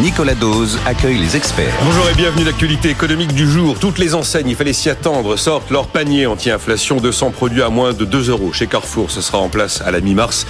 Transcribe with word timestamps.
Nicolas 0.00 0.34
Dose 0.34 0.78
accueille 0.86 1.18
les 1.18 1.36
experts. 1.36 1.72
Bonjour 1.84 2.08
et 2.08 2.14
bienvenue 2.14 2.42
à 2.42 2.46
l'actualité 2.46 2.88
économique 2.88 3.34
du 3.34 3.48
jour. 3.48 3.78
Toutes 3.78 3.98
les 3.98 4.14
enseignes, 4.14 4.48
il 4.48 4.56
fallait 4.56 4.72
s'y 4.72 4.88
attendre, 4.88 5.36
sortent 5.36 5.70
leur 5.70 5.86
panier 5.86 6.26
anti-inflation. 6.26 6.96
200 6.96 7.30
produits 7.30 7.62
à 7.62 7.68
moins 7.68 7.92
de 7.92 8.04
2 8.04 8.30
euros. 8.30 8.52
Chez 8.52 8.66
Carrefour, 8.66 9.10
ce 9.10 9.20
sera 9.20 9.38
en 9.38 9.48
place 9.48 9.82
à 9.84 9.90
la 9.90 10.00
mi-mars. 10.00 10.46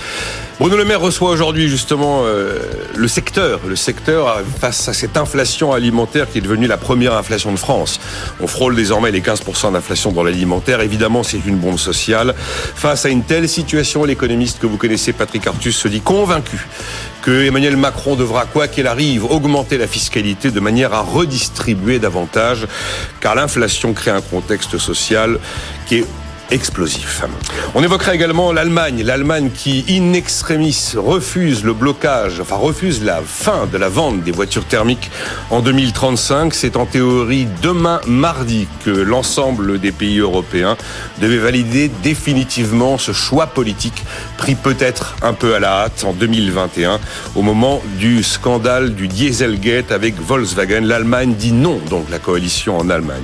Bruno 0.61 0.76
Le 0.76 0.84
Maire 0.84 1.00
reçoit 1.00 1.30
aujourd'hui 1.30 1.68
justement 1.68 2.22
euh, 2.25 2.61
le 2.94 3.08
secteur, 3.08 3.61
le 3.66 3.75
secteur 3.75 4.40
face 4.61 4.89
à 4.89 4.93
cette 4.93 5.16
inflation 5.16 5.72
alimentaire 5.72 6.30
qui 6.30 6.38
est 6.38 6.43
devenue 6.43 6.68
la 6.68 6.77
première 6.77 7.14
inflation 7.14 7.50
de 7.50 7.59
France. 7.59 7.98
On 8.40 8.46
frôle 8.46 8.77
désormais 8.77 9.11
les 9.11 9.22
15% 9.22 9.72
d'inflation 9.72 10.12
dans 10.12 10.22
l'alimentaire. 10.22 10.80
Évidemment, 10.80 11.24
c'est 11.24 11.40
une 11.45 11.56
bombe 11.56 11.79
sociale. 11.79 12.34
Face 12.36 13.06
à 13.06 13.09
une 13.09 13.24
telle 13.24 13.49
situation, 13.49 14.04
l'économiste 14.04 14.61
que 14.61 14.66
vous 14.66 14.77
connaissez, 14.77 15.13
Patrick 15.13 15.46
Artus, 15.46 15.77
se 15.77 15.88
dit 15.88 16.00
convaincu 16.00 16.68
que 17.22 17.46
Emmanuel 17.46 17.76
Macron 17.76 18.17
devra, 18.17 18.44
quoi 18.46 18.68
qu'il 18.68 18.86
arrive, 18.86 19.25
augmenter 19.25 19.79
la 19.79 19.86
fiscalité 19.86 20.50
de 20.50 20.61
manière 20.61 20.93
à 20.93 21.00
redistribuer 21.00 21.99
davantage, 21.99 22.67
car 23.21 23.35
l'inflation 23.35 23.94
crée 23.94 24.11
un 24.11 24.21
contexte 24.21 24.76
social 24.76 25.39
qui 25.86 25.99
est 25.99 26.07
explosif. 26.52 27.22
On 27.74 27.82
évoquera 27.82 28.14
également 28.14 28.52
l'Allemagne, 28.52 29.02
l'Allemagne 29.02 29.50
qui 29.52 29.84
in 29.88 30.12
extremis 30.12 30.93
refuse 30.94 31.64
le 31.64 31.72
blocage, 31.72 32.41
enfin 32.41 32.56
refuse 32.56 33.02
la 33.02 33.20
fin 33.27 33.66
de 33.66 33.78
la 33.78 33.88
vente 33.88 34.22
des 34.22 34.30
voitures 34.30 34.66
thermiques 34.66 35.10
en 35.50 35.60
2035. 35.60 36.52
C'est 36.52 36.77
en 36.77 36.84
théorie 36.84 37.48
demain 37.62 38.00
mardi 38.06 38.69
que 38.84 38.91
l'ensemble 38.91 39.80
des 39.80 39.92
pays 39.92 40.19
européens 40.19 40.77
devaient 41.20 41.38
valider 41.38 41.91
définitivement 42.02 42.98
ce 42.98 43.12
choix 43.12 43.46
politique 43.46 44.05
pris 44.36 44.55
peut-être 44.55 45.16
un 45.22 45.32
peu 45.32 45.55
à 45.55 45.60
la 45.60 45.84
hâte 45.84 46.05
en 46.05 46.12
2021 46.12 47.00
au 47.34 47.42
moment 47.42 47.82
du 47.98 48.22
scandale 48.22 48.94
du 48.94 49.08
Dieselgate 49.08 49.90
avec 49.90 50.20
Volkswagen. 50.20 50.82
L'Allemagne 50.82 51.34
dit 51.34 51.52
non, 51.52 51.80
donc 51.88 52.10
la 52.10 52.18
coalition 52.18 52.78
en 52.78 52.90
Allemagne. 52.90 53.22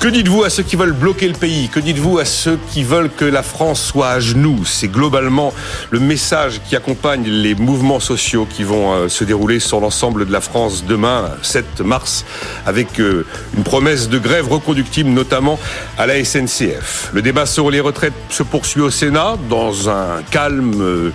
Que 0.00 0.08
dites-vous 0.08 0.44
à 0.44 0.48
ceux 0.48 0.62
qui 0.62 0.76
veulent 0.76 0.94
bloquer 0.94 1.28
le 1.28 1.34
pays? 1.34 1.68
Que 1.68 1.78
dites-vous 1.78 2.19
à 2.20 2.24
ceux 2.26 2.58
qui 2.70 2.84
veulent 2.84 3.10
que 3.10 3.24
la 3.24 3.42
France 3.42 3.82
soit 3.82 4.10
à 4.10 4.20
genoux 4.20 4.64
C'est 4.66 4.88
globalement 4.88 5.54
le 5.90 6.00
message 6.00 6.60
qui 6.68 6.76
accompagne 6.76 7.24
les 7.24 7.54
mouvements 7.54 7.98
sociaux 7.98 8.46
qui 8.48 8.62
vont 8.62 8.92
euh, 8.92 9.08
se 9.08 9.24
dérouler 9.24 9.58
sur 9.58 9.80
l'ensemble 9.80 10.26
de 10.26 10.32
la 10.32 10.42
France 10.42 10.84
demain, 10.84 11.30
7 11.42 11.80
mars, 11.80 12.26
avec 12.66 13.00
euh, 13.00 13.24
une 13.56 13.64
promesse 13.64 14.10
de 14.10 14.18
grève 14.18 14.48
reconductible, 14.48 15.08
notamment 15.08 15.58
à 15.96 16.06
la 16.06 16.22
SNCF. 16.22 17.10
Le 17.14 17.22
débat 17.22 17.46
sur 17.46 17.70
les 17.70 17.80
retraites 17.80 18.12
se 18.28 18.42
poursuit 18.42 18.82
au 18.82 18.90
Sénat 18.90 19.36
dans 19.48 19.88
un 19.88 20.22
calme 20.30 20.82
euh, 20.82 21.10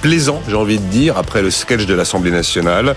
plaisant, 0.00 0.42
j'ai 0.48 0.54
envie 0.54 0.78
de 0.78 0.84
dire, 0.84 1.16
après 1.16 1.42
le 1.42 1.50
sketch 1.50 1.86
de 1.86 1.94
l'Assemblée 1.94 2.30
nationale. 2.30 2.94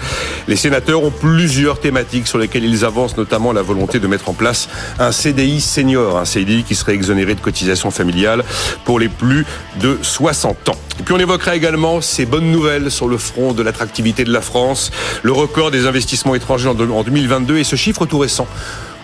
Les 0.47 0.55
sénateurs 0.55 1.03
ont 1.03 1.11
plusieurs 1.11 1.79
thématiques 1.79 2.27
sur 2.27 2.37
lesquelles 2.37 2.65
ils 2.65 2.85
avancent, 2.85 3.17
notamment 3.17 3.53
la 3.53 3.61
volonté 3.61 3.99
de 3.99 4.07
mettre 4.07 4.29
en 4.29 4.33
place 4.33 4.69
un 4.99 5.11
CDI 5.11 5.61
senior, 5.61 6.17
un 6.17 6.25
CDI 6.25 6.63
qui 6.63 6.75
serait 6.75 6.93
exonéré 6.93 7.35
de 7.35 7.41
cotisations 7.41 7.91
familiales 7.91 8.43
pour 8.85 8.99
les 8.99 9.09
plus 9.09 9.45
de 9.79 9.97
60 10.01 10.69
ans. 10.69 10.77
Puis 11.05 11.13
on 11.13 11.19
évoquera 11.19 11.55
également 11.55 12.01
ces 12.01 12.25
bonnes 12.25 12.51
nouvelles 12.51 12.91
sur 12.91 13.07
le 13.07 13.17
front 13.17 13.53
de 13.53 13.63
l'attractivité 13.63 14.23
de 14.23 14.31
la 14.31 14.41
France, 14.41 14.91
le 15.23 15.31
record 15.31 15.71
des 15.71 15.87
investissements 15.87 16.35
étrangers 16.35 16.69
en 16.69 17.03
2022 17.03 17.57
et 17.57 17.63
ce 17.63 17.75
chiffre 17.75 18.05
tout 18.05 18.19
récent 18.19 18.47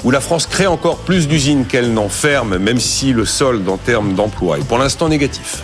où 0.04 0.12
la 0.12 0.22
France 0.22 0.46
crée 0.46 0.68
encore 0.68 0.98
plus 1.00 1.28
d'usines 1.28 1.66
qu'elle 1.66 1.94
n'en 1.94 2.08
ferme, 2.10 2.58
même 2.58 2.80
si 2.80 3.12
le 3.12 3.26
solde 3.26 3.68
en 3.68 3.78
termes 3.78 4.14
d'emploi 4.14 4.58
est 4.58 4.64
pour 4.66 4.78
l'instant 4.78 5.10
négatif. 5.10 5.64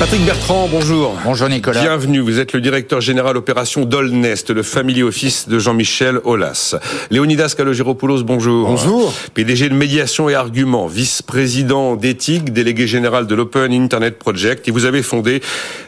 Patrick 0.00 0.24
Bertrand, 0.24 0.68
bonjour. 0.68 1.16
Bonjour 1.24 1.48
Nicolas. 1.48 1.80
Bienvenue, 1.80 2.18
vous 2.18 2.40
êtes 2.40 2.52
le 2.52 2.60
directeur 2.60 3.00
général 3.00 3.36
opération 3.36 3.84
Dolnest, 3.84 4.50
le 4.50 4.64
family 4.64 5.04
office 5.04 5.48
de 5.48 5.60
Jean-Michel 5.60 6.18
Aulas. 6.24 6.74
Léonidas 7.10 7.54
Kalogiropoulos, 7.56 8.24
bonjour. 8.24 8.66
Bonjour. 8.68 9.14
PDG 9.34 9.68
de 9.68 9.74
médiation 9.74 10.28
et 10.28 10.34
arguments, 10.34 10.88
vice-président 10.88 11.94
d'éthique, 11.94 12.52
délégué 12.52 12.88
général 12.88 13.28
de 13.28 13.34
l'Open 13.36 13.72
Internet 13.72 14.18
Project, 14.18 14.66
et 14.66 14.72
vous 14.72 14.84
avez 14.84 15.02
fondé 15.02 15.40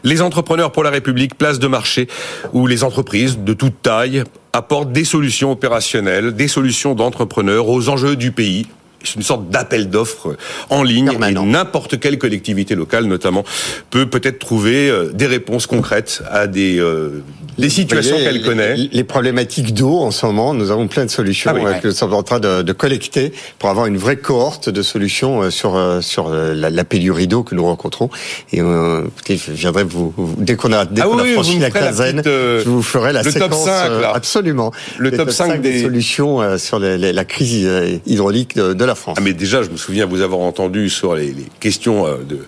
les 0.05 0.23
entrepreneurs 0.23 0.71
pour 0.71 0.84
la 0.84 0.91
République, 0.91 1.37
place 1.37 1.59
de 1.59 1.67
marché, 1.67 2.06
où 2.53 2.69
les 2.69 2.84
entreprises 2.84 3.38
de 3.41 3.55
toute 3.55 3.83
taille 3.83 4.23
apportent 4.53 4.93
des 4.93 5.05
solutions 5.05 5.50
opérationnelles, 5.50 6.33
des 6.33 6.49
solutions 6.49 6.94
d'entrepreneurs 6.94 7.69
aux 7.69 7.88
enjeux 7.88 8.15
du 8.15 8.31
pays, 8.31 8.67
c'est 9.03 9.17
une 9.17 9.23
sorte 9.23 9.51
d'appel 9.51 9.89
d'offres 9.89 10.37
en 10.71 10.83
ligne 10.83 11.11
et 11.12 11.33
n'importe 11.33 12.01
quelle 12.01 12.19
collectivité 12.19 12.75
locale 12.75 13.05
notamment 13.05 13.45
peut 13.91 14.07
peut-être 14.07 14.39
trouver 14.39 14.89
euh, 14.91 15.11
des 15.12 15.27
réponses 15.27 15.67
concrètes 15.67 16.23
à 16.31 16.47
des 16.47 16.79
euh, 16.79 17.23
des 17.59 17.71
situations 17.71 18.17
qu'elle 18.19 18.43
connaît. 18.43 18.77
Les 18.77 19.05
problématiques 19.05 19.73
d'eau 19.73 19.99
en 19.99 20.11
ce 20.11 20.27
moment, 20.27 20.53
nous 20.53 20.71
avons 20.71 20.89
plein 20.89 21.05
de 21.05 21.11
solutions 21.11 21.53
ah 21.55 21.75
que 21.81 21.89
nous 21.89 21.95
sommes 21.95 22.12
en 22.12 22.23
train 22.23 22.39
de, 22.39 22.62
de, 22.62 22.73
collecter 22.73 23.33
pour 23.59 23.71
avoir 23.71 23.87
une 23.87 23.97
vraie 23.97 24.17
cohorte 24.17 24.69
de 24.69 24.83
solutions 24.83 25.43
euh, 25.43 25.51
sur 25.51 25.77
sur 26.03 26.29
la, 26.29 26.71
la 26.71 26.85
pénurie 26.85 27.27
d'eau 27.27 27.43
que 27.43 27.55
nous 27.55 27.65
rencontrons. 27.65 28.11
Et 28.53 28.61
euh, 28.61 29.05
je 29.29 29.53
viendrai 29.53 29.85
vous, 29.85 30.12
dès 30.39 30.56
qu'on 30.56 30.73
a 30.73 30.85
dès 30.85 31.03
ah 31.03 31.06
a 31.06 31.25
franchi 31.25 31.59
la 31.59 31.71
quinzaine, 31.71 32.23
je 32.25 32.69
vous 32.69 32.83
ferai 32.83 33.12
la 33.12 33.23
le 33.23 33.31
séquence 33.31 33.65
top 33.65 33.75
5, 33.75 34.01
là. 34.01 34.12
absolument. 34.15 34.73
Le 34.99 35.11
top, 35.11 35.31
5, 35.31 35.61
des... 35.61 35.83
solutions 35.83 36.59
sur 36.59 36.79
la 36.79 37.25
crise 37.25 37.69
hydraulique 38.06 38.56
de, 38.56 38.75
de 38.75 38.85
la 38.87 38.95
France. 38.95 39.17
Ah 39.19 39.23
mais 39.23 39.33
déjà, 39.33 39.63
je 39.63 39.71
me 39.71 39.77
souviens 39.77 40.07
vous 40.07 40.21
avoir 40.21 40.41
entendu 40.41 40.89
sur 40.89 41.15
les, 41.15 41.29
les 41.29 41.47
questions 41.61 42.07
euh, 42.07 42.19
de, 42.19 42.39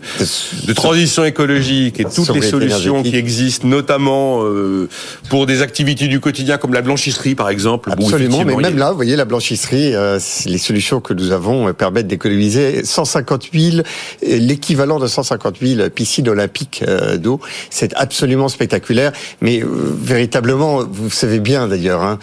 de, 0.67 0.73
transition 0.73 1.25
écologique 1.25 2.01
et 2.01 2.05
toutes 2.05 2.35
les 2.35 2.43
solutions 2.43 3.03
qui 3.03 3.17
existent, 3.17 3.67
notamment 3.67 4.45
euh, 4.45 4.89
pour 5.29 5.47
des 5.47 5.63
activités 5.63 6.09
du 6.09 6.21
quotidien 6.21 6.59
comme 6.59 6.73
la 6.73 6.83
blanchisserie, 6.83 7.35
par 7.35 7.51
exemple. 7.51 7.91
Absolument, 7.93 8.45
mais 8.45 8.57
même 8.57 8.79
là, 8.79 8.91
vous 8.91 8.97
voyez, 8.97 9.17
la 9.17 9.25
blanchisserie, 9.25 9.95
euh, 9.95 10.19
les 10.47 10.59
solutions 10.59 11.01
que 11.01 11.13
nous 11.13 11.33
avons 11.33 11.73
permettent 11.73 12.07
d'économiser 12.07 12.85
150 12.85 13.49
000, 13.53 13.83
l'équivalent 14.23 14.99
de 14.99 15.07
150 15.07 15.57
000 15.61 15.91
piscines 15.91 16.29
olympiques 16.29 16.85
d'eau. 17.17 17.41
C'est 17.71 17.93
absolument 17.95 18.49
spectaculaire, 18.49 19.13
mais 19.41 19.63
véritablement, 19.65 20.85
vous 20.85 21.11
savez 21.11 21.41
bien 21.41 21.69
d'ailleurs, 21.69 22.03
hein, 22.03 22.19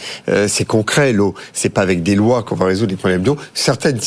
c'est 0.47 0.65
concret 0.65 1.13
l'eau. 1.13 1.33
C'est 1.53 1.69
pas 1.69 1.81
avec 1.81 2.03
des 2.03 2.15
lois 2.15 2.43
qu'on 2.43 2.55
va 2.55 2.65
résoudre 2.65 2.91
les 2.91 2.97
problèmes 2.97 3.23
d'eau. 3.23 3.37
Certaines 3.53 3.99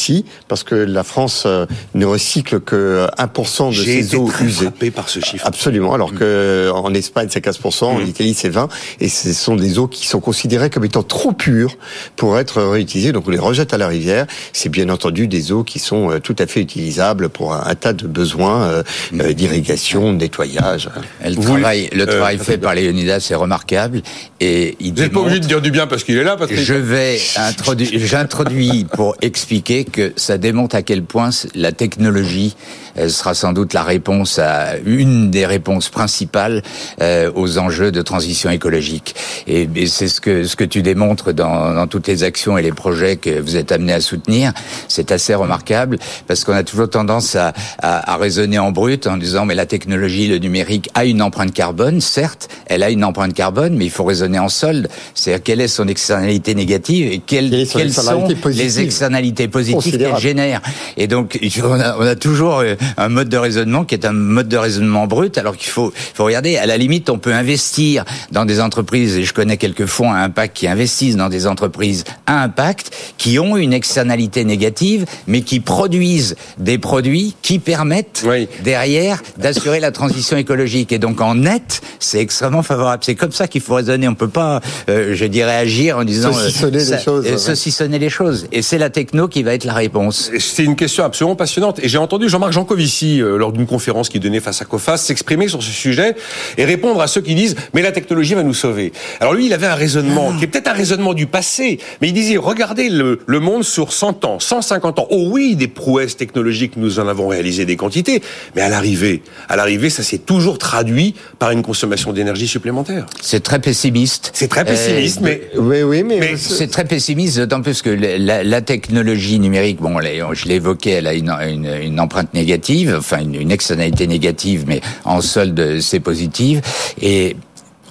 parce 0.49 0.65
que 0.65 0.75
la 0.75 1.05
France 1.05 1.45
euh, 1.47 1.67
ne 1.95 2.07
recycle 2.07 2.61
que 2.61 3.07
1% 3.19 3.71
de 3.71 3.75
ses 3.75 4.15
eaux 4.15 4.29
très 4.29 4.45
usées. 4.45 4.67
frappé 4.67 4.91
par 4.91 5.09
ce 5.09 5.21
chiffre. 5.21 5.47
Absolument, 5.47 5.95
alors 5.95 6.13
mm. 6.13 6.19
que 6.19 6.71
en 6.75 6.93
Espagne 6.95 7.29
c'est 7.31 7.45
15%, 7.45 7.85
en 7.85 7.99
mm. 7.99 8.07
Italie 8.07 8.35
c'est 8.35 8.51
20%, 8.51 8.69
et 9.01 9.09
ce 9.09 9.33
sont 9.33 9.57
des 9.57 9.79
eaux 9.79 9.89
qui 9.89 10.07
sont 10.07 10.21
considérées 10.21 10.71
comme 10.71 10.85
étant 10.85 11.03
trop 11.03 11.33
pures 11.33 11.77
pour 12.17 12.39
être 12.39 12.63
réutilisées, 12.63 13.13
donc 13.13 13.29
on 13.29 13.31
les 13.31 13.39
rejette 13.39 13.75
à 13.75 13.79
la 13.79 13.89
rivière. 13.89 14.27
C'est 14.53 14.69
bien 14.69 14.89
entendu 14.89 15.29
des 15.29 15.53
eaux 15.53 15.65
qui 15.65 15.79
sont 15.79 16.11
euh, 16.11 16.19
tout 16.21 16.37
à 16.39 16.47
fait 16.47 16.61
utilisables 16.61 17.29
pour 17.29 17.55
un, 17.55 17.75
tas 17.75 17.93
de 17.93 18.07
besoins 18.07 18.63
euh, 18.63 18.83
mm. 19.13 19.33
d'irrigation, 19.33 20.13
de 20.13 20.19
nettoyage. 20.19 20.89
Le 21.25 21.35
travail, 21.35 21.91
le 21.93 22.07
travail 22.07 22.39
fait 22.39 22.59
par 22.59 22.75
Léonidas 22.75 23.29
est 23.31 23.35
remarquable 23.35 24.03
et 24.41 24.77
il 24.81 24.95
Vous 24.95 25.01
n'êtes 25.01 25.13
pas 25.13 25.21
obligé 25.21 25.41
de 25.41 25.47
dire 25.47 25.61
du 25.61 25.71
bien 25.71 25.87
parce 25.87 26.05
qu'il 26.05 26.17
est 26.17 26.25
là, 26.25 26.37
parce 26.37 26.51
que 26.51 26.57
je 26.57 26.75
vais 26.75 27.19
introduire, 27.37 27.91
j'introduis 27.95 28.87
pour 28.93 29.17
expliquer 29.21 29.85
que 29.89 30.13
ça 30.17 30.39
démontre 30.39 30.77
à 30.77 30.83
quel 30.83 31.03
point 31.03 31.31
la 31.55 31.73
technologie 31.73 32.57
elle 32.99 33.11
sera 33.11 33.35
sans 33.35 33.53
doute 33.53 33.75
la 33.75 33.85
réponse 33.85 34.39
à 34.39 34.77
une 34.85 35.31
des 35.31 35.47
réponses 35.47 35.89
principales 35.89 36.63
euh, 37.01 37.31
aux 37.35 37.59
enjeux 37.59 37.93
de 37.93 38.03
transition 38.03 38.51
écologique. 38.51 39.15
Et, 39.47 39.69
c'est 39.87 40.09
ce 40.09 40.21
que 40.21 40.45
ce 40.45 40.57
que 40.57 40.65
tu 40.65 40.83
démontres 40.83 41.33
dans, 41.33 41.73
dans, 41.75 41.87
toutes 41.87 42.09
les 42.09 42.25
actions 42.25 42.59
et 42.59 42.63
les 42.63 42.73
projets 42.73 43.17
que 43.17 43.41
vous 43.41 43.57
êtes 43.57 43.73
amenés 43.73 43.93
à 43.93 44.01
soutenir. 44.01 44.53
C'est 44.89 45.13
assez 45.13 45.35
remarquable 45.35 45.99
parce 46.27 46.45
qu'on 46.45 46.53
a 46.53 46.65
toujours 46.65 46.91
tendance 46.91 47.37
à, 47.37 47.53
à, 47.79 48.15
à, 48.15 48.17
raisonner 48.17 48.59
en 48.59 48.73
brut 48.73 49.07
en 49.07 49.17
disant 49.17 49.47
mais 49.47 49.55
la 49.55 49.67
technologie, 49.67 50.27
le 50.27 50.39
numérique 50.39 50.91
a 50.95 51.05
une 51.05 51.23
empreinte 51.23 51.53
carbone. 51.53 52.01
Certes, 52.01 52.49
elle 52.67 52.83
a 52.83 52.91
une 52.91 53.05
empreinte 53.05 53.35
carbone, 53.35 53.77
mais 53.77 53.85
il 53.85 53.91
faut 53.91 54.05
raisonner 54.05 54.39
en 54.39 54.49
solde. 54.49 54.89
C'est-à-dire 55.15 55.43
quelle 55.45 55.61
est 55.61 55.69
son 55.69 55.87
externalité 55.87 56.55
négative 56.55 57.13
et 57.13 57.19
quelles, 57.19 57.67
quelles 57.69 57.93
sont 57.93 58.29
les 58.47 58.81
externalités 58.81 59.49
positives 59.49 59.78
qu'elle 59.81 60.19
génère. 60.19 60.61
Et 60.97 61.07
donc 61.07 61.39
on 61.65 61.81
a, 61.81 61.97
on 61.97 62.07
a 62.07 62.15
toujours 62.15 62.61
euh, 62.61 62.75
un 62.97 63.09
mode 63.09 63.29
de 63.29 63.37
raisonnement 63.37 63.85
qui 63.85 63.95
est 63.95 64.05
un 64.05 64.13
mode 64.13 64.49
de 64.49 64.57
raisonnement 64.57 65.07
brut, 65.07 65.39
alors 65.39 65.57
qu'il 65.57 65.71
faut, 65.71 65.93
faut 66.15 66.25
regarder, 66.25 66.57
à 66.57 66.67
la 66.67 66.77
limite, 66.77 67.11
on 67.11 67.19
peut 67.19 67.33
investir 67.33 68.05
dans 68.33 68.45
des 68.45 68.61
entreprises, 68.61 69.17
et 69.17 69.25
je 69.25 69.33
connais 69.33 69.57
quelques 69.57 69.87
fonds 69.87 70.13
à 70.13 70.19
impact 70.19 70.57
qui 70.57 70.69
investissent 70.69 71.17
dans 71.17 71.29
des 71.29 71.47
entreprises 71.47 72.05
à 72.27 72.43
impact, 72.43 72.91
qui 73.17 73.39
ont 73.39 73.57
une 73.57 73.73
externalité 73.73 74.45
négative, 74.45 75.07
mais 75.27 75.43
qui 75.43 75.61
produisent 75.61 76.37
des 76.59 76.79
produits 76.79 77.35
qui 77.43 77.59
permettent 77.59 78.25
derrière 78.63 79.23
d'assurer 79.37 79.81
la 79.81 79.91
transition 79.91 80.37
écologique. 80.37 80.93
Et 80.93 80.99
donc 80.99 81.21
en 81.21 81.35
net, 81.35 81.81
c'est 81.99 82.21
extrêmement 82.21 82.63
favorable. 82.63 83.03
C'est 83.05 83.15
comme 83.15 83.33
ça 83.33 83.49
qu'il 83.49 83.61
faut 83.61 83.75
raisonner. 83.75 84.09
On 84.09 84.15
peut 84.15 84.29
pas, 84.29 84.61
euh, 84.89 85.15
je 85.15 85.25
dirais, 85.25 85.57
agir 85.57 85.99
en 85.99 86.05
disant 86.05 86.33
saucissonner 86.33 86.79
euh, 86.79 86.97
les 86.97 87.03
choses. 87.03 87.27
Euh, 87.27 87.39
saucissonner 87.39 87.99
les 87.99 88.11
choses. 88.11 88.47
Et 88.53 88.63
c'est 88.63 88.79
la 88.79 88.91
techno 88.91 89.29
qui 89.29 89.43
va 89.43 89.55
être 89.55 89.65
la 89.69 89.75
réponse. 89.75 90.31
C'est 90.39 90.65
une 90.65 90.77
question 90.77 91.05
absolument 91.05 91.37
passionnante. 91.37 91.79
Et 91.83 91.89
j'ai 91.89 91.99
entendu 91.99 92.29
Jean-Marc 92.29 92.53
Jancovici, 92.53 93.21
euh, 93.23 93.37
lors 93.37 93.53
d'une 93.53 93.67
conférence 93.67 94.09
qu'il 94.09 94.21
donnait 94.21 94.41
face 94.41 94.63
à 94.63 94.65
COFAS, 94.65 94.97
s'exprimer 94.97 95.47
sur 95.47 95.63
ce 95.63 95.71
sujet 95.71 96.17
et 96.57 96.65
répondre 96.65 97.01
à 97.01 97.07
ceux 97.07 97.21
qui 97.21 97.35
disent 97.35 97.55
«mais 97.75 97.83
la 97.83 97.93
technologie 97.93 98.35
va 98.35 98.43
nous 98.43 98.55
sauver». 98.55 98.93
Alors 99.21 99.35
lui, 99.35 99.47
il 99.47 99.53
avait 99.53 99.67
un 99.67 99.75
raisonnement 99.75 100.33
qui 100.37 100.45
est 100.45 100.47
peut-être 100.47 100.69
un 100.69 100.73
raisonnement 100.73 101.15
du 101.15 101.27
passé, 101.27 101.79
mais 102.01 102.09
il 102.09 102.15
disait 102.15 102.37
«regardez 102.39 102.89
le, 102.89 103.21
le 103.27 103.41
monde 103.41 103.63
sur 103.63 103.93
100 103.93 104.25
ans, 104.25 104.41
150 104.41 104.99
ans. 105.01 105.07
Oh 105.11 105.29
oui, 105.31 105.55
des 105.55 105.69
prouesses 105.69 106.17
technologiques, 106.17 106.77
nous 106.77 106.99
en 106.99 107.07
avons 107.07 107.29
réalisé 107.29 107.67
des 107.67 107.77
quantités, 107.77 108.23
mais 108.57 108.63
à 108.63 108.71
l'arrivée, 108.71 109.23
à 109.49 109.57
l'arrivée, 109.57 109.91
ça 109.91 110.03
s'est 110.03 110.19
toujours 110.19 110.59
traduit 110.59 111.15
par 111.39 111.51
une 111.51 111.63
consommation 111.63 112.13
d'énergie 112.13 112.49
supplémentaire.» 112.49 113.07
C'est 113.21 113.43
très 113.43 113.59
pessimiste. 113.61 114.31
C'est 114.33 114.49
très 114.49 114.65
pessimiste, 114.65 115.19
Euh, 115.19 115.25
mais... 115.25 115.41
Oui, 115.57 115.83
oui, 115.83 116.03
mais, 116.03 116.19
Mais 116.21 116.37
C'est 116.39 116.69
très 116.69 116.85
pessimiste, 116.87 117.39
d'autant 117.39 117.61
plus 117.61 117.83
que 117.83 117.91
la, 117.91 118.43
la 118.43 118.61
technologie 118.63 119.39
numérique, 119.39 119.58
bon, 119.81 120.01
je 120.01 120.47
l'ai 120.47 120.55
évoqué, 120.55 120.91
elle 120.91 121.07
a 121.07 121.15
une 121.15 122.01
empreinte 122.01 122.35
négative, 122.35 122.95
enfin 122.99 123.21
une, 123.21 123.35
une 123.35 123.51
externalité 123.51 124.07
négative, 124.07 124.65
mais 124.67 124.81
en 125.05 125.21
solde 125.21 125.81
c'est 125.81 126.01
positive. 126.01 126.61
Et 127.01 127.37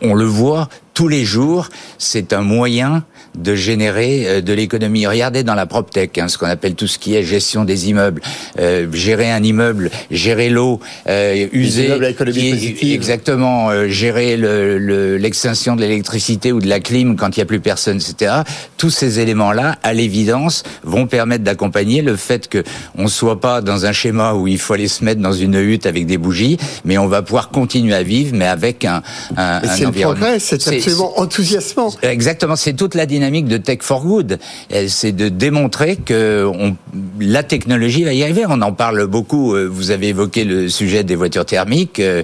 on 0.01 0.13
le 0.13 0.25
voit 0.25 0.69
tous 0.97 1.07
les 1.07 1.25
jours, 1.25 1.69
c'est 1.99 2.33
un 2.33 2.41
moyen 2.41 3.03
de 3.37 3.53
générer 3.53 4.23
euh, 4.25 4.41
de 4.41 4.51
l'économie. 4.51 5.05
Regardez 5.05 5.43
dans 5.43 5.53
la 5.53 5.67
PropTech, 5.67 6.17
hein, 6.17 6.27
ce 6.27 6.39
qu'on 6.39 6.47
appelle 6.47 6.73
tout 6.73 6.87
ce 6.87 6.97
qui 6.97 7.13
est 7.15 7.23
gestion 7.23 7.65
des 7.65 7.87
immeubles, 7.89 8.19
euh, 8.59 8.87
gérer 8.91 9.29
un 9.29 9.43
immeuble, 9.43 9.91
gérer 10.09 10.49
l'eau, 10.49 10.79
euh, 11.07 11.45
user, 11.53 11.85
immeubles 11.85 12.05
à 12.05 12.09
économie 12.09 12.35
qui 12.39 12.49
positive. 12.49 12.93
exactement, 12.95 13.69
euh, 13.69 13.87
gérer 13.89 14.37
le- 14.37 14.79
le- 14.79 15.17
l'extinction 15.17 15.75
de 15.75 15.81
l'électricité 15.81 16.51
ou 16.51 16.59
de 16.61 16.67
la 16.67 16.79
clim 16.79 17.15
quand 17.15 17.37
il 17.37 17.39
n'y 17.41 17.43
a 17.43 17.45
plus 17.45 17.59
personne, 17.59 17.97
etc. 17.97 18.37
Tous 18.77 18.89
ces 18.89 19.19
éléments-là, 19.19 19.75
à 19.83 19.93
l'évidence, 19.93 20.63
vont 20.83 21.05
permettre 21.05 21.43
d'accompagner 21.43 22.01
le 22.01 22.15
fait 22.15 22.47
que 22.47 22.63
on 22.97 23.07
soit 23.07 23.39
pas 23.39 23.61
dans 23.61 23.85
un 23.85 23.91
schéma 23.91 24.33
où 24.33 24.47
il 24.47 24.57
faut 24.57 24.73
aller 24.73 24.87
se 24.87 25.03
mettre 25.05 25.21
dans 25.21 25.33
une 25.33 25.53
hutte 25.59 25.85
avec 25.85 26.07
des 26.07 26.17
bougies, 26.17 26.57
mais 26.85 26.97
on 26.97 27.05
va 27.07 27.21
pouvoir 27.21 27.49
continuer 27.49 27.93
à 27.93 28.01
vivre, 28.01 28.31
mais 28.33 28.47
avec 28.47 28.83
un, 28.83 29.03
un, 29.35 29.61
un 29.63 29.85
environnement. 29.89 30.21
progrès, 30.25 30.39
absolument 30.87 31.19
enthousiasmant. 31.19 31.93
Exactement, 32.01 32.55
c'est 32.55 32.73
toute 32.73 32.95
la 32.95 33.05
dynamique 33.05 33.45
de 33.47 33.57
Tech 33.57 33.79
for 33.81 34.03
Good. 34.03 34.39
Euh, 34.73 34.85
C'est 34.87 35.11
de 35.11 35.29
démontrer 35.29 35.95
que 35.97 36.45
on, 36.45 36.75
la 37.19 37.43
technologie 37.43 38.03
va 38.03 38.13
y 38.13 38.23
arriver. 38.23 38.43
On 38.47 38.61
en 38.61 38.71
parle 38.73 39.05
beaucoup. 39.07 39.53
euh, 39.55 39.67
Vous 39.71 39.91
avez 39.91 40.07
évoqué 40.09 40.43
le 40.43 40.69
sujet 40.69 41.03
des 41.03 41.15
voitures 41.15 41.45
thermiques. 41.45 41.99
Euh, 41.99 42.23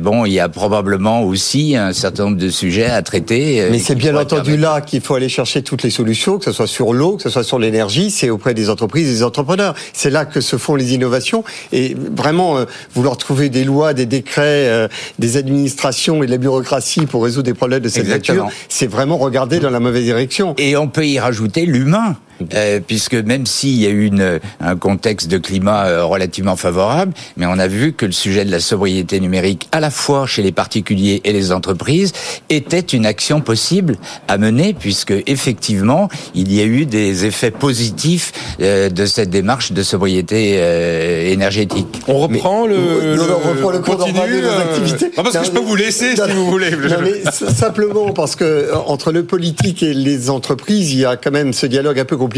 Bon, 0.00 0.24
il 0.24 0.32
y 0.32 0.40
a 0.40 0.48
probablement 0.48 1.22
aussi 1.24 1.76
un 1.76 1.92
certain 1.92 2.24
nombre 2.24 2.36
de 2.36 2.48
sujets 2.48 2.86
à 2.86 3.02
traiter. 3.02 3.66
Mais 3.70 3.78
c'est 3.78 3.94
bien 3.94 4.14
entendu 4.16 4.52
permettre- 4.52 4.62
là 4.62 4.80
qu'il 4.80 5.00
faut 5.00 5.14
aller 5.14 5.28
chercher 5.28 5.62
toutes 5.62 5.82
les 5.82 5.90
solutions, 5.90 6.38
que 6.38 6.44
ce 6.44 6.52
soit 6.52 6.66
sur 6.66 6.92
l'eau, 6.92 7.16
que 7.16 7.22
ce 7.22 7.30
soit 7.30 7.44
sur 7.44 7.58
l'énergie, 7.58 8.10
c'est 8.10 8.30
auprès 8.30 8.54
des 8.54 8.70
entreprises 8.70 9.08
et 9.08 9.12
des 9.12 9.22
entrepreneurs. 9.22 9.74
C'est 9.92 10.10
là 10.10 10.24
que 10.24 10.40
se 10.40 10.56
font 10.56 10.74
les 10.74 10.94
innovations. 10.94 11.44
Et 11.72 11.96
vraiment, 12.16 12.58
euh, 12.58 12.64
vouloir 12.94 13.16
trouver 13.16 13.48
des 13.48 13.64
lois, 13.64 13.92
des 13.94 14.06
décrets, 14.06 14.68
euh, 14.68 14.88
des 15.18 15.36
administrations 15.36 16.22
et 16.22 16.26
de 16.26 16.30
la 16.30 16.38
bureaucratie 16.38 17.06
pour 17.06 17.24
résoudre 17.24 17.44
des 17.46 17.54
problèmes 17.54 17.82
de 17.82 17.88
cette 18.04 18.30
c'est 18.68 18.86
vraiment 18.86 19.18
regarder 19.18 19.60
dans 19.60 19.70
la 19.70 19.80
mauvaise 19.80 20.04
direction. 20.04 20.54
Et 20.58 20.76
on 20.76 20.88
peut 20.88 21.06
y 21.06 21.18
rajouter 21.18 21.66
l'humain. 21.66 22.16
Euh, 22.54 22.80
puisque 22.84 23.14
même 23.14 23.46
s'il 23.46 23.80
y 23.80 23.86
a 23.86 23.90
eu 23.90 24.06
une, 24.06 24.40
un 24.60 24.76
contexte 24.76 25.28
de 25.28 25.38
climat 25.38 25.86
euh, 25.86 26.04
relativement 26.04 26.56
favorable, 26.56 27.12
mais 27.36 27.46
on 27.46 27.58
a 27.58 27.66
vu 27.66 27.92
que 27.92 28.06
le 28.06 28.12
sujet 28.12 28.44
de 28.44 28.50
la 28.50 28.60
sobriété 28.60 29.20
numérique, 29.20 29.68
à 29.72 29.80
la 29.80 29.90
fois 29.90 30.26
chez 30.26 30.42
les 30.42 30.52
particuliers 30.52 31.20
et 31.24 31.32
les 31.32 31.52
entreprises, 31.52 32.12
était 32.48 32.80
une 32.80 33.06
action 33.06 33.40
possible 33.40 33.96
à 34.28 34.38
mener, 34.38 34.74
puisque 34.74 35.14
effectivement, 35.26 36.08
il 36.34 36.52
y 36.52 36.60
a 36.60 36.64
eu 36.64 36.86
des 36.86 37.24
effets 37.24 37.50
positifs 37.50 38.32
euh, 38.60 38.88
de 38.88 39.06
cette 39.06 39.30
démarche 39.30 39.72
de 39.72 39.82
sobriété 39.82 40.56
euh, 40.58 41.30
énergétique. 41.30 41.86
On 42.08 42.18
reprend 42.18 42.66
le, 42.66 43.16
Non, 43.16 43.24
on 43.44 43.48
reprend 43.48 43.70
le 43.70 43.78
cours 43.80 43.98
continue, 43.98 44.42
nos 44.42 44.48
euh, 44.48 44.60
activités. 44.60 45.10
non, 45.16 45.22
parce 45.22 45.36
que 45.36 45.44
je 45.44 45.50
peux 45.50 45.60
vous 45.60 45.76
laisser 45.76 46.16
si 46.16 46.32
vous 46.32 46.50
voulez. 46.50 46.70
Non, 46.70 46.96
mais 47.02 47.30
simplement 47.30 48.12
parce 48.12 48.36
que 48.36 48.44
euh, 48.44 48.74
entre 48.86 49.12
le 49.12 49.24
politique 49.24 49.82
et 49.82 49.94
les 49.94 50.30
entreprises, 50.30 50.92
il 50.92 51.00
y 51.00 51.04
a 51.04 51.16
quand 51.16 51.30
même 51.30 51.52
ce 51.52 51.66
dialogue 51.66 51.98
un 51.98 52.04
peu 52.04 52.16
compliqué. 52.16 52.29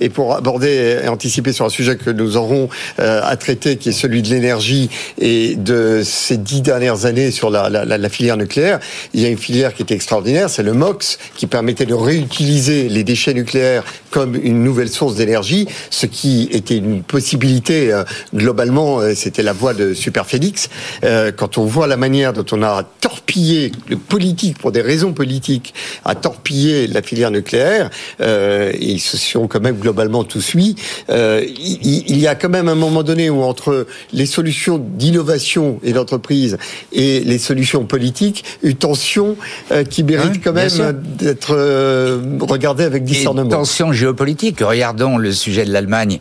Et 0.00 0.08
pour 0.08 0.34
aborder 0.34 1.00
et 1.04 1.08
anticiper 1.08 1.52
sur 1.52 1.64
un 1.64 1.70
sujet 1.70 1.96
que 1.96 2.10
nous 2.10 2.36
aurons 2.36 2.68
euh, 2.98 3.20
à 3.24 3.36
traiter, 3.36 3.76
qui 3.76 3.90
est 3.90 3.92
celui 3.92 4.22
de 4.22 4.28
l'énergie 4.28 4.88
et 5.18 5.56
de 5.56 6.02
ces 6.04 6.36
dix 6.36 6.62
dernières 6.62 7.06
années 7.06 7.30
sur 7.30 7.50
la, 7.50 8.08
filière 8.08 8.36
nucléaire, 8.36 8.80
il 9.14 9.20
y 9.20 9.26
a 9.26 9.28
une 9.28 9.38
filière 9.38 9.74
qui 9.74 9.82
était 9.82 9.94
extraordinaire, 9.94 10.50
c'est 10.50 10.62
le 10.62 10.72
MOX, 10.72 11.18
qui 11.36 11.46
permettait 11.46 11.86
de 11.86 11.94
réutiliser 11.94 12.88
les 12.88 13.04
déchets 13.04 13.34
nucléaires 13.34 13.84
comme 14.10 14.34
une 14.34 14.62
nouvelle 14.64 14.88
source 14.88 15.14
d'énergie, 15.14 15.66
ce 15.90 16.06
qui 16.06 16.48
était 16.50 16.76
une 16.76 17.02
possibilité 17.02 17.92
euh, 17.92 18.04
globalement. 18.34 19.00
euh, 19.00 19.14
C'était 19.14 19.42
la 19.42 19.52
voie 19.52 19.74
de 19.74 19.94
Superphénix. 19.94 20.68
Euh, 21.04 21.32
quand 21.32 21.58
on 21.58 21.64
voit 21.64 21.86
la 21.86 21.96
manière 21.96 22.32
dont 22.32 22.46
on 22.52 22.62
a 22.62 22.82
torpillé 23.00 23.72
le 23.88 23.96
politique 23.96 24.58
pour 24.58 24.72
des 24.72 24.82
raisons 24.82 25.12
politiques, 25.12 25.74
a 26.04 26.14
torpillé 26.14 26.86
la 26.86 27.02
filière 27.02 27.30
nucléaire, 27.30 27.90
et 28.20 28.76
ils 28.80 29.00
se 29.00 29.16
sont 29.32 29.46
quand 29.48 29.60
même 29.60 29.76
globalement 29.76 30.24
tous 30.24 30.54
mis. 30.54 30.74
Euh, 31.10 31.42
il, 31.46 32.04
il 32.08 32.18
y 32.18 32.26
a 32.26 32.34
quand 32.34 32.48
même 32.48 32.68
un 32.68 32.74
moment 32.74 33.02
donné 33.02 33.30
où 33.30 33.42
entre 33.42 33.86
les 34.12 34.26
solutions 34.26 34.78
d'innovation 34.78 35.78
et 35.82 35.92
d'entreprise 35.92 36.58
et 36.92 37.20
les 37.20 37.38
solutions 37.38 37.84
politiques, 37.84 38.44
une 38.62 38.74
tension 38.74 39.36
euh, 39.72 39.84
qui 39.84 40.02
mérite 40.04 40.42
quand 40.42 40.52
même 40.52 40.70
d'être 41.18 41.54
euh, 41.56 42.20
regardée 42.40 42.84
avec 42.84 43.02
Et 43.02 43.06
discernement. 43.06 43.50
tension 43.50 43.92
géopolitique. 43.92 44.60
Regardons 44.60 45.16
le 45.16 45.32
sujet 45.32 45.64
de 45.64 45.72
l'Allemagne 45.72 46.18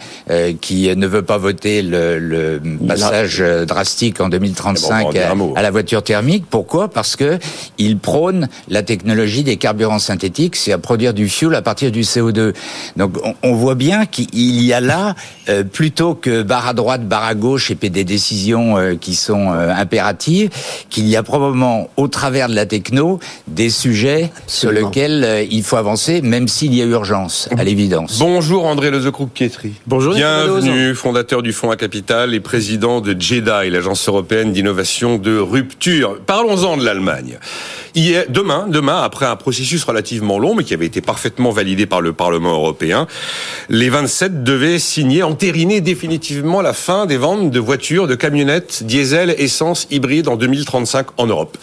qui 0.61 0.95
ne 0.95 1.07
veut 1.07 1.23
pas 1.23 1.37
voter 1.37 1.81
le, 1.81 2.19
le 2.19 2.61
passage 2.87 3.43
drastique 3.67 4.21
en 4.21 4.29
Eh 4.31 4.39
ben, 4.39 4.47
on 4.49 4.89
va 4.89 5.01
2035 5.01 5.05
en 5.05 5.11
dire 5.11 5.31
un 5.31 5.35
mot. 5.35 5.53
à, 5.55 5.59
à 5.59 5.61
la 5.61 5.71
voiture 5.71 6.03
thermique. 6.03 6.45
Pourquoi? 6.49 6.87
Parce 6.89 7.15
que 7.15 7.37
il 7.77 7.97
prône 7.97 8.47
la 8.69 8.83
technologie 8.83 9.43
des 9.43 9.57
carburants 9.57 9.99
synthétiques, 9.99 10.55
c'est 10.55 10.71
à 10.71 10.77
produire 10.77 11.13
du 11.13 11.29
fuel 11.29 11.55
à 11.55 11.61
partir 11.61 11.91
du 11.91 12.01
CO2. 12.01 12.53
Donc 12.99 13.17
on, 13.23 13.33
on 13.43 13.53
voit 13.53 13.75
bien 13.75 14.05
qu'il 14.05 14.61
y 14.61 14.73
a 14.73 14.81
là, 14.81 15.15
euh, 15.47 15.63
plutôt 15.63 16.15
que 16.15 16.43
barre 16.43 16.67
à 16.67 16.73
droite, 16.73 17.07
barre 17.07 17.23
à 17.23 17.33
gauche 17.33 17.71
et 17.71 17.75
puis 17.75 17.89
des 17.89 18.03
décisions 18.03 18.77
euh, 18.77 18.95
qui 18.95 19.15
sont 19.15 19.51
euh, 19.53 19.73
impératives, 19.73 20.49
qu'il 20.89 21.07
y 21.07 21.15
a 21.15 21.23
probablement 21.23 21.89
au 21.95 22.09
travers 22.09 22.49
de 22.49 22.55
la 22.55 22.65
techno 22.65 23.19
des 23.47 23.69
sujets 23.69 24.31
sur 24.47 24.71
lesquels 24.71 25.23
euh, 25.23 25.43
il 25.49 25.63
faut 25.63 25.77
avancer, 25.77 26.21
même 26.21 26.49
s'il 26.49 26.75
y 26.75 26.81
a 26.81 26.85
urgence, 26.85 27.47
à 27.57 27.63
l'évidence. 27.63 28.19
Bonjour 28.19 28.65
André 28.65 28.91
Lezecroux-Pietri. 28.91 29.73
Bonjour, 29.87 30.13
Bienvenue, 30.13 30.93
fondateur 30.93 31.41
du 31.41 31.53
Fonds 31.53 31.71
à 31.71 31.77
Capital 31.77 32.33
et 32.33 32.41
président 32.41 32.99
de 32.99 33.15
JEDI, 33.17 33.69
l'agence 33.69 34.09
européenne 34.09 34.51
d'innovation 34.51 35.17
de 35.17 35.37
rupture. 35.37 36.19
Parlons-en 36.25 36.75
de 36.75 36.83
l'Allemagne. 36.83 37.39
Hier, 37.95 38.25
demain, 38.29 38.67
demain, 38.67 39.01
après 39.01 39.25
un 39.25 39.35
processus 39.35 39.83
relativement 39.83 40.37
long, 40.37 40.55
mais 40.55 40.63
qui 40.63 40.73
avait 40.73 40.85
été 40.85 41.01
parfaitement 41.01 41.51
validé 41.51 41.85
par 41.85 42.01
le 42.01 42.13
Parlement 42.13 42.53
européen, 42.53 43.07
les 43.69 43.89
27 43.89 44.43
devaient 44.43 44.79
signer, 44.79 45.23
entériner 45.23 45.81
définitivement 45.81 46.61
la 46.61 46.73
fin 46.73 47.05
des 47.05 47.17
ventes 47.17 47.51
de 47.51 47.59
voitures, 47.59 48.07
de 48.07 48.15
camionnettes, 48.15 48.83
diesel, 48.83 49.33
essence, 49.37 49.87
hybride 49.89 50.27
en 50.27 50.35
2035 50.35 51.07
en 51.17 51.27
Europe. 51.27 51.57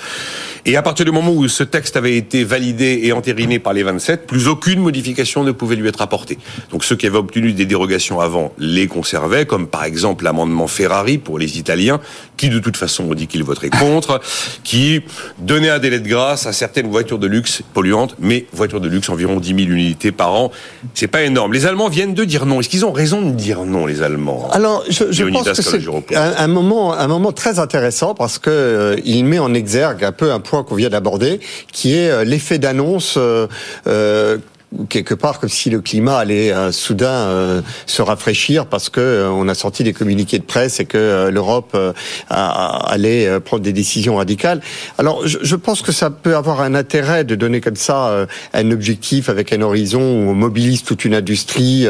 Et 0.68 0.75
à 0.75 0.82
partir 0.82 1.04
du 1.04 1.12
moment 1.12 1.30
où 1.30 1.46
ce 1.46 1.62
texte 1.62 1.96
avait 1.96 2.16
été 2.16 2.42
validé 2.42 3.02
et 3.04 3.12
entériné 3.12 3.61
par 3.61 3.73
les 3.73 3.85
27, 3.85 4.26
plus 4.26 4.49
aucune 4.49 4.80
modification 4.80 5.44
ne 5.44 5.52
pouvait 5.52 5.76
lui 5.76 5.88
être 5.88 6.02
apportée. 6.02 6.38
Donc 6.73 6.82
ceux 6.82 6.96
qui 6.96 7.06
avaient 7.06 7.18
obtenu 7.18 7.52
des 7.52 7.66
dérogations 7.66 8.18
avant 8.18 8.52
les 8.58 8.88
conservaient, 8.88 9.46
comme 9.46 9.68
par 9.68 9.85
exemple 9.85 10.25
l'amendement 10.25 10.66
Ferrari 10.66 11.18
pour 11.18 11.38
les 11.38 11.58
Italiens, 11.58 12.00
qui 12.37 12.49
de 12.49 12.58
toute 12.58 12.76
façon 12.76 13.04
ont 13.04 13.14
dit 13.14 13.28
qu'ils 13.28 13.44
voteraient 13.44 13.70
contre, 13.70 14.20
qui 14.64 15.02
donnait 15.38 15.70
un 15.70 15.78
délai 15.78 16.00
de 16.00 16.08
grâce 16.08 16.46
à 16.46 16.52
certaines 16.52 16.88
voitures 16.88 17.20
de 17.20 17.28
luxe 17.28 17.62
polluantes, 17.73 18.16
mais 18.18 18.46
voitures 18.52 18.80
de 18.80 18.88
luxe 18.88 19.08
environ 19.08 19.38
10 19.38 19.49
000 19.49 19.61
unités 19.70 20.11
par 20.11 20.35
an, 20.35 20.50
c'est 20.94 21.06
pas 21.06 21.23
énorme. 21.23 21.52
Les 21.52 21.66
Allemands 21.66 21.88
viennent 21.88 22.14
de 22.14 22.25
dire 22.25 22.44
non. 22.44 22.58
Est-ce 22.58 22.68
qu'ils 22.68 22.85
ont 22.85 22.92
raison 22.92 23.23
de 23.23 23.30
dire 23.30 23.64
non, 23.64 23.87
les 23.87 24.02
Allemands? 24.02 24.49
Alors, 24.50 24.82
je, 24.88 25.23
pense 25.30 25.49
que 25.49 25.62
c'est 25.62 26.16
un 26.16 26.49
moment, 26.49 26.92
un 26.92 27.06
moment 27.06 27.30
très 27.30 27.61
intéressant 27.61 28.14
parce 28.14 28.40
que 28.40 28.50
euh, 28.50 28.96
il 29.04 29.25
met 29.25 29.38
en 29.38 29.54
exergue 29.54 30.02
un 30.02 30.11
peu 30.11 30.32
un 30.32 30.40
point 30.40 30.56
qu'on 30.65 30.75
vient 30.75 30.89
d'aborder, 30.91 31.41
qui 31.73 31.95
est 31.95 32.11
euh, 32.11 32.25
l'effet 32.25 32.59
d'annonce. 32.59 33.17
euh, 33.17 33.47
euh, 33.87 34.39
quelque 34.88 35.14
part 35.14 35.40
comme 35.40 35.50
si 35.50 35.71
le 35.71 35.80
climat 35.80 36.18
allait 36.18 36.52
euh, 36.52 36.73
soudain 36.73 37.06
euh, 37.09 37.62
se 37.87 38.02
rafraîchir 38.02 38.66
parce 38.66 38.88
que 38.88 39.00
euh, 39.00 39.30
on 39.30 39.49
a 39.49 39.54
sorti 39.54 39.85
des 39.85 39.92
communiqués 39.92 40.38
de 40.38 40.45
presse 40.45 40.80
et 40.80 40.85
que 40.85 40.99
euh, 40.99 41.30
l'Europe 41.30 41.73
euh, 41.75 41.92
allait 42.28 43.40
prendre 43.40 43.62
des 43.62 43.73
décisions 43.73 44.16
radicales. 44.16 44.61
Alors 44.99 45.26
je, 45.26 45.38
je 45.42 45.56
pense 45.56 45.83
que 45.83 45.92
ça 45.92 46.11
peut 46.11 46.37
avoir 46.37 46.61
un 46.61 46.75
intérêt 46.75 47.25
de 47.25 47.35
donner 47.35 47.61
comme 47.61 47.76
ça 47.76 48.26
un 48.52 48.71
objectif 48.71 49.28
avec 49.28 49.52
un 49.52 49.62
horizon 49.62 50.00
où 50.00 50.30
on 50.30 50.35
mobilise 50.35 50.83
toute 50.83 51.04
une 51.04 51.14
industrie, 51.14 51.87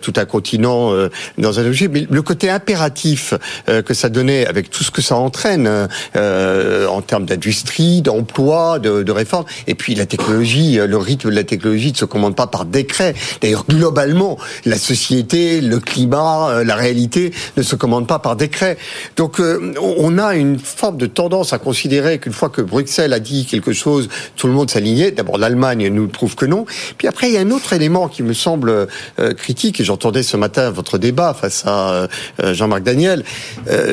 tout 0.00 0.12
un 0.16 0.24
continent 0.24 0.92
dans 1.38 1.60
un 1.60 1.66
objet. 1.66 1.88
Mais 1.88 2.06
le 2.08 2.22
côté 2.22 2.50
impératif 2.50 3.34
que 3.66 3.94
ça 3.94 4.08
donnait 4.08 4.46
avec 4.46 4.70
tout 4.70 4.84
ce 4.84 4.90
que 4.90 5.02
ça 5.02 5.16
entraîne 5.16 5.88
en 6.14 7.00
termes 7.02 7.26
d'industrie, 7.26 8.02
d'emploi, 8.02 8.78
de, 8.78 9.02
de 9.02 9.12
réforme, 9.12 9.44
et 9.66 9.74
puis 9.74 9.94
la 9.94 10.06
technologie, 10.06 10.76
le 10.76 10.96
rythme 10.96 11.30
de 11.30 11.34
la 11.34 11.44
technologie 11.44 11.92
de 11.92 11.96
se 11.96 12.04
commande 12.08 12.34
pas 12.34 12.46
par 12.46 12.64
décret. 12.64 13.14
D'ailleurs, 13.40 13.64
globalement, 13.68 14.38
la 14.64 14.78
société, 14.78 15.60
le 15.60 15.78
climat, 15.78 16.50
euh, 16.50 16.64
la 16.64 16.74
réalité 16.74 17.32
ne 17.56 17.62
se 17.62 17.76
commandent 17.76 18.06
pas 18.06 18.18
par 18.18 18.36
décret. 18.36 18.76
Donc, 19.16 19.40
euh, 19.40 19.74
on 19.80 20.18
a 20.18 20.34
une 20.34 20.58
forme 20.58 20.96
de 20.96 21.06
tendance 21.06 21.52
à 21.52 21.58
considérer 21.58 22.18
qu'une 22.18 22.32
fois 22.32 22.48
que 22.48 22.62
Bruxelles 22.62 23.12
a 23.12 23.20
dit 23.20 23.46
quelque 23.46 23.72
chose, 23.72 24.08
tout 24.36 24.46
le 24.46 24.52
monde 24.52 24.70
s'alignait. 24.70 25.10
D'abord, 25.10 25.38
l'Allemagne 25.38 25.88
nous 25.88 26.08
prouve 26.08 26.34
que 26.34 26.46
non. 26.46 26.66
Puis 26.96 27.08
après, 27.08 27.28
il 27.28 27.34
y 27.34 27.36
a 27.36 27.40
un 27.40 27.50
autre 27.50 27.72
élément 27.72 28.08
qui 28.08 28.22
me 28.22 28.32
semble 28.32 28.70
euh, 28.70 29.34
critique, 29.34 29.80
et 29.80 29.84
j'entendais 29.84 30.22
ce 30.22 30.36
matin 30.36 30.70
votre 30.70 30.98
débat 30.98 31.34
face 31.34 31.64
à 31.66 32.08
Jean-Marc 32.52 32.82
Daniel. 32.82 33.24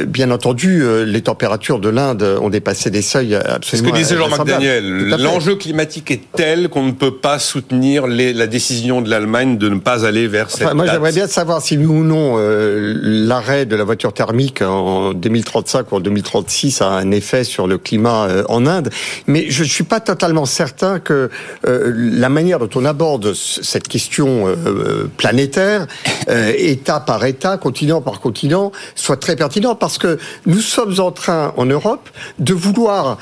bien 0.07 0.31
entendu, 0.31 0.83
les 1.05 1.21
températures 1.21 1.79
de 1.79 1.89
l'Inde 1.89 2.23
ont 2.41 2.49
dépassé 2.49 2.89
des 2.89 3.01
seuils 3.01 3.35
absolument. 3.35 3.59
C'est 3.63 3.77
ce 3.77 3.83
que 3.83 3.91
disait 3.91 4.17
Jean-Marc 4.17 4.45
Daniel. 4.45 5.09
L'enjeu 5.19 5.55
climatique 5.55 6.11
est 6.11 6.21
tel 6.35 6.69
qu'on 6.69 6.83
ne 6.83 6.91
peut 6.91 7.15
pas 7.15 7.39
soutenir 7.39 7.94
les, 8.07 8.33
la 8.33 8.47
décision 8.47 9.01
de 9.01 9.09
l'Allemagne 9.09 9.57
de 9.57 9.69
ne 9.69 9.79
pas 9.79 10.05
aller 10.05 10.27
vers 10.27 10.51
cette. 10.51 10.73
moi, 10.73 10.85
j'aimerais 10.85 11.11
bien 11.11 11.27
savoir 11.27 11.61
si 11.61 11.77
oui 11.77 11.85
ou 11.85 12.03
non 12.03 12.35
euh, 12.37 12.93
l'arrêt 13.01 13.65
de 13.65 13.75
la 13.75 13.83
voiture 13.83 14.13
thermique 14.13 14.61
en 14.61 15.13
2035 15.13 15.91
ou 15.91 15.95
en 15.95 15.99
2036 15.99 16.81
a 16.81 16.89
un 16.89 17.11
effet 17.11 17.43
sur 17.43 17.67
le 17.67 17.77
climat 17.77 18.27
euh, 18.27 18.43
en 18.49 18.65
Inde. 18.65 18.89
Mais 19.27 19.49
je 19.49 19.63
ne 19.63 19.67
suis 19.67 19.83
pas 19.83 19.99
totalement 19.99 20.45
certain 20.45 20.99
que 20.99 21.29
euh, 21.67 21.93
la 21.95 22.29
manière 22.29 22.59
dont 22.59 22.69
on 22.75 22.85
aborde 22.85 23.33
cette 23.33 23.87
question 23.87 24.55
planétaire, 25.17 25.87
État 26.57 26.99
par 26.99 27.23
État, 27.25 27.57
continent 27.57 28.01
par 28.01 28.19
continent, 28.19 28.71
soit 28.95 29.17
très 29.17 29.35
pertinent 29.35 29.75
parce 29.75 29.97
que 29.97 30.17
nous 30.45 30.59
sommes 30.59 30.99
en 30.99 31.11
train 31.11 31.53
en 31.57 31.65
Europe 31.65 32.09
de 32.39 32.53
vouloir 32.53 33.17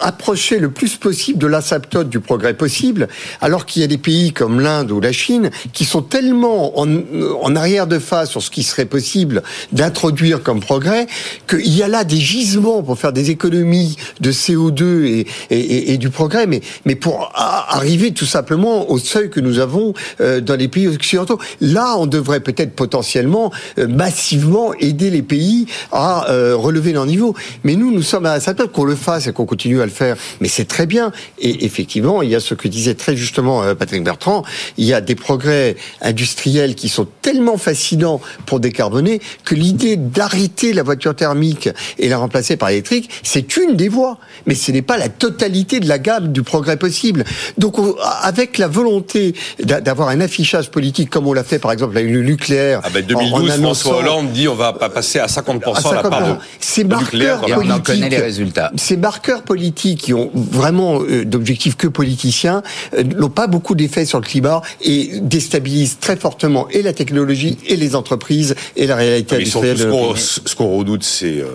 approcher 0.00 0.58
le 0.58 0.70
plus 0.70 0.96
possible 0.96 1.38
de 1.38 1.46
l'asymptote 1.46 2.08
du 2.08 2.20
progrès 2.20 2.54
possible, 2.54 3.08
alors 3.40 3.66
qu'il 3.66 3.82
y 3.82 3.84
a 3.84 3.88
des 3.88 3.98
pays 3.98 4.32
comme 4.32 4.60
l'Inde 4.60 4.90
ou 4.90 5.00
la 5.00 5.12
Chine 5.12 5.50
qui 5.72 5.84
sont 5.84 6.02
tellement 6.02 6.78
en, 6.78 6.88
en, 6.88 7.56
arrière 7.56 7.86
de 7.86 7.98
phase 7.98 8.30
sur 8.30 8.42
ce 8.42 8.50
qui 8.50 8.62
serait 8.62 8.84
possible 8.84 9.42
d'introduire 9.72 10.42
comme 10.42 10.60
progrès 10.60 11.06
qu'il 11.48 11.74
y 11.74 11.82
a 11.82 11.88
là 11.88 12.04
des 12.04 12.16
gisements 12.16 12.82
pour 12.82 12.98
faire 12.98 13.12
des 13.12 13.30
économies 13.30 13.96
de 14.20 14.32
CO2 14.32 15.04
et, 15.04 15.26
et, 15.50 15.92
et 15.92 15.98
du 15.98 16.10
progrès, 16.10 16.46
mais, 16.46 16.60
mais 16.84 16.94
pour 16.94 17.32
arriver 17.34 18.12
tout 18.12 18.26
simplement 18.26 18.90
au 18.90 18.98
seuil 18.98 19.30
que 19.30 19.40
nous 19.40 19.58
avons 19.58 19.94
euh, 20.20 20.40
dans 20.40 20.56
les 20.56 20.68
pays 20.68 20.88
occidentaux. 20.88 21.38
Là, 21.60 21.96
on 21.98 22.06
devrait 22.06 22.40
peut-être 22.40 22.74
potentiellement 22.74 23.52
euh, 23.78 23.88
massivement 23.88 24.74
aider 24.74 25.10
les 25.10 25.22
pays 25.22 25.66
à 25.92 26.30
euh, 26.30 26.56
relever 26.56 26.92
leur 26.92 27.06
niveau. 27.06 27.34
Mais 27.62 27.76
nous, 27.76 27.92
nous 27.92 28.02
sommes 28.02 28.26
à 28.26 28.34
l'asymptote 28.34 28.72
qu'on 28.72 28.84
le 28.84 28.96
fasse 28.96 29.26
et 29.26 29.32
qu'on 29.32 29.46
continue 29.46 29.73
à 29.82 29.86
le 29.86 29.90
faire, 29.90 30.16
mais 30.40 30.48
c'est 30.48 30.64
très 30.64 30.86
bien. 30.86 31.12
Et 31.38 31.64
effectivement, 31.64 32.22
il 32.22 32.30
y 32.30 32.34
a 32.34 32.40
ce 32.40 32.54
que 32.54 32.68
disait 32.68 32.94
très 32.94 33.16
justement 33.16 33.62
euh, 33.62 33.74
Patrick 33.74 34.02
Bertrand, 34.04 34.44
il 34.76 34.84
y 34.84 34.94
a 34.94 35.00
des 35.00 35.14
progrès 35.14 35.76
industriels 36.00 36.74
qui 36.74 36.88
sont 36.88 37.06
tellement 37.22 37.56
fascinants 37.56 38.20
pour 38.46 38.60
décarboner 38.60 39.20
que 39.44 39.54
l'idée 39.54 39.96
d'arrêter 39.96 40.72
la 40.72 40.82
voiture 40.82 41.14
thermique 41.14 41.68
et 41.98 42.08
la 42.08 42.18
remplacer 42.18 42.56
par 42.56 42.68
l'électrique, 42.68 43.10
c'est 43.22 43.56
une 43.56 43.76
des 43.76 43.88
voies, 43.88 44.18
mais 44.46 44.54
ce 44.54 44.72
n'est 44.72 44.82
pas 44.82 44.96
la 44.96 45.08
totalité 45.08 45.80
de 45.80 45.88
la 45.88 45.98
gamme 45.98 46.32
du 46.32 46.42
progrès 46.42 46.76
possible. 46.76 47.24
Donc, 47.58 47.76
avec 48.22 48.58
la 48.58 48.68
volonté 48.68 49.34
d'avoir 49.62 50.08
un 50.08 50.20
affichage 50.20 50.70
politique 50.70 51.10
comme 51.10 51.26
on 51.26 51.32
l'a 51.32 51.44
fait 51.44 51.58
par 51.58 51.72
exemple 51.72 51.96
avec 51.96 52.10
le 52.10 52.22
nucléaire. 52.22 52.80
Ah 52.84 52.88
ben 52.92 53.04
2012, 53.04 53.60
François 53.60 53.96
Hollande 53.98 54.30
dit 54.32 54.48
on 54.48 54.54
va 54.54 54.72
pas 54.72 54.88
passer 54.88 55.18
à 55.18 55.26
50%, 55.26 55.90
à 55.90 55.94
la 55.94 56.02
part 56.02 56.28
de, 56.28 56.34
Ces 56.60 56.84
marqueurs 56.84 57.40
politiques, 57.40 57.58
on 57.58 57.70
en 57.70 57.80
connaît 57.80 58.08
les 58.08 58.18
résultats. 58.18 58.72
Ces 58.76 58.96
marqueurs 58.96 59.42
politiques 59.42 59.63
politiques 59.64 60.02
qui 60.02 60.12
ont 60.12 60.30
vraiment 60.34 61.00
euh, 61.00 61.24
d'objectifs 61.24 61.76
que 61.76 61.86
politiciens 61.86 62.62
euh, 62.94 63.02
n'ont 63.02 63.30
pas 63.30 63.46
beaucoup 63.46 63.74
d'effet 63.74 64.04
sur 64.04 64.20
le 64.20 64.26
climat 64.26 64.60
et 64.82 65.20
déstabilisent 65.22 65.98
très 66.00 66.16
fortement 66.16 66.68
et 66.68 66.82
la 66.82 66.92
technologie 66.92 67.56
et 67.66 67.76
les 67.76 67.94
entreprises 67.94 68.54
et 68.76 68.86
la 68.86 68.96
réalité 68.96 69.36
industrielle. 69.36 69.78
ce 69.78 70.54
qu'on 70.54 70.76
redoute, 70.76 71.02
c'est 71.02 71.38
euh, 71.40 71.46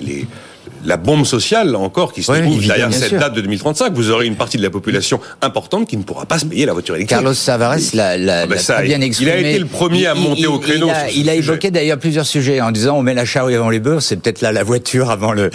les 0.00 0.26
la 0.84 0.96
bombe 0.96 1.24
sociale, 1.24 1.72
là 1.72 1.78
encore, 1.78 2.12
qui 2.12 2.22
se 2.22 2.32
trouve 2.32 2.66
derrière 2.66 2.92
cette 2.92 3.14
date 3.14 3.34
de 3.34 3.40
2035. 3.40 3.92
Vous 3.92 4.10
aurez 4.10 4.26
une 4.26 4.36
partie 4.36 4.56
de 4.56 4.62
la 4.62 4.70
population 4.70 5.20
importante 5.42 5.88
qui 5.88 5.96
ne 5.96 6.02
pourra 6.02 6.26
pas 6.26 6.38
se 6.38 6.44
payer 6.44 6.66
la 6.66 6.72
voiture 6.72 6.96
électrique. 6.96 7.18
Carlos 7.18 7.34
Tavares 7.34 7.78
l'a, 7.94 8.42
ah 8.42 8.46
ben 8.46 8.58
bien 8.84 9.00
exprimé. 9.00 9.32
Il 9.38 9.46
a 9.46 9.50
été 9.50 9.58
le 9.58 9.66
premier 9.66 10.06
à 10.06 10.14
monter 10.14 10.46
au 10.46 10.58
créneau. 10.58 10.88
Il 11.14 11.28
a, 11.28 11.34
évoqué 11.34 11.70
d'ailleurs 11.70 11.98
plusieurs 11.98 12.26
sujets 12.26 12.60
en 12.60 12.70
disant 12.70 12.96
on 12.96 13.02
met 13.02 13.14
la 13.14 13.24
charrue 13.24 13.54
avant 13.54 13.70
les 13.70 13.80
bœufs, 13.80 14.00
c'est 14.00 14.16
peut-être 14.16 14.40
là 14.40 14.52
la 14.52 14.64
voiture 14.64 15.10
avant 15.10 15.32
le, 15.32 15.50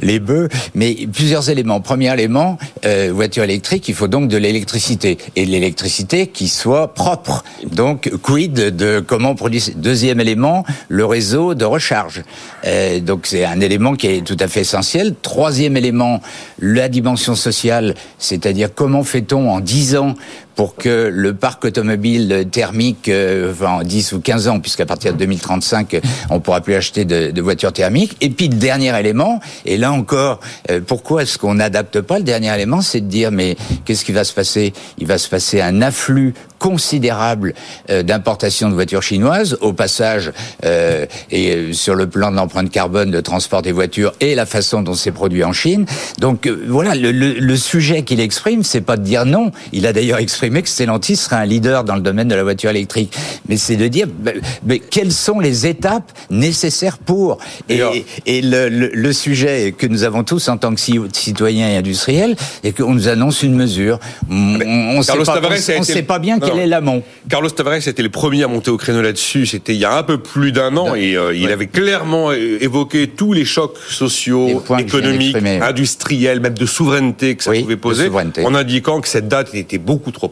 les 0.00 0.20
bœufs, 0.20 0.48
mais 0.74 0.96
plusieurs 1.12 1.50
éléments. 1.50 1.80
Premier 1.80 2.12
élément, 2.12 2.58
euh, 2.84 3.10
voiture 3.12 3.42
électrique, 3.44 3.88
il 3.88 3.94
faut 3.94 4.08
donc 4.08 4.28
de 4.28 4.36
l'électricité 4.36 5.18
et 5.36 5.46
de 5.46 5.50
l'électricité 5.50 6.26
qui 6.26 6.48
soit 6.48 6.94
propre. 6.94 7.44
Donc 7.70 8.10
quid 8.22 8.52
de 8.52 9.00
comment 9.00 9.30
on 9.30 9.34
produit. 9.34 9.72
Deuxième 9.76 10.20
élément, 10.20 10.64
le 10.88 11.04
réseau 11.04 11.54
de 11.54 11.64
recharge. 11.64 12.22
Euh, 12.64 13.00
donc 13.00 13.26
c'est 13.26 13.44
un 13.44 13.60
élément 13.60 13.94
qui 13.94 14.06
est 14.06 14.21
tout 14.22 14.36
à 14.40 14.48
fait 14.48 14.60
essentiel. 14.60 15.14
Troisième 15.20 15.76
élément, 15.76 16.20
la 16.58 16.88
dimension 16.88 17.34
sociale, 17.34 17.94
c'est-à-dire 18.18 18.74
comment 18.74 19.04
fait-on 19.04 19.50
en 19.50 19.60
dix 19.60 19.96
ans 19.96 20.14
pour 20.54 20.74
que 20.74 21.10
le 21.12 21.34
parc 21.34 21.64
automobile 21.64 22.46
thermique, 22.50 23.08
euh, 23.08 23.52
enfin 23.52 23.78
en 23.78 23.82
10 23.82 24.12
ou 24.12 24.20
15 24.20 24.48
ans, 24.48 24.60
puisqu'à 24.60 24.86
partir 24.86 25.12
de 25.12 25.18
2035, 25.18 26.00
on 26.30 26.40
pourra 26.40 26.60
plus 26.60 26.74
acheter 26.74 27.04
de, 27.04 27.30
de, 27.30 27.42
voitures 27.42 27.72
thermiques. 27.72 28.16
Et 28.20 28.30
puis 28.30 28.48
le 28.48 28.56
dernier 28.56 28.98
élément, 28.98 29.40
et 29.64 29.76
là 29.76 29.92
encore, 29.92 30.40
euh, 30.70 30.80
pourquoi 30.86 31.22
est-ce 31.22 31.38
qu'on 31.38 31.54
n'adapte 31.54 32.00
pas 32.00 32.18
le 32.18 32.24
dernier 32.24 32.54
élément, 32.54 32.82
c'est 32.82 33.00
de 33.00 33.06
dire 33.06 33.30
mais 33.30 33.56
qu'est-ce 33.84 34.04
qui 34.04 34.12
va 34.12 34.24
se 34.24 34.34
passer? 34.34 34.72
Il 34.98 35.06
va 35.06 35.18
se 35.18 35.28
passer 35.28 35.60
un 35.60 35.80
afflux 35.82 36.34
considérable 36.58 37.54
euh, 37.90 38.02
d'importation 38.02 38.68
de 38.68 38.74
voitures 38.74 39.02
chinoises, 39.02 39.58
au 39.60 39.72
passage, 39.72 40.32
euh, 40.64 41.06
et 41.30 41.72
sur 41.72 41.96
le 41.96 42.06
plan 42.06 42.30
de 42.30 42.36
l'empreinte 42.36 42.70
carbone, 42.70 43.10
de 43.10 43.20
transport 43.20 43.62
des 43.62 43.72
voitures 43.72 44.12
et 44.20 44.34
la 44.34 44.46
façon 44.46 44.82
dont 44.82 44.94
c'est 44.94 45.10
produit 45.10 45.42
en 45.42 45.52
Chine. 45.52 45.86
Donc 46.18 46.46
voilà, 46.68 46.94
le, 46.94 47.10
le, 47.10 47.32
le 47.32 47.56
sujet 47.56 48.02
qu'il 48.02 48.20
exprime, 48.20 48.62
c'est 48.62 48.80
pas 48.80 48.96
de 48.96 49.02
dire 49.02 49.24
non. 49.26 49.50
Il 49.72 49.86
a 49.86 49.92
d'ailleurs 49.92 50.18
exprimé 50.18 50.41
exprimé 50.42 50.62
que 50.62 50.68
Stellantis 50.68 51.16
serait 51.16 51.36
un 51.36 51.44
leader 51.44 51.84
dans 51.84 51.94
le 51.94 52.00
domaine 52.00 52.28
de 52.28 52.34
la 52.34 52.42
voiture 52.42 52.70
électrique. 52.70 53.14
Mais 53.48 53.56
c'est 53.56 53.76
de 53.76 53.86
dire, 53.88 54.06
ben, 54.08 54.40
mais 54.64 54.78
quelles 54.78 55.12
sont 55.12 55.38
les 55.38 55.66
étapes 55.66 56.12
nécessaires 56.30 56.98
pour 56.98 57.38
Et, 57.68 57.80
et 58.26 58.42
le, 58.42 58.68
le, 58.68 59.12
sujet 59.12 59.74
que 59.76 59.86
nous 59.86 60.02
avons 60.04 60.24
tous 60.24 60.48
en 60.48 60.56
tant 60.56 60.74
que 60.74 60.80
citoyens 61.12 61.68
et 61.68 61.76
industriels, 61.76 62.36
et 62.64 62.72
qu'on 62.72 62.94
nous 62.94 63.08
annonce 63.08 63.42
une 63.42 63.54
mesure. 63.54 64.00
On 64.28 64.34
ne 64.34 65.02
sait, 65.02 65.12
pas, 65.24 65.40
on, 65.78 65.82
sait 65.82 66.02
pas 66.02 66.18
bien 66.18 66.38
quel 66.40 66.58
est 66.58 66.66
l'amont. 66.66 67.02
Carlos 67.28 67.50
Tavares 67.50 67.86
était 67.86 68.02
le 68.02 68.08
premier 68.08 68.42
à 68.42 68.48
monter 68.48 68.70
au 68.70 68.76
créneau 68.76 69.02
là-dessus. 69.02 69.46
C'était 69.46 69.74
il 69.74 69.80
y 69.80 69.84
a 69.84 69.96
un 69.96 70.02
peu 70.02 70.18
plus 70.18 70.52
d'un 70.52 70.76
an, 70.76 70.94
et 70.94 71.16
euh, 71.16 71.34
il 71.34 71.50
avait 71.50 71.66
clairement 71.66 72.32
évoqué 72.32 73.06
tous 73.06 73.32
les 73.32 73.44
chocs 73.44 73.76
sociaux, 73.88 74.62
économiques, 74.78 75.36
industriels, 75.60 76.40
même 76.40 76.54
de 76.54 76.66
souveraineté 76.66 77.36
que 77.36 77.44
ça 77.44 77.52
pouvait 77.52 77.76
poser, 77.76 78.10
en 78.44 78.54
indiquant 78.54 79.00
que 79.00 79.08
cette 79.08 79.28
date 79.28 79.54
était 79.54 79.78
beaucoup 79.78 80.10
trop 80.10 80.28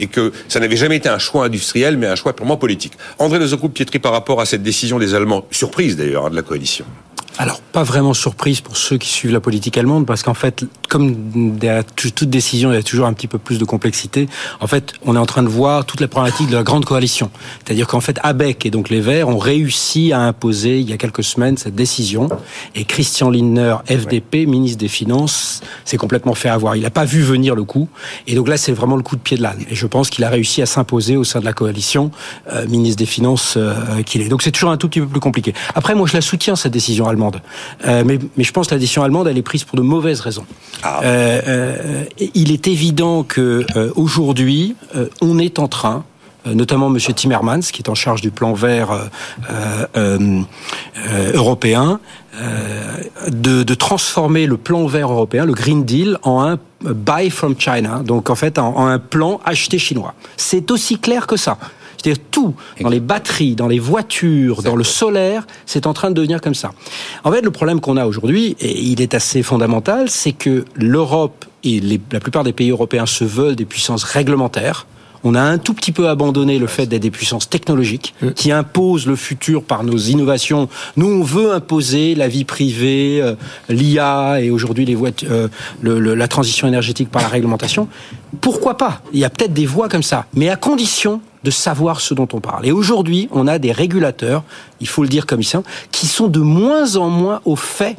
et 0.00 0.06
que 0.06 0.32
ça 0.48 0.60
n'avait 0.60 0.76
jamais 0.76 0.96
été 0.96 1.08
un 1.08 1.18
choix 1.18 1.44
industriel, 1.44 1.96
mais 1.96 2.06
un 2.06 2.16
choix 2.16 2.34
purement 2.34 2.56
politique. 2.56 2.94
André 3.18 3.38
de 3.38 3.46
Pietri, 3.68 3.98
par 3.98 4.12
rapport 4.12 4.40
à 4.40 4.46
cette 4.46 4.62
décision 4.62 4.98
des 4.98 5.14
Allemands, 5.14 5.46
surprise 5.50 5.96
d'ailleurs, 5.96 6.26
hein, 6.26 6.30
de 6.30 6.36
la 6.36 6.42
coalition 6.42 6.84
alors, 7.36 7.60
pas 7.60 7.82
vraiment 7.82 8.14
surprise 8.14 8.60
pour 8.60 8.76
ceux 8.76 8.96
qui 8.96 9.08
suivent 9.08 9.32
la 9.32 9.40
politique 9.40 9.76
allemande, 9.76 10.06
parce 10.06 10.22
qu'en 10.22 10.34
fait, 10.34 10.64
comme 10.88 11.56
derrière 11.58 11.84
toute 11.84 12.30
décision, 12.30 12.70
il 12.70 12.76
y 12.76 12.78
a 12.78 12.82
toujours 12.84 13.06
un 13.06 13.12
petit 13.12 13.26
peu 13.26 13.38
plus 13.38 13.58
de 13.58 13.64
complexité. 13.64 14.28
En 14.60 14.68
fait, 14.68 14.92
on 15.04 15.16
est 15.16 15.18
en 15.18 15.26
train 15.26 15.42
de 15.42 15.48
voir 15.48 15.84
toute 15.84 16.00
la 16.00 16.06
problématique 16.06 16.48
de 16.48 16.54
la 16.54 16.62
grande 16.62 16.84
coalition. 16.84 17.30
C'est-à-dire 17.64 17.88
qu'en 17.88 18.00
fait, 18.00 18.20
ABEC 18.22 18.66
et 18.66 18.70
donc 18.70 18.88
les 18.88 19.00
Verts 19.00 19.28
ont 19.28 19.38
réussi 19.38 20.12
à 20.12 20.20
imposer, 20.20 20.78
il 20.78 20.88
y 20.88 20.92
a 20.92 20.96
quelques 20.96 21.24
semaines, 21.24 21.56
cette 21.56 21.74
décision. 21.74 22.28
Et 22.76 22.84
Christian 22.84 23.30
Lindner, 23.30 23.78
FDP, 23.86 24.46
ministre 24.46 24.78
des 24.78 24.88
Finances, 24.88 25.60
s'est 25.84 25.96
complètement 25.96 26.34
fait 26.34 26.48
avoir. 26.48 26.76
Il 26.76 26.82
n'a 26.82 26.90
pas 26.90 27.04
vu 27.04 27.22
venir 27.22 27.56
le 27.56 27.64
coup. 27.64 27.88
Et 28.28 28.36
donc 28.36 28.46
là, 28.46 28.56
c'est 28.56 28.72
vraiment 28.72 28.96
le 28.96 29.02
coup 29.02 29.16
de 29.16 29.20
pied 29.20 29.36
de 29.36 29.42
l'âne. 29.42 29.58
Et 29.68 29.74
je 29.74 29.86
pense 29.88 30.08
qu'il 30.08 30.22
a 30.22 30.28
réussi 30.28 30.62
à 30.62 30.66
s'imposer 30.66 31.16
au 31.16 31.24
sein 31.24 31.40
de 31.40 31.44
la 31.44 31.52
coalition, 31.52 32.12
euh, 32.52 32.64
ministre 32.68 32.98
des 32.98 33.06
Finances 33.06 33.54
euh, 33.56 34.04
qu'il 34.04 34.22
est. 34.22 34.28
Donc 34.28 34.42
c'est 34.42 34.52
toujours 34.52 34.70
un 34.70 34.76
tout 34.76 34.88
petit 34.88 35.00
peu 35.00 35.08
plus 35.08 35.20
compliqué. 35.20 35.52
Après, 35.74 35.96
moi, 35.96 36.06
je 36.06 36.14
la 36.14 36.20
soutiens, 36.20 36.54
cette 36.54 36.72
décision 36.72 37.08
allemande. 37.08 37.23
Euh, 37.86 38.02
mais, 38.04 38.18
je 38.38 38.52
pense 38.52 38.68
que 38.68 38.74
la 38.74 38.80
décision 38.80 39.02
allemande, 39.02 39.28
elle 39.28 39.38
est 39.38 39.42
prise 39.42 39.64
pour 39.64 39.76
de 39.76 39.82
mauvaises 39.82 40.20
raisons. 40.20 40.46
Ah. 40.82 41.00
Euh, 41.02 41.40
euh, 41.46 42.04
il 42.34 42.52
est 42.52 42.68
évident 42.68 43.22
que 43.22 43.66
aujourd'hui, 43.96 44.74
on 45.20 45.38
est 45.38 45.58
en 45.58 45.68
train 45.68 46.04
notamment 46.46 46.88
M. 46.88 46.98
Timmermans, 46.98 47.60
qui 47.60 47.80
est 47.80 47.88
en 47.88 47.94
charge 47.94 48.20
du 48.20 48.30
plan 48.30 48.52
vert 48.52 48.90
européen, 51.32 52.00
de, 53.30 53.74
transformer 53.74 54.46
le 54.46 54.58
plan 54.58 54.86
vert 54.86 55.10
européen, 55.10 55.46
le 55.46 55.54
Green 55.54 55.84
Deal, 55.84 56.18
en 56.22 56.42
un 56.42 56.58
buy 56.82 57.30
from 57.30 57.54
China, 57.58 58.02
donc 58.04 58.28
en 58.28 58.34
fait 58.34 58.58
en 58.58 58.86
un 58.86 58.98
plan 58.98 59.40
acheté 59.46 59.78
chinois. 59.78 60.12
C'est 60.36 60.70
aussi 60.70 60.98
clair 60.98 61.26
que 61.26 61.38
ça. 61.38 61.56
C'est-à-dire 62.04 62.22
tout, 62.30 62.54
dans 62.82 62.90
les 62.90 63.00
batteries, 63.00 63.54
dans 63.54 63.66
les 63.68 63.78
voitures, 63.78 64.62
dans 64.62 64.76
le 64.76 64.84
solaire, 64.84 65.46
c'est 65.64 65.86
en 65.86 65.94
train 65.94 66.10
de 66.10 66.14
devenir 66.14 66.40
comme 66.42 66.54
ça. 66.54 66.72
En 67.24 67.32
fait, 67.32 67.40
le 67.40 67.50
problème 67.50 67.80
qu'on 67.80 67.96
a 67.96 68.06
aujourd'hui, 68.06 68.56
et 68.60 68.78
il 68.78 69.00
est 69.00 69.14
assez 69.14 69.42
fondamental, 69.42 70.10
c'est 70.10 70.32
que 70.32 70.64
l'Europe 70.76 71.46
et 71.64 71.80
la 72.12 72.20
plupart 72.20 72.44
des 72.44 72.52
pays 72.52 72.70
européens 72.70 73.06
se 73.06 73.24
veulent 73.24 73.56
des 73.56 73.64
puissances 73.64 74.04
réglementaires 74.04 74.86
On 75.26 75.34
a 75.34 75.40
un 75.40 75.56
tout 75.56 75.72
petit 75.72 75.90
peu 75.90 76.10
abandonné 76.10 76.58
le 76.58 76.66
fait 76.66 76.84
d'être 76.84 77.00
des 77.00 77.10
puissances 77.10 77.48
technologiques 77.48 78.14
Mm. 78.20 78.30
qui 78.32 78.52
imposent 78.52 79.06
le 79.06 79.16
futur 79.16 79.62
par 79.62 79.82
nos 79.82 79.96
innovations. 79.96 80.68
Nous, 80.98 81.06
on 81.06 81.22
veut 81.22 81.50
imposer 81.54 82.14
la 82.14 82.28
vie 82.28 82.44
privée, 82.44 83.22
euh, 83.22 83.34
l'IA 83.70 84.42
et 84.42 84.50
aujourd'hui 84.50 84.84
les 84.84 84.94
voitures, 84.94 85.28
euh, 85.32 85.48
le- 85.80 85.98
le- 85.98 86.14
la 86.14 86.28
transition 86.28 86.68
énergétique 86.68 87.08
par 87.10 87.22
la 87.22 87.28
réglementation. 87.28 87.88
Pourquoi 88.42 88.76
pas? 88.76 89.00
Il 89.14 89.18
y 89.18 89.24
a 89.24 89.30
peut-être 89.30 89.54
des 89.54 89.64
voies 89.64 89.88
comme 89.88 90.02
ça, 90.02 90.26
mais 90.34 90.50
à 90.50 90.56
condition 90.56 91.22
de 91.44 91.50
savoir 91.50 92.00
ce 92.00 92.14
dont 92.14 92.28
on 92.32 92.40
parle. 92.40 92.66
Et 92.66 92.72
aujourd'hui, 92.72 93.28
on 93.30 93.46
a 93.46 93.58
des 93.58 93.70
régulateurs, 93.70 94.42
il 94.80 94.88
faut 94.88 95.02
le 95.02 95.08
dire 95.08 95.26
comme 95.26 95.42
sont, 95.42 95.62
qui 95.92 96.06
sont 96.06 96.26
de 96.26 96.40
moins 96.40 96.96
en 96.96 97.10
moins 97.10 97.40
au 97.44 97.54
fait 97.54 97.96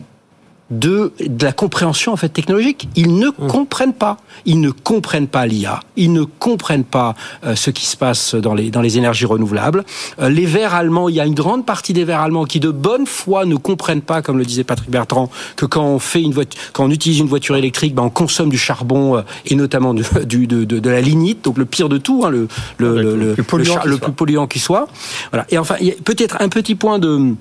de, 0.80 1.14
de 1.20 1.46
la 1.46 1.52
compréhension 1.52 2.14
en 2.14 2.16
fait 2.18 2.30
technologique. 2.30 2.88
Ils 2.96 3.18
ne 3.18 3.30
comprennent 3.30 3.94
pas. 3.94 4.18
Ils 4.46 4.60
ne 4.60 4.70
comprennent 4.72 5.28
pas 5.28 5.46
l'IA. 5.46 5.80
Ils 5.96 6.12
ne 6.14 6.24
comprennent 6.24 6.84
pas 6.84 7.16
euh, 7.46 7.56
ce 7.56 7.70
qui 7.72 7.86
se 7.86 7.96
passe 7.98 8.36
dans 8.36 8.54
les 8.54 8.70
dans 8.72 8.82
les 8.82 8.98
énergies 8.98 9.26
renouvelables. 9.26 9.84
Euh, 10.20 10.30
les 10.30 10.46
Verts 10.46 10.74
allemands, 10.76 11.10
il 11.10 11.16
y 11.16 11.20
a 11.20 11.26
une 11.26 11.34
grande 11.36 11.66
partie 11.66 11.94
des 11.94 12.04
Verts 12.04 12.22
allemands 12.22 12.46
qui 12.46 12.60
de 12.60 12.70
bonne 12.72 13.06
foi 13.08 13.46
ne 13.46 13.56
comprennent 13.56 14.02
pas, 14.02 14.22
comme 14.22 14.38
le 14.38 14.46
disait 14.46 14.64
Patrick 14.64 14.90
Bertrand, 14.90 15.30
que 15.56 15.66
quand 15.66 15.86
on 15.86 16.00
fait 16.00 16.22
une 16.22 16.34
voiture, 16.34 16.60
quand 16.74 16.86
on 16.86 16.92
utilise 16.92 17.20
une 17.20 17.28
voiture 17.28 17.56
électrique, 17.56 17.96
ben 17.96 18.04
on 18.04 18.10
consomme 18.10 18.50
du 18.50 18.58
charbon 18.58 19.18
euh, 19.18 19.22
et 19.46 19.56
notamment 19.56 19.94
du, 19.94 20.04
du- 20.26 20.48
de, 20.48 20.64
de, 20.66 20.80
de 20.80 20.90
la 20.90 21.02
lignite, 21.02 21.44
donc 21.46 21.58
le 21.58 21.66
pire 21.66 21.90
de 21.90 21.98
tout, 21.98 22.24
hein, 22.26 22.30
le 22.30 22.48
le, 22.78 23.02
le, 23.02 23.16
le- 23.16 23.34
plus 23.34 23.44
polluant 23.44 23.76
le 23.86 23.94
qui 23.94 23.98
soit. 23.98 24.00
plus 24.08 24.14
polluant 24.14 24.48
qui 24.48 24.60
soit. 24.60 24.88
Voilà. 25.32 25.46
Et 25.50 25.58
enfin, 25.58 25.76
il 25.80 25.88
y 25.88 25.92
a 25.92 25.96
peut-être 26.04 26.38
un 26.40 26.50
petit 26.50 26.76
point 26.76 27.00
de 27.00 27.34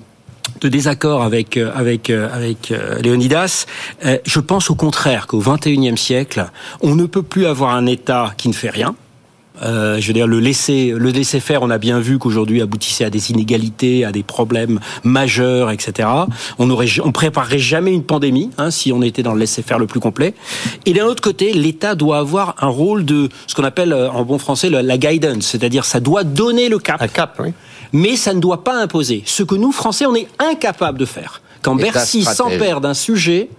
de 0.61 0.69
désaccord 0.69 1.23
avec 1.23 1.57
euh, 1.57 1.71
avec 1.75 2.09
euh, 2.09 2.29
avec 2.33 2.71
euh, 2.71 2.99
Léonidas. 2.99 3.65
Je 4.03 4.39
pense 4.39 4.69
au 4.69 4.75
contraire 4.75 5.27
qu'au 5.27 5.39
XXIe 5.39 5.97
siècle, 5.97 6.45
on 6.81 6.95
ne 6.95 7.05
peut 7.05 7.23
plus 7.23 7.45
avoir 7.45 7.75
un 7.75 7.85
État 7.85 8.33
qui 8.37 8.47
ne 8.49 8.53
fait 8.53 8.69
rien. 8.69 8.95
Euh, 9.63 9.99
je 9.99 10.07
veux 10.07 10.13
dire, 10.13 10.27
le 10.27 10.39
laisser, 10.39 10.91
le 10.95 11.09
laisser 11.11 11.39
faire, 11.39 11.63
on 11.63 11.69
a 11.69 11.77
bien 11.77 11.99
vu 11.99 12.19
qu'aujourd'hui 12.19 12.61
aboutissait 12.61 13.05
à 13.05 13.09
des 13.09 13.31
inégalités, 13.31 14.03
à 14.03 14.11
des 14.11 14.23
problèmes 14.23 14.79
majeurs, 15.03 15.71
etc. 15.71 16.09
On 16.59 16.69
aurait, 16.69 16.87
on 17.03 17.11
préparerait 17.11 17.59
jamais 17.59 17.93
une 17.93 18.03
pandémie 18.03 18.49
hein, 18.57 18.71
si 18.71 18.91
on 18.91 19.01
était 19.01 19.23
dans 19.23 19.33
le 19.33 19.39
laisser 19.39 19.61
faire 19.61 19.79
le 19.79 19.87
plus 19.87 19.99
complet. 19.99 20.33
Et 20.85 20.93
d'un 20.93 21.05
autre 21.05 21.21
côté, 21.21 21.53
l'État 21.53 21.95
doit 21.95 22.17
avoir 22.17 22.55
un 22.59 22.67
rôle 22.67 23.05
de 23.05 23.29
ce 23.47 23.55
qu'on 23.55 23.63
appelle 23.63 23.93
en 23.93 24.23
bon 24.23 24.39
français 24.39 24.69
la, 24.69 24.81
la 24.81 24.97
guidance, 24.97 25.45
c'est-à-dire 25.45 25.85
ça 25.85 25.99
doit 25.99 26.23
donner 26.23 26.67
le 26.67 26.79
cap 26.79 27.01
Un 27.01 27.07
cap, 27.07 27.39
oui. 27.41 27.53
Mais 27.93 28.15
ça 28.15 28.33
ne 28.33 28.39
doit 28.39 28.63
pas 28.63 28.75
imposer. 28.75 29.23
Ce 29.25 29.43
que 29.43 29.55
nous, 29.55 29.71
Français, 29.71 30.05
on 30.05 30.15
est 30.15 30.27
incapables 30.39 30.97
de 30.97 31.05
faire. 31.05 31.41
Quand 31.61 31.75
Bercy 31.75 32.23
s'empare 32.23 32.81
d'un 32.81 32.93
sujet, 32.93 33.49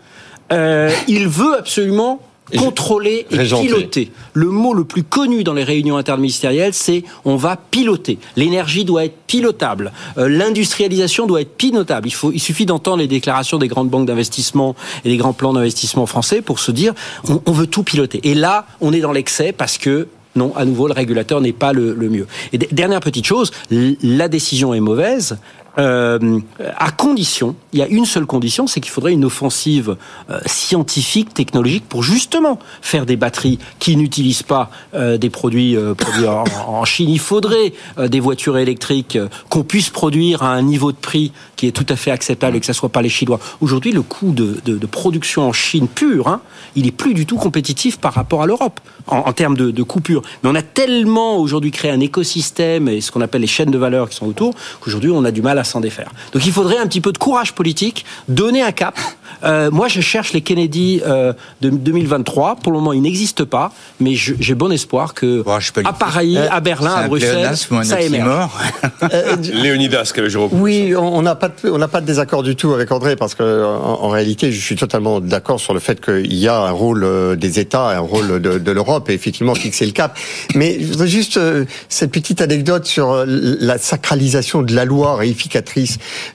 euh, 0.53 0.91
il 1.09 1.27
veut 1.29 1.59
absolument 1.59 2.21
contrôler 2.57 3.27
et 3.31 3.39
piloter. 3.39 4.13
Le 4.33 4.51
mot 4.51 4.73
le 4.73 4.85
plus 4.85 5.03
connu 5.03 5.43
dans 5.43 5.55
les 5.55 5.65
réunions 5.65 5.97
interministérielles, 5.97 6.75
c'est 6.75 7.03
on 7.25 7.37
va 7.37 7.57
piloter. 7.57 8.19
L'énergie 8.37 8.85
doit 8.85 9.05
être 9.05 9.17
pilotable. 9.27 9.93
Euh, 10.19 10.29
L'industrialisation 10.29 11.27
doit 11.27 11.41
être 11.41 11.57
pilotable. 11.57 12.07
Il, 12.07 12.13
faut, 12.13 12.31
il 12.33 12.39
suffit 12.39 12.67
d'entendre 12.67 12.99
les 12.99 13.09
déclarations 13.09 13.59
des 13.59 13.69
grandes 13.69 13.91
banques 13.91 14.07
d'investissement 14.07 14.77
et 15.05 15.09
des 15.09 15.17
grands 15.17 15.33
plans 15.33 15.53
d'investissement 15.53 16.07
français 16.07 16.41
pour 16.43 16.61
se 16.61 16.71
dire 16.71 16.95
on, 17.29 17.43
on 17.47 17.53
veut 17.53 17.67
tout 17.67 17.83
piloter. 17.83 18.21
Et 18.23 18.35
là, 18.35 18.67
on 18.81 18.93
est 18.93 19.01
dans 19.01 19.13
l'excès 19.13 19.53
parce 19.53 19.79
que 19.79 20.07
non, 20.37 20.55
à 20.57 20.65
nouveau, 20.65 20.87
le 20.87 20.93
régulateur 20.93 21.41
n'est 21.41 21.53
pas 21.53 21.73
le, 21.73 21.95
mieux. 21.95 22.27
Et 22.53 22.59
dernière 22.59 23.01
petite 23.01 23.27
chose, 23.27 23.51
la 23.71 24.29
décision 24.29 24.75
est 24.75 24.81
mauvaise. 24.81 25.39
Euh, 25.79 26.41
à 26.77 26.91
condition, 26.91 27.55
il 27.73 27.79
y 27.79 27.83
a 27.83 27.89
une 27.89 28.07
seule 28.07 28.27
condition, 28.27 28.67
c'est 28.67 28.81
qu'il 28.81 28.91
faudrait 28.91 29.13
une 29.13 29.25
offensive 29.25 29.97
euh, 30.31 30.39
scientifique, 30.47 31.35
technologique, 31.35 31.85
pour 31.89 32.03
justement 32.03 32.59
faire 32.81 33.07
des 33.07 33.17
batteries 33.17 33.59
qui 33.79 33.97
n'utilisent 33.97 34.43
pas 34.43 34.71
euh, 34.95 35.19
des 35.19 35.31
produits 35.31 35.77
produits 35.99 36.27
en, 36.27 36.85
Chine. 36.85 37.11
Il 37.11 37.19
faudrait 37.19 37.73
des 37.99 38.21
voitures 38.21 38.59
électriques 38.59 39.19
qu'on 39.49 39.65
puisse 39.65 39.91
produire 39.91 40.43
à 40.43 40.53
un 40.53 40.63
niveau 40.63 40.93
de 40.93 40.97
prix 40.97 41.33
qui 41.57 41.67
est 41.67 41.73
tout 41.73 41.87
à 41.89 41.97
fait 41.97 42.11
acceptable 42.11 42.57
et 42.57 42.61
que 42.61 42.67
ça 42.67 42.73
soit 42.73 42.91
pas 42.91 43.03
les 43.03 43.09
Chinois. 43.09 43.41
Aujourd'hui, 43.61 43.93
le 43.93 44.03
coût 44.03 44.33
de, 44.33 44.87
production 44.87 45.49
en 45.49 45.53
Chine 45.53 45.89
pure, 45.89 46.29
hein, 46.29 46.41
il 46.77 46.87
est 46.87 46.93
plus 46.93 47.13
du 47.13 47.27
tout 47.27 47.37
compétitif 47.37 47.99
par 47.99 48.15
rapport 48.15 48.43
à 48.43 48.47
l'Europe 48.47 48.81
en, 49.09 49.33
termes 49.33 49.57
de, 49.57 49.71
de 49.71 49.83
coût 49.83 50.01
pur. 50.01 50.23
Mais 50.43 50.51
on 50.51 50.55
a 50.55 50.63
tellement 50.63 51.39
aujourd'hui 51.39 51.71
créé 51.71 51.91
un 51.91 52.01
écosystème 52.01 52.89
et 52.89 53.01
ce 53.01 53.11
qu'on 53.11 53.21
appelle 53.21 53.41
les 53.41 53.47
chaînes 53.47 53.71
de 53.71 53.79
valeur 53.79 54.09
qui 54.09 54.17
sont 54.17 54.27
autour 54.27 54.55
qu'aujourd'hui 54.81 55.11
on 55.11 55.25
a 55.25 55.31
du 55.31 55.43
mal 55.43 55.59
à 55.59 55.65
s'en 55.67 55.81
défaire. 55.81 56.11
Donc 56.33 56.47
il 56.47 56.53
faudrait 56.53 56.79
un 56.79 56.87
petit 56.87 57.01
peu 57.01 57.13
de 57.13 57.19
courage 57.19 57.53
politique, 57.53 58.05
donner 58.29 58.63
un 58.63 58.73
cap. 58.73 58.99
Euh, 59.45 59.71
moi, 59.71 59.89
je 59.89 60.01
cherche 60.01 60.33
les 60.33 60.41
Kennedy 60.41 61.03
euh, 61.07 61.33
de 61.61 61.69
2023. 61.69 62.57
Pour 62.57 62.73
le 62.73 62.79
moment, 62.79 62.93
ils 62.95 63.03
n'existent 63.03 63.45
pas, 63.45 63.71
mais 64.01 64.15
j'ai 64.15 64.55
bon 64.55 64.73
espoir 64.73 65.13
que 65.13 65.43
politique. 65.43 65.85
à 65.85 65.93
Paris, 65.93 66.39
à 66.39 66.61
Berlin, 66.61 66.95
à 66.95 67.07
Bruxelles, 67.09 67.55
ça 67.85 68.01
émerge. 68.01 68.29
oxymore 68.29 68.51
Léonidas, 69.53 70.11
qu'avait 70.15 70.31
Jérôme. 70.31 70.51
Oui, 70.53 70.95
on 70.97 71.23
n'a 71.23 71.35
pas 71.35 71.49
de- 71.49 71.71
on 71.71 71.79
n'a 71.79 71.89
pas 71.89 72.01
de 72.01 72.07
désaccord 72.07 72.43
du 72.43 72.57
tout 72.57 72.73
avec 72.73 72.91
André 72.93 73.17
parce 73.17 73.35
que 73.35 73.65
en, 73.65 74.03
en 74.05 74.09
réalité, 74.09 74.53
je 74.53 74.61
suis 74.61 74.77
totalement 74.77 75.21
d'accord 75.21 75.61
sur 75.61 75.75
le 75.75 75.81
fait 75.81 76.01
qu'il 76.03 76.35
y 76.35 76.49
a 76.49 76.57
un 76.59 76.71
rôle 76.71 77.05
euh, 77.05 77.37
des 77.37 77.59
États, 77.61 77.89
un 77.91 77.99
rôle 78.01 78.41
de, 78.41 78.59
de 78.59 78.71
l'Europe 78.73 79.11
et 79.11 79.15
effectivement 79.15 79.55
fixer 79.55 79.87
le 79.87 79.93
cap. 79.93 80.17
Mais 80.55 80.79
je 80.81 80.87
voudrais 80.87 81.09
juste 81.09 81.37
euh, 81.37 81.65
cette 81.89 82.11
petite 82.11 82.41
anecdote 82.41 82.87
sur 82.87 83.11
euh, 83.13 83.25
la 83.27 83.79
sacralisation 83.79 84.63
de 84.63 84.75
la 84.75 84.85
loi 84.85 85.17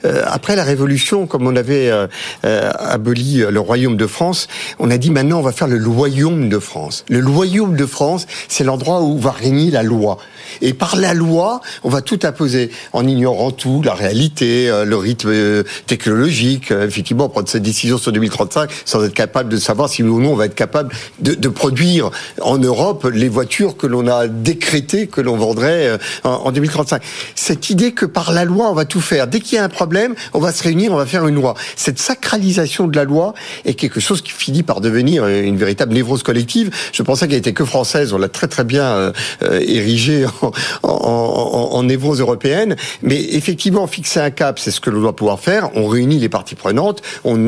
Euh, 0.04 0.22
après 0.26 0.56
la 0.56 0.64
Révolution, 0.64 1.26
comme 1.26 1.46
on 1.46 1.56
avait 1.56 1.90
euh, 1.90 2.06
euh, 2.44 2.70
aboli 2.78 3.44
le 3.48 3.60
royaume 3.60 3.96
de 3.96 4.06
France, 4.06 4.48
on 4.78 4.90
a 4.90 4.98
dit 4.98 5.10
maintenant 5.10 5.38
on 5.38 5.42
va 5.42 5.52
faire 5.52 5.68
le 5.68 5.78
loyaume 5.78 6.48
de 6.48 6.58
France. 6.58 7.04
Le 7.08 7.20
loyaume 7.20 7.76
de 7.76 7.86
France, 7.86 8.26
c'est 8.48 8.64
l'endroit 8.64 9.02
où 9.02 9.18
va 9.18 9.30
régner 9.30 9.70
la 9.70 9.82
loi. 9.82 10.18
Et 10.60 10.74
par 10.74 10.96
la 10.96 11.14
loi, 11.14 11.60
on 11.82 11.88
va 11.88 12.02
tout 12.02 12.20
imposer 12.24 12.70
en 12.92 13.06
ignorant 13.06 13.50
tout, 13.50 13.82
la 13.84 13.94
réalité, 13.94 14.70
le 14.84 14.96
rythme 14.96 15.64
technologique, 15.86 16.70
effectivement, 16.70 17.28
prendre 17.28 17.48
cette 17.48 17.62
décision 17.62 17.98
sur 17.98 18.12
2035 18.12 18.70
sans 18.84 19.04
être 19.04 19.14
capable 19.14 19.48
de 19.48 19.56
savoir 19.56 19.88
si 19.88 20.02
ou 20.02 20.20
non 20.20 20.32
on 20.32 20.36
va 20.36 20.46
être 20.46 20.54
capable 20.54 20.92
de, 21.20 21.48
produire 21.48 22.10
en 22.40 22.58
Europe 22.58 23.08
les 23.12 23.28
voitures 23.28 23.76
que 23.76 23.86
l'on 23.86 24.06
a 24.06 24.26
décrétées 24.26 25.06
que 25.06 25.20
l'on 25.20 25.36
vendrait 25.36 25.98
en, 26.24 26.30
en 26.30 26.52
2035. 26.52 27.02
Cette 27.34 27.70
idée 27.70 27.92
que 27.92 28.06
par 28.06 28.32
la 28.32 28.44
loi 28.44 28.70
on 28.70 28.74
va 28.74 28.84
tout 28.84 29.01
faire, 29.02 29.26
dès 29.26 29.40
qu'il 29.40 29.56
y 29.56 29.58
a 29.58 29.64
un 29.64 29.68
problème, 29.68 30.14
on 30.32 30.38
va 30.38 30.52
se 30.52 30.62
réunir, 30.62 30.92
on 30.92 30.96
va 30.96 31.06
faire 31.06 31.26
une 31.26 31.34
loi. 31.34 31.54
Cette 31.76 31.98
sacralisation 31.98 32.86
de 32.86 32.96
la 32.96 33.04
loi 33.04 33.34
est 33.64 33.74
quelque 33.74 34.00
chose 34.00 34.22
qui 34.22 34.32
finit 34.32 34.62
par 34.62 34.80
devenir 34.80 35.24
euh, 35.24 35.42
une 35.42 35.56
véritable 35.56 35.92
névrose 35.92 36.22
collective. 36.22 36.70
Je 36.92 37.02
pensais 37.02 37.28
qu'elle 37.28 37.38
était 37.38 37.52
que 37.52 37.64
française, 37.64 38.12
on 38.12 38.18
l'a 38.18 38.28
très 38.28 38.48
très 38.48 38.64
bien 38.64 38.84
euh, 38.84 39.12
euh, 39.42 39.60
érigée 39.60 40.26
en, 40.82 41.82
névrose 41.82 42.20
européenne. 42.20 42.76
Mais 43.02 43.20
effectivement, 43.34 43.86
fixer 43.86 44.20
un 44.20 44.30
cap, 44.30 44.58
c'est 44.58 44.70
ce 44.70 44.80
que 44.80 44.90
l'on 44.90 45.00
doit 45.00 45.16
pouvoir 45.16 45.40
faire. 45.40 45.70
On 45.74 45.86
réunit 45.88 46.18
les 46.18 46.28
parties 46.28 46.54
prenantes, 46.54 47.02
on, 47.24 47.42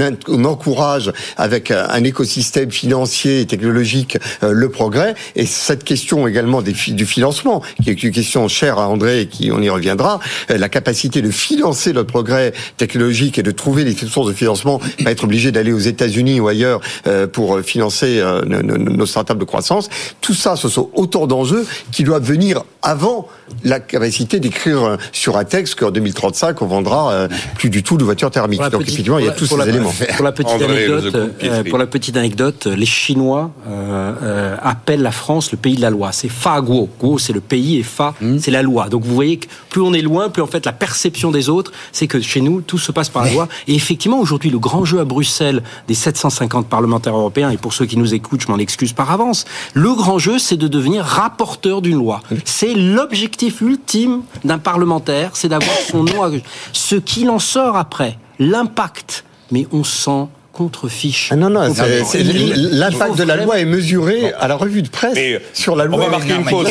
encourage 0.45 1.13
avec 1.37 1.71
un 1.71 2.03
écosystème 2.05 2.71
financier 2.71 3.41
et 3.41 3.47
technologique 3.47 4.19
le 4.43 4.69
progrès. 4.69 5.15
Et 5.37 5.47
cette 5.47 5.85
question 5.85 6.27
également 6.27 6.63
du 6.63 7.07
financement, 7.07 7.63
qui 7.83 7.91
est 7.91 8.03
une 8.03 8.11
question 8.11 8.49
chère 8.49 8.79
à 8.79 8.89
André 8.89 9.21
et 9.21 9.27
qui 9.27 9.53
on 9.53 9.63
y 9.63 9.71
reviendra, 9.71 10.21
la 10.49 10.69
capacité 10.69 11.23
de 11.23 11.31
financer 11.49 11.93
notre 11.93 12.09
progrès 12.09 12.53
technologique 12.79 13.39
et 13.39 13.43
de 13.43 13.51
trouver 13.51 13.85
les 13.85 13.95
sources 13.95 14.29
de 14.29 14.33
financement, 14.33 14.81
pas 15.05 15.11
être 15.11 15.25
obligé 15.25 15.53
d'aller 15.53 15.73
aux 15.73 15.79
États-Unis 15.79 16.41
ou 16.41 16.49
ailleurs 16.49 16.81
euh, 17.07 17.27
pour 17.27 17.61
financer 17.61 18.19
euh, 18.21 18.43
nos, 18.47 18.63
nos- 18.79 19.05
startups 19.07 19.37
de 19.37 19.45
croissance. 19.45 19.91
Tout 20.23 20.33
ça, 20.35 20.57
ce 20.57 20.69
sont 20.71 20.89
autant 20.95 21.27
d'enjeux 21.27 21.67
qui 21.93 22.03
doivent 22.03 22.25
venir 22.25 22.63
avant 22.83 23.29
la 23.63 23.79
capacité 23.81 24.41
d'écrire 24.41 24.83
euh, 24.83 24.97
sur 25.13 25.37
un 25.37 25.45
texte 25.45 25.75
qu'en 25.79 25.91
2035 25.91 26.63
on 26.63 26.67
vendra 26.67 27.13
euh, 27.13 27.29
plus 27.57 27.69
du 27.69 27.83
tout 27.83 27.99
de 27.99 28.05
voitures 28.05 28.31
thermiques. 28.31 28.61
Donc 28.63 28.81
petite- 28.81 28.89
effectivement, 28.95 29.19
il 29.19 29.27
y 29.27 29.29
a 29.29 29.33
tous 29.33 29.45
la- 29.45 29.49
ces 29.49 29.55
pour 29.55 29.59
la- 29.59 29.69
éléments. 29.69 29.93
Pour 30.17 30.25
la 30.25 30.33
petite 30.33 30.51
André, 30.53 30.85
anecdote, 30.87 31.05
second 31.05 31.29
Pietri. 31.39 31.59
euh, 31.59 31.71
pour 31.71 31.79
la 31.79 31.87
petite 31.87 32.17
anecdote, 32.17 32.67
les 32.67 32.87
Chinois 32.87 33.51
euh, 33.69 34.13
euh, 34.23 34.57
appellent 34.63 35.03
la 35.03 35.13
France 35.13 35.53
le 35.53 35.59
pays 35.59 35.77
de 35.77 35.83
la 35.83 35.91
loi. 35.91 36.11
C'est 36.13 36.29
Fa 36.31 36.61
Guo. 36.63 36.89
Guo, 37.01 37.19
c'est 37.19 37.33
le 37.35 37.41
pays 37.41 37.77
et 37.79 37.83
Fa, 37.83 38.15
Hmm. 38.21 38.39
c'est 38.39 38.51
la 38.51 38.63
loi. 38.63 38.89
Donc 38.89 39.05
vous 39.05 39.15
voyez 39.15 39.37
que 39.39 39.47
plus 39.69 39.81
on 39.83 39.93
est 39.93 40.01
loin, 40.03 40.29
plus 40.31 40.43
en 40.43 40.47
fait 40.47 40.65
la 40.65 40.73
perception 40.73 41.31
des 41.35 41.51
autres, 41.51 41.73
c'est 41.93 42.07
que 42.07 42.21
chez 42.21 42.41
nous 42.41 42.63
tout 42.63 42.79
se 42.79 42.93
passe 42.93 43.11
par 43.11 43.25
la 43.25 43.33
loi. 43.33 43.49
Et 43.69 43.75
effectivement, 43.75 44.19
aujourd'hui, 44.19 44.51
le 44.51 44.59
grand 44.59 44.85
jeu 44.85 45.01
à 45.01 45.05
Bruxelles 45.05 45.63
des 45.87 45.95
750 45.95 46.67
parlementaires 46.67 47.17
européens, 47.17 47.51
et 47.51 47.59
pour 47.59 47.75
ceux 47.75 47.85
qui 47.85 47.99
nous 47.99 48.15
écoutent, 48.15 48.41
je 48.41 48.49
m'en 48.49 48.59
excuse 48.59 48.93
par 48.93 49.11
avance, 49.11 49.45
le 49.75 49.93
grand 49.95 50.19
jeu, 50.19 50.39
c'est 50.39 50.57
de 50.57 50.69
devenir 50.69 51.05
rapporteur 51.05 51.83
d'une 51.83 51.99
loi. 51.99 52.23
C'est 52.45 52.75
l'objectif 52.75 53.61
ultime 53.61 54.23
d'un 54.45 54.59
parlementaire, 54.59 55.31
c'est 55.35 55.49
d'avoir 55.49 55.77
son 55.91 56.05
nom. 56.05 56.23
À... 56.23 56.31
Ce 56.73 56.97
qu'il 56.97 57.29
en 57.31 57.39
sort 57.39 57.77
après, 57.77 58.19
l'impact, 58.39 59.25
mais 59.51 59.67
on 59.73 59.85
s'en 59.85 60.31
contrefiche. 60.55 61.29
Ah 61.31 61.37
non, 61.37 61.51
non, 61.51 61.63
l'impact 61.63 63.17
de 63.17 63.25
la 63.25 63.37
loi 63.37 63.59
est 63.59 63.65
mesuré 63.65 64.33
à 64.39 64.49
la 64.49 64.55
revue 64.55 64.83
de 64.83 64.89
presse 64.89 65.15
Mais 65.15 65.41
sur 65.53 65.77
la 65.77 65.85
loi. 65.85 65.99
on 65.99 66.01
va 66.01 66.09
marquer 66.09 66.35
une 66.35 66.45
pause. 66.45 66.69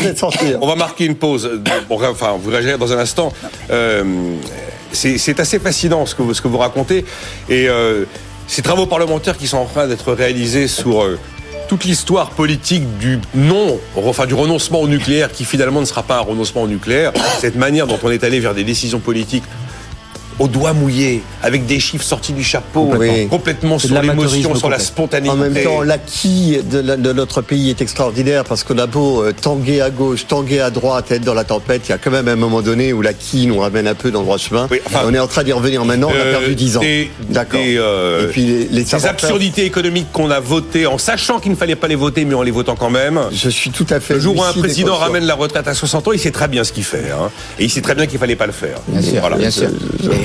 On 0.61 0.67
va 0.67 0.75
marquer 0.75 1.05
une 1.05 1.15
pause. 1.15 1.49
Enfin, 1.89 2.35
vous 2.41 2.49
réagirez 2.49 2.77
dans 2.77 2.91
un 2.91 2.97
instant. 2.97 3.31
Euh, 3.69 4.03
c'est 4.91 5.17
c'est 5.17 5.39
assez 5.39 5.59
fascinant 5.59 6.05
ce 6.05 6.15
que 6.15 6.21
vous, 6.21 6.33
ce 6.33 6.41
que 6.41 6.47
vous 6.47 6.57
racontez. 6.57 7.05
Et 7.49 7.67
euh, 7.67 8.05
ces 8.47 8.61
travaux 8.61 8.85
parlementaires 8.85 9.37
qui 9.37 9.47
sont 9.47 9.57
en 9.57 9.65
train 9.65 9.87
d'être 9.87 10.13
réalisés 10.13 10.67
sur 10.67 11.03
euh, 11.03 11.19
toute 11.67 11.85
l'histoire 11.85 12.29
politique 12.31 12.97
du 12.97 13.19
non, 13.33 13.79
enfin 13.95 14.25
du 14.25 14.33
renoncement 14.33 14.81
au 14.81 14.87
nucléaire, 14.87 15.31
qui 15.31 15.45
finalement 15.45 15.81
ne 15.81 15.85
sera 15.85 16.03
pas 16.03 16.17
un 16.17 16.21
renoncement 16.21 16.63
au 16.63 16.67
nucléaire, 16.67 17.11
cette 17.39 17.55
manière 17.55 17.87
dont 17.87 17.99
on 18.03 18.11
est 18.11 18.23
allé 18.23 18.39
vers 18.39 18.53
des 18.53 18.63
décisions 18.63 18.99
politiques 18.99 19.43
au 20.39 20.47
doigt 20.47 20.73
mouillé, 20.73 21.21
avec 21.41 21.65
des 21.65 21.79
chiffres 21.79 22.03
sortis 22.03 22.33
du 22.33 22.43
chapeau, 22.43 22.91
Oui. 22.97 23.27
complètement 23.27 23.79
sur 23.79 24.01
l'émotion, 24.01 24.55
sur 24.55 24.69
la 24.69 24.79
spontanéité. 24.79 25.33
En 25.33 25.37
même 25.37 25.53
temps, 25.63 25.81
l'acquis 25.81 26.57
de, 26.69 26.79
la- 26.79 26.97
de 26.97 27.13
notre 27.13 27.41
pays 27.41 27.69
est 27.69 27.81
extraordinaire 27.81 28.43
parce 28.43 28.63
qu'on 28.63 28.77
a 28.77 28.85
beau 28.87 29.23
euh, 29.23 29.33
tanguer 29.39 29.81
à 29.81 29.89
gauche, 29.89 30.27
tanguer 30.27 30.59
à 30.59 30.69
droite, 30.69 31.11
être 31.11 31.23
dans 31.23 31.33
la 31.33 31.43
tempête, 31.43 31.81
il 31.87 31.89
y 31.89 31.93
a 31.93 31.97
quand 31.97 32.11
même 32.11 32.27
un 32.27 32.35
moment 32.35 32.61
donné 32.61 32.93
où 32.93 33.01
l'acquis 33.01 33.47
nous 33.47 33.59
ramène 33.59 33.87
un 33.87 33.95
peu 33.95 34.11
dans 34.11 34.19
le 34.19 34.25
droit 34.25 34.37
chemin. 34.37 34.67
Oui, 34.71 34.79
enfin, 34.85 35.01
on 35.05 35.13
est 35.13 35.19
en 35.19 35.27
train 35.27 35.43
d'y 35.43 35.51
revenir 35.53 35.83
maintenant, 35.85 36.09
on 36.09 36.19
a 36.19 36.25
Euh, 36.25 36.31
perdu 36.39 36.55
10 36.55 36.77
ans. 36.77 36.81
D'accord. 37.29 37.59
euh, 37.63 38.27
Et 38.27 38.31
puis 38.31 38.67
les, 38.71 38.95
absurdités 39.05 39.65
économiques 39.65 40.07
qu'on 40.11 40.29
a 40.31 40.39
votées 40.39 40.85
en 40.87 40.97
sachant 40.97 41.39
qu'il 41.39 41.51
ne 41.51 41.57
fallait 41.57 41.75
pas 41.75 41.87
les 41.87 41.95
voter, 41.95 42.25
mais 42.25 42.33
en 42.35 42.41
les 42.43 42.51
votant 42.51 42.75
quand 42.75 42.89
même. 42.89 43.19
Je 43.31 43.49
suis 43.49 43.69
tout 43.71 43.85
à 43.89 43.99
fait. 43.99 44.13
Le 44.15 44.19
jour 44.19 44.37
où 44.37 44.43
un 44.43 44.53
président 44.53 44.95
ramène 44.95 45.25
la 45.25 45.35
retraite 45.35 45.67
à 45.67 45.73
60 45.73 46.07
ans, 46.07 46.11
il 46.11 46.19
sait 46.19 46.31
très 46.31 46.47
bien 46.47 46.63
ce 46.63 46.71
qu'il 46.71 46.83
fait. 46.83 47.11
hein. 47.11 47.29
Et 47.59 47.65
il 47.65 47.69
sait 47.69 47.81
très 47.81 47.95
bien 47.95 48.05
qu'il 48.05 48.19
fallait 48.19 48.35
pas 48.35 48.45
le 48.45 48.51
faire. 48.51 48.77
Bien 48.87 49.01
sûr, 49.01 49.19
Voilà. 49.21 49.37
bien 49.37 49.49
sûr. 49.51 49.69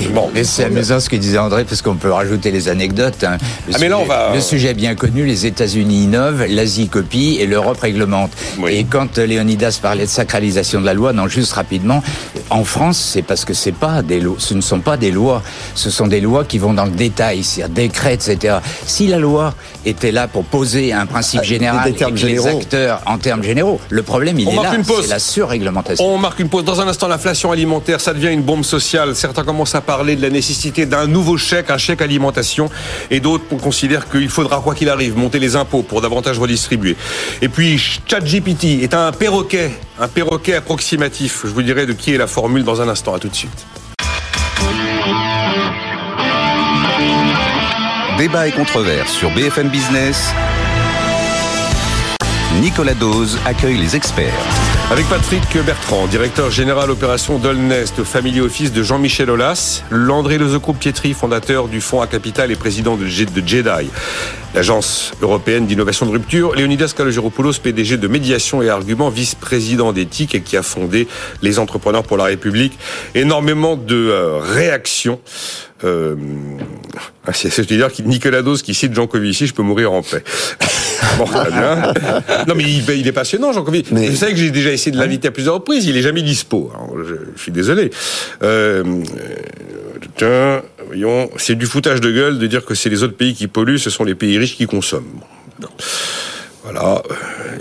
Et- 0.01 0.09
Bon. 0.09 0.31
mais 0.35 0.45
c'est 0.45 0.65
amusant 0.65 1.01
ce 1.01 1.09
que 1.09 1.17
disait 1.17 1.39
André, 1.39 1.65
parce 1.65 1.83
qu'on 1.83 1.97
peut 1.97 2.11
rajouter 2.13 2.51
les 2.51 2.69
anecdotes. 2.69 3.25
hein. 3.25 3.37
Le, 3.67 3.75
Ah, 3.75 3.79
mais 3.81 3.89
là, 3.89 3.97
sujet, 3.97 4.05
on 4.05 4.05
va- 4.09 4.35
le 4.35 4.41
sujet 4.41 4.69
est 4.71 4.75
bien 4.75 4.95
connu, 4.95 5.25
les 5.27 5.47
États-Unis 5.47 6.05
innovent, 6.05 6.45
l'Asie 6.49 6.89
copie 6.89 7.37
et 7.41 7.47
l'Europe 7.47 7.81
réglemente. 7.81 8.31
Oui. 8.59 8.75
Et 8.75 8.85
quand 8.85 9.19
Léonidas 9.19 9.79
parlait 9.83 10.05
de 10.05 10.11
sacralisation 10.11 10.81
de 10.81 10.87
la 10.87 10.95
loi, 10.95 11.13
non, 11.13 11.27
juste 11.29 11.53
rapidement, 11.53 12.03
en 12.51 12.65
France, 12.65 12.99
c'est 13.13 13.23
parce 13.23 13.45
que 13.45 13.55
c'est 13.55 13.73
pas 13.73 14.03
des 14.03 14.21
lois, 14.21 14.37
ce 14.39 14.55
ne 14.55 14.61
sont 14.61 14.81
pas 14.81 14.97
des 14.97 15.11
lois, 15.11 15.43
ce 15.75 15.91
sont 15.91 16.07
des 16.07 16.21
lois 16.21 16.45
qui 16.45 16.59
vont 16.59 16.73
dans 16.75 16.85
le 16.85 16.91
détail, 16.93 17.43
c'est-à-dire 17.43 17.75
décrets, 17.75 18.15
etc. 18.15 18.57
Si 18.87 19.07
la 19.07 19.19
loi 19.19 19.55
était 19.85 20.13
là 20.13 20.29
pour 20.29 20.45
poser 20.45 20.93
un 20.93 21.07
principe 21.07 21.41
Ah, 21.43 21.47
général 21.47 21.85
des 21.85 21.91
et 21.91 21.95
termes 21.95 22.15
que 22.15 22.27
les 22.27 22.47
acteurs, 22.47 23.01
en 23.07 23.19
termes 23.19 23.43
généraux, 23.43 23.81
le 23.89 24.03
problème, 24.03 24.39
il 24.39 24.49
On 24.49 24.53
est 24.53 24.57
là, 24.65 24.73
c'est 25.03 25.09
la 25.09 25.19
surréglementation. 25.19 26.05
On 26.05 26.19
marque 26.19 26.39
une 26.41 26.49
pause. 26.49 26.65
Dans 26.65 26.81
un 26.81 26.89
instant, 26.89 27.09
l'inflation 27.09 27.53
alimentaire, 27.53 28.01
ça 28.01 28.13
devient 28.15 28.33
une 28.33 28.43
bombe 28.43 28.65
sociale. 28.65 29.15
Certains 29.15 29.45
commencent 29.45 29.75
à 29.75 29.81
parler 29.89 30.17
de 30.17 30.23
la 30.23 30.29
nécessité 30.29 30.85
d'un 30.85 31.07
nouveau 31.07 31.39
chèque, 31.39 31.71
un 31.71 31.79
chèque 31.79 32.03
alimentation. 32.03 32.69
Et 33.11 33.21
d'autres 33.21 33.45
considèrent 33.57 34.07
qu'il 34.11 34.29
faudra, 34.29 34.61
quoi 34.61 34.75
qu'il 34.75 34.91
arrive, 34.91 35.17
monter 35.17 35.39
les 35.39 35.57
impôts 35.57 35.83
pour 35.83 36.03
davantage 36.03 36.39
redistribuer. 36.39 36.95
Et 37.41 37.49
puis, 37.49 37.81
ChatGPT 38.07 38.83
est 38.83 38.93
un 38.93 39.13
perroquet, 39.13 39.71
un 39.99 40.07
perroquet 40.07 40.57
approximatif. 40.57 41.41
Je 41.45 41.55
vous 41.55 41.63
dirai 41.63 41.87
de 41.87 41.95
qui 41.95 42.13
est 42.13 42.19
la 42.19 42.27
formule 42.27 42.65
dans 42.65 42.83
un 42.83 42.89
instant. 42.91 43.15
À 43.15 43.19
tout 43.19 43.29
de 43.29 43.35
suite. 43.35 43.65
Débat 48.19 48.47
et 48.47 48.53
controverse 48.53 49.11
sur 49.11 49.31
BFM 49.31 49.71
Business. 49.71 50.35
Nicolas 52.61 52.93
Dose 52.93 53.39
accueille 53.47 53.79
les 53.79 53.97
experts. 53.97 54.78
Avec 54.91 55.07
Patrick 55.11 55.43
Bertrand, 55.67 56.07
directeur 56.07 56.51
général 56.51 56.91
opération 56.91 57.39
Dolnest, 57.39 58.03
family 58.05 58.41
office 58.41 58.73
de 58.73 58.83
Jean-Michel 58.83 59.29
Aulas, 59.29 59.83
Landré 59.91 60.39
Lezocro-Pietri, 60.39 61.13
fondateur 61.13 61.69
du 61.69 61.83
fonds 61.83 62.01
à 62.01 62.07
capital 62.07 62.51
et 62.51 62.57
président 62.57 62.97
de, 62.97 63.05
JEDI, 63.05 63.91
l'agence 64.55 65.13
européenne 65.21 65.67
d'innovation 65.67 66.07
de 66.07 66.13
rupture, 66.13 66.55
Leonidas 66.55 66.95
Kalogeropoulos, 66.97 67.59
PDG 67.63 67.99
de 67.99 68.09
médiation 68.09 68.63
et 68.63 68.71
arguments, 68.71 69.11
vice-président 69.11 69.93
d'éthique 69.93 70.35
et 70.35 70.41
qui 70.41 70.57
a 70.57 70.63
fondé 70.63 71.07
les 71.43 71.59
entrepreneurs 71.59 72.03
pour 72.03 72.17
la 72.17 72.25
République. 72.25 72.79
Énormément 73.15 73.77
de 73.77 73.95
euh, 73.95 74.39
réactions. 74.39 75.21
Euh, 75.85 76.17
ah, 77.27 77.33
c'est 77.35 77.51
c'est 77.51 77.67
dire 77.67 77.89
Nicolas 78.05 78.43
qui 78.65 78.75
cite 78.75 78.95
Jean 78.95 79.07
Covici, 79.07 79.47
je 79.47 79.55
peux 79.55 79.63
mourir 79.63 79.93
en 79.93 80.03
paix. 80.03 80.25
bon, 81.19 81.25
très 81.25 81.51
bien. 81.51 81.93
Non, 82.49 82.55
mais 82.57 82.65
il, 82.65 82.89
il 82.97 83.07
est 83.07 83.13
passionnant, 83.13 83.53
Jean 83.53 83.63
Covici. 83.63 83.93
Mais- 83.93 84.09
Vous 84.09 84.17
savez 84.17 84.33
que 84.33 84.39
j'ai 84.39 84.51
déjà 84.51 84.73
essayé 84.79 84.93
de 84.93 84.99
l'inviter 84.99 85.29
à 85.29 85.31
plusieurs 85.31 85.55
reprises. 85.55 85.87
Il 85.87 85.97
est 85.97 86.03
jamais 86.03 86.23
dispo. 86.23 86.71
Alors, 86.75 86.97
je, 87.05 87.15
je 87.37 87.43
suis 87.43 87.53
désolé. 87.53 87.91
Euh, 88.43 88.83
tiens, 90.17 90.63
voyons, 90.87 91.31
c'est 91.37 91.55
du 91.55 91.67
foutage 91.67 92.01
de 92.01 92.11
gueule 92.11 92.39
de 92.39 92.47
dire 92.47 92.65
que 92.65 92.75
c'est 92.75 92.89
les 92.91 93.03
autres 93.03 93.17
pays 93.17 93.35
qui 93.35 93.47
polluent, 93.47 93.79
ce 93.79 93.91
sont 93.91 94.05
les 94.05 94.15
pays 94.15 94.39
riches 94.39 94.57
qui 94.57 94.67
consomment. 94.67 95.21
Bon. 95.61 95.69
Voilà. 96.65 97.03
Euh, 97.11 97.15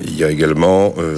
Il 0.03 0.17
y 0.17 0.23
a 0.23 0.29
également. 0.29 0.93
euh, 0.97 1.15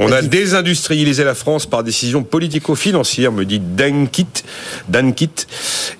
on 0.00 0.10
a 0.10 0.22
dit- 0.22 0.28
désindustrialisé 0.28 1.22
la 1.22 1.34
France 1.34 1.66
par 1.66 1.84
décision 1.84 2.22
politico-financière, 2.22 3.30
me 3.32 3.44
dit 3.44 3.60
Dan 3.60 4.08
Kitt. 4.08 4.44
Dan 4.88 5.12
Kitt. 5.14 5.46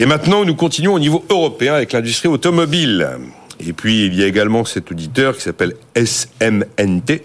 Et 0.01 0.07
maintenant, 0.07 0.45
nous 0.45 0.55
continuons 0.55 0.95
au 0.95 0.99
niveau 0.99 1.25
européen 1.29 1.75
avec 1.75 1.93
l'industrie 1.93 2.29
automobile. 2.29 3.09
Et 3.67 3.73
puis, 3.73 4.07
il 4.07 4.15
y 4.15 4.23
a 4.23 4.27
également 4.27 4.65
cet 4.65 4.91
auditeur 4.91 5.35
qui 5.37 5.43
s'appelle 5.43 5.75
SMNT, 5.95 7.23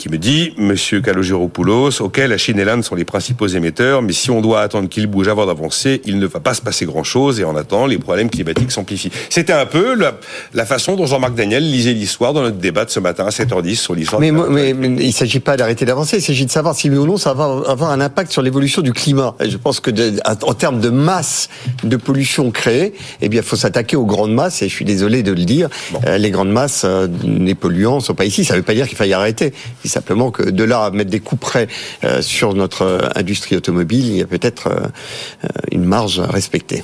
qui 0.00 0.08
me 0.08 0.16
dit, 0.16 0.54
Monsieur 0.56 1.02
Kalogeropoulos, 1.02 2.00
ok, 2.00 2.16
la 2.26 2.38
Chine 2.38 2.58
et 2.58 2.64
l'Inde 2.64 2.82
sont 2.82 2.94
les 2.94 3.04
principaux 3.04 3.46
émetteurs, 3.46 4.00
mais 4.00 4.14
si 4.14 4.30
on 4.30 4.40
doit 4.40 4.62
attendre 4.62 4.88
qu'ils 4.88 5.06
bougent 5.06 5.28
avant 5.28 5.44
d'avancer, 5.44 6.00
il 6.06 6.18
ne 6.18 6.26
va 6.26 6.40
pas 6.40 6.54
se 6.54 6.62
passer 6.62 6.86
grand-chose, 6.86 7.38
et 7.38 7.44
en 7.44 7.54
attendant, 7.54 7.84
les 7.86 7.98
problèmes 7.98 8.30
climatiques 8.30 8.72
s'amplifient. 8.72 9.10
C'était 9.28 9.52
un 9.52 9.66
peu 9.66 9.94
la, 9.94 10.18
la 10.54 10.64
façon 10.64 10.96
dont 10.96 11.04
Jean-Marc 11.04 11.34
Daniel 11.34 11.70
lisait 11.70 11.92
l'histoire 11.92 12.32
dans 12.32 12.40
notre 12.40 12.56
débat 12.56 12.86
de 12.86 12.90
ce 12.90 12.98
matin 12.98 13.26
à 13.26 13.28
7h10 13.28 13.74
sur 13.74 13.94
l'histoire. 13.94 14.20
Mais, 14.22 14.30
mais, 14.48 14.72
mais 14.72 14.88
il 15.02 15.08
ne 15.08 15.12
s'agit 15.12 15.38
pas 15.40 15.58
d'arrêter 15.58 15.84
d'avancer, 15.84 16.16
il 16.16 16.22
s'agit 16.22 16.46
de 16.46 16.50
savoir 16.50 16.74
si 16.74 16.88
oui 16.88 16.96
ou 16.96 17.04
non 17.06 17.18
ça 17.18 17.34
va 17.34 17.44
avoir 17.68 17.90
un 17.90 18.00
impact 18.00 18.32
sur 18.32 18.40
l'évolution 18.40 18.80
du 18.80 18.94
climat. 18.94 19.34
Et 19.44 19.50
je 19.50 19.58
pense 19.58 19.80
que 19.80 19.90
de- 19.90 20.14
en 20.24 20.54
termes 20.54 20.80
de 20.80 20.88
masse 20.88 21.50
de 21.84 21.96
pollution 21.96 22.50
créée, 22.50 22.94
eh 23.20 23.28
bien, 23.28 23.42
il 23.42 23.46
faut 23.46 23.56
s'attaquer 23.56 23.96
aux 23.96 24.06
grandes 24.06 24.32
masses. 24.32 24.62
Et 24.62 24.68
je 24.70 24.74
suis 24.74 24.86
désolé 24.86 25.22
de 25.22 25.32
le 25.32 25.44
dire, 25.44 25.68
euh, 26.06 26.16
les 26.16 26.30
grandes 26.30 26.50
masses, 26.52 26.82
euh, 26.86 27.06
les 27.22 27.54
polluants 27.54 28.00
sont 28.00 28.14
pas 28.14 28.24
ici. 28.24 28.46
Ça 28.46 28.54
ne 28.54 28.58
veut 28.60 28.64
pas 28.64 28.72
dire 28.74 28.88
qu'il 28.88 28.96
faille 28.96 29.12
arrêter. 29.12 29.52
Simplement 29.90 30.30
que 30.30 30.42
de 30.42 30.64
là 30.64 30.84
à 30.84 30.90
mettre 30.90 31.10
des 31.10 31.20
coups 31.20 31.40
près 31.40 31.68
euh, 32.04 32.22
sur 32.22 32.54
notre 32.54 32.82
euh, 32.82 33.08
industrie 33.14 33.56
automobile, 33.56 34.06
il 34.06 34.16
y 34.16 34.22
a 34.22 34.26
peut-être 34.26 34.68
euh, 34.68 35.48
une 35.70 35.84
marge 35.84 36.20
à 36.20 36.26
respecter. 36.26 36.82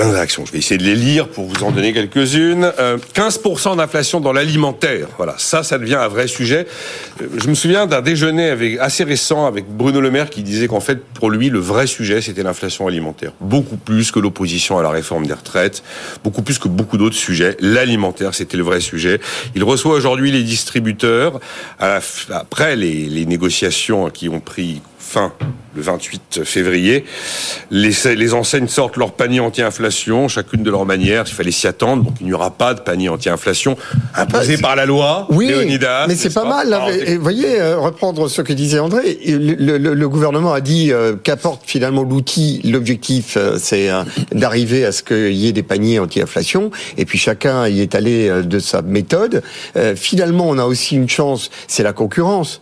Je 0.00 0.52
vais 0.52 0.58
essayer 0.58 0.78
de 0.78 0.84
les 0.84 0.94
lire 0.94 1.28
pour 1.28 1.44
vous 1.46 1.62
en 1.62 1.70
donner 1.70 1.92
quelques-unes. 1.92 2.72
Euh, 2.78 2.96
15% 3.14 3.76
d'inflation 3.76 4.20
dans 4.20 4.32
l'alimentaire. 4.32 5.08
Voilà, 5.18 5.34
ça, 5.36 5.62
ça 5.62 5.78
devient 5.78 5.96
un 5.96 6.08
vrai 6.08 6.26
sujet. 6.26 6.66
Euh, 7.20 7.26
Je 7.36 7.48
me 7.48 7.54
souviens 7.54 7.86
d'un 7.86 8.00
déjeuner 8.00 8.78
assez 8.78 9.04
récent 9.04 9.46
avec 9.46 9.66
Bruno 9.68 10.00
Le 10.00 10.10
Maire 10.10 10.30
qui 10.30 10.42
disait 10.42 10.68
qu'en 10.68 10.80
fait, 10.80 11.04
pour 11.04 11.30
lui, 11.30 11.50
le 11.50 11.58
vrai 11.58 11.86
sujet, 11.86 12.22
c'était 12.22 12.42
l'inflation 12.42 12.86
alimentaire. 12.86 13.32
Beaucoup 13.40 13.76
plus 13.76 14.10
que 14.10 14.18
l'opposition 14.18 14.78
à 14.78 14.82
la 14.82 14.90
réforme 14.90 15.26
des 15.26 15.34
retraites, 15.34 15.82
beaucoup 16.24 16.42
plus 16.42 16.58
que 16.58 16.68
beaucoup 16.68 16.96
d'autres 16.96 17.16
sujets. 17.16 17.56
L'alimentaire, 17.60 18.34
c'était 18.34 18.56
le 18.56 18.62
vrai 18.62 18.80
sujet. 18.80 19.20
Il 19.54 19.64
reçoit 19.64 19.94
aujourd'hui 19.94 20.32
les 20.32 20.42
distributeurs 20.42 21.40
après 21.78 22.76
les, 22.76 23.04
les 23.06 23.26
négociations 23.26 24.08
qui 24.08 24.28
ont 24.28 24.40
pris 24.40 24.80
fin 25.10 25.32
le 25.76 25.82
28 25.82 26.42
février. 26.44 27.04
Les, 27.70 27.92
les 28.16 28.34
enseignes 28.34 28.66
sortent 28.66 28.96
leur 28.96 29.12
panier 29.12 29.38
anti-inflation, 29.38 30.26
chacune 30.26 30.64
de 30.64 30.70
leur 30.70 30.84
manière. 30.84 31.24
Il 31.28 31.32
fallait 31.32 31.52
s'y 31.52 31.68
attendre, 31.68 32.02
donc 32.02 32.14
il 32.20 32.26
n'y 32.26 32.32
aura 32.32 32.50
pas 32.50 32.74
de 32.74 32.80
panier 32.80 33.08
anti-inflation 33.08 33.76
imposé 34.16 34.56
Bah, 34.56 34.62
par 34.62 34.76
la 34.76 34.86
loi. 34.86 35.26
Oui, 35.30 35.46
Léonidas, 35.46 36.06
mais 36.08 36.16
c'est 36.16 36.24
n'est-ce 36.24 36.34
pas 36.34 36.44
mal. 36.44 36.76
Et 37.06 37.16
vous 37.16 37.22
voyez, 37.22 37.60
euh, 37.60 37.78
reprendre 37.78 38.26
ce 38.28 38.42
que 38.42 38.52
disait 38.52 38.80
André, 38.80 39.18
le, 39.26 39.78
le- 39.78 39.94
le 39.94 40.08
gouvernement 40.08 40.52
a 40.52 40.60
dit 40.60 40.92
euh, 40.92 41.14
qu'apporte 41.22 41.62
finalement 41.66 42.02
l'outil, 42.02 42.60
l'objectif, 42.64 43.36
euh, 43.36 43.56
c'est 43.60 43.88
d'arriver 44.32 44.84
à 44.84 44.90
ce 44.92 45.04
qu'il 45.04 45.34
y 45.34 45.46
ait 45.46 45.52
des 45.52 45.62
paniers 45.62 46.00
anti-inflation, 46.00 46.72
et 46.98 47.04
puis 47.04 47.18
chacun 47.18 47.68
y 47.68 47.80
est 47.80 47.94
allé 47.94 48.28
de 48.42 48.58
sa 48.58 48.82
méthode. 48.82 49.42
Finalement, 49.96 50.48
on 50.48 50.58
a 50.58 50.64
aussi 50.64 50.96
une 50.96 51.08
chance, 51.08 51.50
c'est 51.68 51.82
la 51.84 51.92
concurrence. 51.92 52.60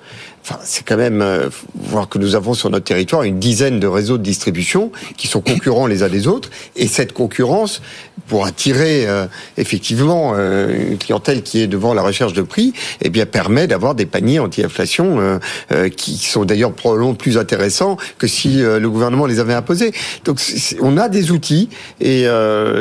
Enfin, 0.51 0.61
c'est 0.65 0.83
quand 0.87 0.97
même 0.97 1.21
euh, 1.21 1.51
voir 1.75 2.09
que 2.09 2.17
nous 2.17 2.35
avons 2.35 2.55
sur 2.55 2.71
notre 2.71 2.87
territoire 2.87 3.23
une 3.23 3.39
dizaine 3.39 3.81
de 3.81 3.87
réseaux 3.87 4.17
de 4.17 4.23
distribution 4.23 4.91
qui 5.19 5.27
sont 5.27 5.43
concurrents 5.43 5.87
les 5.87 6.03
uns 6.03 6.09
des 6.09 6.27
autres, 6.27 6.49
et 6.75 6.87
cette 6.87 7.13
concurrence 7.13 7.83
pour 8.29 8.47
attirer 8.47 9.07
euh, 9.07 9.27
effectivement 9.59 10.33
euh, 10.35 10.93
une 10.93 10.97
clientèle 10.97 11.43
qui 11.43 11.61
est 11.61 11.67
devant 11.67 11.93
la 11.93 12.01
recherche 12.01 12.33
de 12.33 12.41
prix, 12.41 12.73
eh 13.03 13.11
bien 13.11 13.27
permet 13.27 13.67
d'avoir 13.67 13.95
des 13.95 14.07
paniers 14.07 14.39
anti-inflation 14.39 15.39
euh, 15.71 15.89
qui 15.91 16.17
sont 16.17 16.47
d'ailleurs 16.47 16.73
probablement 16.73 17.13
plus 17.15 17.37
intéressants 17.37 17.99
que 18.17 18.27
si 18.27 18.63
le 18.63 18.89
gouvernement 18.89 19.27
les 19.27 19.41
avait 19.41 19.53
imposés. 19.55 19.93
Donc 20.25 20.41
on 20.81 20.97
a 20.97 21.11
des 21.11 21.31
outils 21.31 21.69
et 22.01 22.27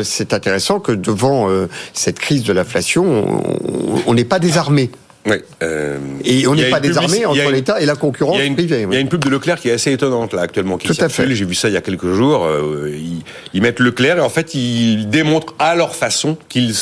c'est 0.03 0.33
intéressant 0.33 0.79
que 0.79 0.91
devant 0.93 1.49
cette 1.93 2.19
crise 2.19 2.43
de 2.43 2.53
l'inflation, 2.53 3.03
on- 3.05 4.01
on 4.05 4.13
n'est 4.13 4.23
pas 4.25 4.39
désarmé. 4.39 4.89
Oui, 5.27 5.37
euh, 5.61 5.97
Et 6.23 6.47
on 6.47 6.55
n'est 6.55 6.69
pas 6.69 6.79
désarmé 6.79 7.25
entre 7.25 7.51
l'État 7.51 7.79
et 7.81 7.85
la 7.85 7.95
concurrence 7.95 8.37
Il 8.37 8.39
y, 8.39 8.43
a 8.43 8.45
une, 8.45 8.55
privée. 8.55 8.85
il 8.89 8.93
y 8.93 8.97
a 8.97 8.99
une 8.99 9.09
pub 9.09 9.23
de 9.23 9.29
Leclerc 9.29 9.59
qui 9.59 9.69
est 9.69 9.73
assez 9.73 9.91
étonnante 9.91 10.33
là 10.33 10.41
actuellement 10.41 10.77
qui 10.77 10.87
Tout 10.87 10.95
à 10.99 11.09
fait. 11.09 11.35
J'ai 11.35 11.45
vu 11.45 11.55
ça 11.55 11.67
il 11.67 11.73
y 11.73 11.77
a 11.77 11.81
quelques 11.81 12.13
jours. 12.13 12.45
Euh, 12.45 12.89
ils, 12.91 13.23
ils 13.53 13.61
mettent 13.61 13.79
Leclerc 13.79 14.17
et 14.17 14.21
en 14.21 14.29
fait 14.29 14.53
ils 14.55 15.09
démontrent 15.09 15.53
à 15.59 15.75
leur 15.75 15.95
façon 15.95 16.37
qu'ils 16.49 16.73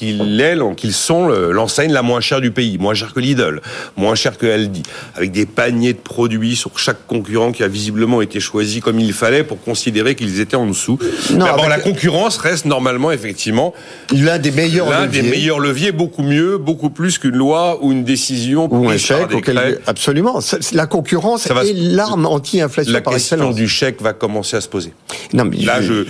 qu'ils 0.00 0.74
qu'ils 0.76 0.92
sont 0.94 1.28
l'enseigne 1.28 1.92
la 1.92 2.02
moins 2.02 2.20
chère 2.20 2.40
du 2.40 2.50
pays, 2.50 2.78
moins 2.78 2.94
chère 2.94 3.12
que 3.12 3.20
Lidl, 3.20 3.60
moins 3.96 4.14
chère 4.14 4.38
que 4.38 4.46
Aldi, 4.46 4.82
avec 5.14 5.30
des 5.30 5.46
paniers 5.46 5.92
de 5.92 5.98
produits 5.98 6.56
sur 6.56 6.78
chaque 6.78 7.06
concurrent 7.06 7.52
qui 7.52 7.62
a 7.62 7.68
visiblement 7.68 8.22
été 8.22 8.40
choisi 8.40 8.80
comme 8.80 8.98
il 8.98 9.12
fallait 9.12 9.44
pour 9.44 9.60
considérer 9.62 10.14
qu'ils 10.14 10.40
étaient 10.40 10.56
en 10.56 10.66
dessous. 10.66 10.98
Non, 11.34 11.46
la 11.68 11.78
concurrence 11.78 12.38
reste 12.38 12.64
normalement 12.64 13.12
effectivement 13.12 13.74
l'un 14.12 14.38
des 14.38 14.50
meilleurs 14.50 14.90
l'un 14.90 15.06
des 15.06 15.22
meilleurs 15.22 15.60
leviers, 15.60 15.92
beaucoup 15.92 16.22
mieux, 16.22 16.56
beaucoup 16.56 16.90
plus 16.90 17.18
qu'une 17.18 17.36
loi 17.36 17.78
ou 17.82 17.92
une 17.92 18.04
décision 18.04 18.68
ou 18.70 18.88
un 18.88 18.96
chèque. 18.96 19.28
Absolument, 19.86 20.40
la 20.72 20.86
concurrence 20.86 21.46
est 21.46 21.72
l'arme 21.74 22.26
anti-inflation 22.26 22.92
la 22.92 23.00
question 23.00 23.50
du 23.50 23.68
chèque 23.68 24.00
va 24.00 24.12
commencer 24.12 24.56
à 24.56 24.60
se 24.60 24.68
poser. 24.68 24.92
Non, 25.32 25.44
mais 25.44 25.58
là, 25.58 25.80
je, 25.82 26.04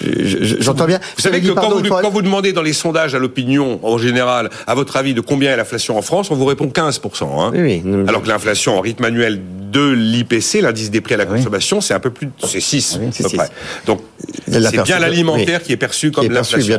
j'entends 0.60 0.86
bien. 0.86 1.00
Vous 1.16 1.22
savez 1.22 1.40
que 1.40 1.50
quand, 1.50 1.70
vous, 1.70 1.82
quand 1.82 2.10
vous 2.10 2.22
demandez 2.22 2.52
dans 2.52 2.62
les 2.62 2.72
sondages 2.72 3.14
à 3.14 3.18
l'opinion 3.18 3.79
en 3.82 3.98
général, 3.98 4.50
à 4.66 4.74
votre 4.74 4.96
avis, 4.96 5.14
de 5.14 5.20
combien 5.20 5.52
est 5.52 5.56
l'inflation 5.56 5.98
en 5.98 6.02
France, 6.02 6.30
on 6.30 6.34
vous 6.34 6.44
répond 6.44 6.66
15%. 6.66 7.24
Hein. 7.24 7.52
Oui, 7.54 7.82
oui. 7.84 8.04
Alors 8.08 8.22
que 8.22 8.28
l'inflation 8.28 8.78
en 8.78 8.80
rythme 8.80 9.04
annuel 9.04 9.40
de 9.70 9.90
l'IPC, 9.90 10.60
l'indice 10.62 10.90
des 10.90 11.00
prix 11.00 11.14
à 11.14 11.16
la 11.16 11.26
consommation, 11.26 11.80
c'est 11.80 11.94
un 11.94 12.00
peu 12.00 12.10
plus, 12.10 12.28
c'est 12.44 12.60
6 12.60 12.96
à 12.96 13.22
peu 13.22 13.36
près. 13.36 13.48
Donc 13.86 14.00
c'est 14.48 14.82
bien 14.82 14.98
l'alimentaire 14.98 15.62
qui 15.62 15.72
est 15.72 15.76
perçu 15.76 16.10
comme 16.10 16.30
l'inflation. 16.30 16.78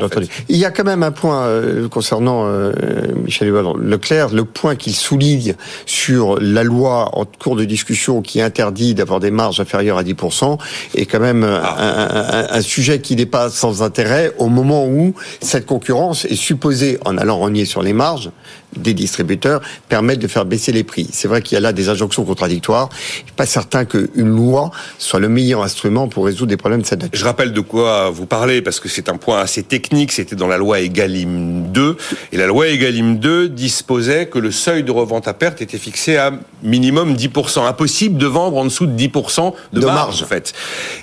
Il 0.49 0.57
y 0.57 0.65
a 0.65 0.71
quand 0.71 0.83
même 0.83 1.03
un 1.03 1.11
point 1.11 1.45
euh, 1.45 1.87
concernant 1.87 2.45
euh, 2.45 2.73
Michel 3.23 3.49
Leclerc, 3.49 4.29
le 4.29 4.45
point 4.45 4.75
qu'il 4.75 4.95
souligne 4.95 5.55
sur 5.85 6.39
la 6.39 6.63
loi 6.63 7.09
en 7.13 7.25
cours 7.25 7.55
de 7.55 7.65
discussion 7.65 8.21
qui 8.21 8.41
interdit 8.41 8.93
d'avoir 8.93 9.19
des 9.19 9.31
marges 9.31 9.59
inférieures 9.59 9.97
à 9.97 10.03
10% 10.03 10.57
est 10.95 11.05
quand 11.05 11.19
même 11.19 11.43
ah. 11.43 12.49
un, 12.51 12.57
un, 12.57 12.61
sujet 12.61 12.99
qui 12.99 13.15
n'est 13.15 13.25
pas 13.25 13.49
sans 13.49 13.81
intérêt 13.81 14.33
au 14.37 14.47
moment 14.47 14.85
où 14.87 15.13
cette 15.41 15.65
concurrence 15.65 16.25
est 16.25 16.35
supposée, 16.35 16.90
en 17.05 17.17
allant 17.17 17.39
renier 17.39 17.65
sur 17.65 17.81
les 17.81 17.93
marges, 17.93 18.31
des 18.75 18.93
distributeurs 18.93 19.61
permettent 19.89 20.19
de 20.19 20.27
faire 20.27 20.45
baisser 20.45 20.71
les 20.71 20.83
prix. 20.83 21.07
C'est 21.11 21.27
vrai 21.27 21.41
qu'il 21.41 21.55
y 21.55 21.57
a 21.57 21.61
là 21.61 21.73
des 21.73 21.89
injonctions 21.89 22.23
contradictoires. 22.23 22.89
Je 22.91 23.17
suis 23.17 23.31
pas 23.35 23.45
certain 23.45 23.85
qu'une 23.85 24.09
loi 24.35 24.71
soit 24.97 25.19
le 25.19 25.29
meilleur 25.29 25.63
instrument 25.63 26.07
pour 26.07 26.25
résoudre 26.25 26.49
des 26.49 26.57
problèmes 26.57 26.81
de 26.81 26.85
cette 26.85 27.01
nature. 27.01 27.19
Je 27.19 27.25
rappelle 27.25 27.53
de 27.53 27.59
quoi 27.59 28.09
vous 28.09 28.25
parlez 28.25 28.61
parce 28.61 28.79
que 28.79 28.89
c'est 28.89 29.09
un 29.09 29.17
point 29.17 29.39
assez 29.39 29.63
technique. 29.63 30.11
C'était 30.11 30.35
dans 30.35 30.47
la 30.47 30.57
loi 30.57 30.79
Egalim 30.79 31.71
2 31.71 31.97
et 32.31 32.37
la 32.37 32.47
loi 32.47 32.67
Egalim 32.67 33.17
2 33.17 33.49
disposait 33.49 34.27
que 34.27 34.39
le 34.39 34.51
seuil 34.51 34.83
de 34.83 34.91
revente 34.91 35.27
à 35.27 35.33
perte 35.33 35.61
était 35.61 35.77
fixé 35.77 36.17
à 36.17 36.31
minimum 36.63 37.15
10%. 37.15 37.65
Impossible 37.65 38.17
de 38.17 38.27
vendre 38.27 38.57
en 38.57 38.65
dessous 38.65 38.85
de 38.85 38.97
10% 38.97 39.53
de, 39.73 39.85
marge, 39.85 40.23
en 40.23 40.25
fait. 40.25 40.53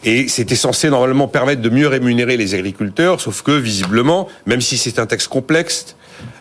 Et 0.05 0.29
c'était 0.29 0.57
censé 0.57 0.91
normalement 0.91 1.29
permettre 1.29 1.63
de 1.63 1.69
mieux 1.69 1.89
rémunérer 1.89 2.37
les 2.37 2.55
agriculteurs, 2.55 3.21
sauf 3.21 3.43
que 3.43 3.53
visiblement, 3.53 4.29
même 4.47 4.61
si 4.61 4.79
c'est 4.79 4.99
un 4.99 5.07
texte 5.07 5.29
complexe, 5.29 5.97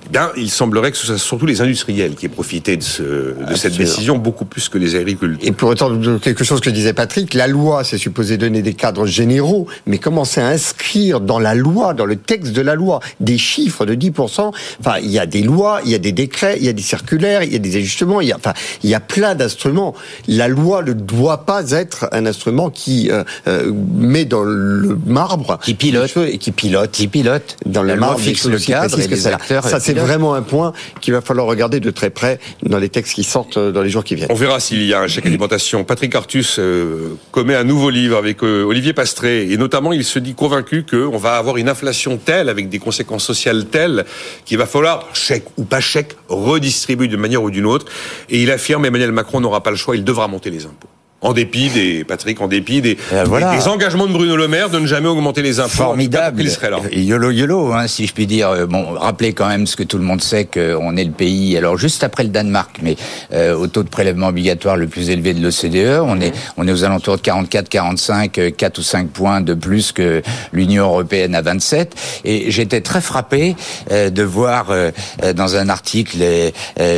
eh 0.08 0.12
bien, 0.12 0.32
il 0.38 0.50
semblerait 0.50 0.92
que 0.92 0.98
ce 0.98 1.06
soit 1.06 1.18
surtout 1.18 1.46
les 1.46 1.60
industriels 1.60 2.16
qui 2.16 2.26
aient 2.26 2.30
profité 2.30 2.78
de, 2.78 2.84
ce, 2.84 3.04
de 3.04 3.56
cette 3.56 3.76
décision 3.76 4.18
beaucoup 4.18 4.46
plus 4.46 4.70
que 4.70 4.78
les 4.78 4.96
agriculteurs. 4.96 5.46
Et 5.48 5.52
pour 5.52 5.70
autant, 5.70 5.92
quelque 6.20 6.46
chose 6.46 6.62
que 6.62 6.70
disait 6.70 6.94
Patrick, 6.94 7.34
la 7.34 7.48
loi, 7.48 7.84
c'est 7.84 7.98
supposé 7.98 8.38
donner 8.38 8.62
des 8.62 8.74
cadres 8.74 9.06
généraux, 9.06 9.68
mais 9.86 9.98
commencer 9.98 10.40
à 10.40 10.48
inscrire 10.48 11.20
dans 11.20 11.40
la 11.40 11.56
loi, 11.56 11.94
dans 11.94 12.06
le 12.06 12.16
texte 12.16 12.54
de 12.54 12.62
la 12.62 12.76
loi, 12.76 13.02
des 13.20 13.38
chiffres 13.38 13.86
de 13.86 13.96
10%, 13.96 14.54
enfin, 14.80 14.98
il 15.02 15.10
y 15.10 15.20
a 15.20 15.26
des 15.26 15.42
lois, 15.42 15.82
il 15.84 15.92
y 15.92 15.96
a 15.96 16.00
des 16.00 16.14
décrets, 16.14 16.56
il 16.58 16.66
y 16.66 16.70
a 16.70 16.74
des 16.74 16.82
circulaires, 16.82 17.44
il 17.44 17.52
y 17.52 17.56
a 17.56 17.60
des 17.60 17.76
ajustements, 17.76 18.22
il 18.22 18.30
y 18.30 18.32
a, 18.32 18.38
enfin, 18.38 18.54
il 18.84 18.90
y 18.90 18.96
a 18.96 19.02
plein 19.02 19.36
d'instruments. 19.36 19.94
La 20.30 20.48
loi 20.48 20.84
ne 20.84 20.94
doit 20.94 21.46
pas 21.46 21.72
être 21.72 22.08
un 22.14 22.26
instrument 22.26 22.70
qui 22.70 23.12
euh, 23.12 23.24
euh, 23.48 23.74
met 23.94 24.24
dans 24.24 24.44
le 24.44 24.98
marbre... 25.06 25.60
Qui 25.62 25.74
pilote. 25.74 26.16
Et 26.16 26.38
qui 26.38 26.52
pilote. 26.52 26.92
Qui 26.92 27.08
pilote. 27.10 27.58
Dans 27.66 27.84
le 27.84 27.98
marbre 27.98 28.20
fixe 28.20 28.46
le 28.46 28.58
cadre 28.58 28.98
et 29.00 29.08
les 29.08 29.28
acteurs... 29.28 29.68
Ça, 29.68 29.82
c'est 29.82 29.97
vraiment 30.06 30.34
un 30.34 30.42
point 30.42 30.74
qu'il 31.02 31.14
va 31.14 31.22
falloir 31.22 31.48
regarder 31.48 31.80
de 31.80 31.92
très 31.92 32.10
près 32.10 32.40
dans 32.64 32.78
les 32.78 32.90
textes 32.90 33.14
qui 33.14 33.24
sortent 33.24 33.58
euh, 33.58 33.72
dans 33.72 33.82
les 33.82 33.90
jours 33.90 34.04
qui 34.04 34.16
viennent. 34.16 34.32
On 34.32 34.36
verra 34.36 34.60
s'il 34.60 34.84
y 34.84 34.94
a 34.94 35.02
un 35.02 35.08
chèque 35.08 35.26
alimentation. 35.26 35.84
Patrick 35.84 36.14
Artus 36.16 36.58
euh, 36.60 37.16
commet 37.32 37.56
un 37.56 37.64
nouveau 37.64 37.90
livre 37.90 38.18
avec 38.18 38.44
euh, 38.44 38.64
Olivier 38.64 38.94
Pastré 38.94 39.52
et 39.52 39.58
notamment 39.58 39.94
il 39.94 40.04
se 40.04 40.20
dit 40.20 40.34
convaincu 40.34 40.84
qu'on 40.84 41.18
va 41.18 41.38
avoir 41.38 41.58
une 41.58 41.70
inflation 41.70 42.18
telle 42.18 42.50
avec 42.50 42.70
des 42.70 42.80
conséquences 42.80 43.26
sociales 43.26 43.66
telles 43.66 44.06
qu'il 44.46 44.58
va 44.58 44.66
falloir, 44.66 45.08
chèque 45.14 45.46
ou 45.58 45.64
pas 45.64 45.80
chèque, 45.80 46.16
redistribuer 46.30 47.08
d'une 47.08 47.20
manière 47.20 47.44
ou 47.44 47.52
d'une 47.52 47.66
autre. 47.66 47.86
Et 48.30 48.42
il 48.42 48.52
affirme 48.52 48.86
Emmanuel 48.86 49.12
Macron 49.12 49.40
n'aura 49.40 49.62
pas 49.64 49.72
le 49.72 49.78
choix, 49.78 49.96
il 49.96 50.04
devra 50.04 50.28
monter 50.28 50.50
les 50.50 50.66
impôts. 50.66 50.88
En 51.20 51.34
dépit 51.34 51.70
des, 51.70 52.04
Patrick, 52.04 52.40
en 52.42 52.48
dépit 52.48 52.80
des, 52.80 52.96
euh, 53.12 53.26
des, 53.26 53.68
engagements 53.68 54.06
de 54.06 54.14
Bruno 54.14 54.38
Le 54.38 54.48
Maire 54.48 54.70
de 54.70 54.78
ne 54.78 54.86
jamais 54.86 55.08
augmenter 55.08 55.42
les 55.42 55.60
impôts. 55.60 55.70
Formidable. 55.70 56.44
Il 56.44 56.52
serait 56.52 56.70
là. 56.70 56.78
Yolo 56.92 57.32
yolo, 57.32 57.74
hein, 57.74 57.88
si 57.88 58.06
je 58.06 58.14
puis 58.14 58.28
dire. 58.28 58.50
Euh, 58.50 58.68
bon, 58.68 58.94
rappelez 58.94 59.34
quand 59.34 59.48
même 59.48 59.66
ce 59.66 59.76
que 59.76 59.82
tout 59.82 59.98
le 59.98 60.04
monde 60.04 60.22
sait 60.22 60.46
qu'on 60.46 60.96
est 60.96 61.04
le 61.04 61.12
pays. 61.12 61.58
Alors 61.58 61.76
juste 61.76 62.04
après 62.04 62.22
le 62.22 62.30
Danemark, 62.30 62.78
mais 62.84 62.98
euh, 63.34 63.56
au 63.56 63.66
taux 63.66 63.82
de 63.82 63.90
prélèvement 63.90 64.28
obligatoire 64.28 64.78
le 64.78 64.86
plus 64.86 65.10
élevé 65.10 65.34
de 65.34 65.42
l'OCDE, 65.42 66.04
on 66.04 66.22
est 66.22 66.34
on 66.56 66.68
est 66.68 66.72
aux 66.72 66.84
alentours 66.84 67.16
de 67.16 67.22
44, 67.22 67.68
45, 67.68 68.56
4 68.56 68.78
ou 68.78 68.84
5 68.84 69.10
points 69.10 69.42
de 69.42 69.56
plus 69.56 69.92
que 69.94 70.22
l'Union 70.54 70.86
européenne 70.86 71.34
à 71.34 71.42
27. 71.42 71.96
Et 72.26 72.52
j'étais 72.52 72.82
très 72.82 73.02
frappé 73.02 73.56
de 73.90 74.24
voir 74.24 74.68
dans 75.36 75.56
un 75.56 75.70
article 75.70 76.20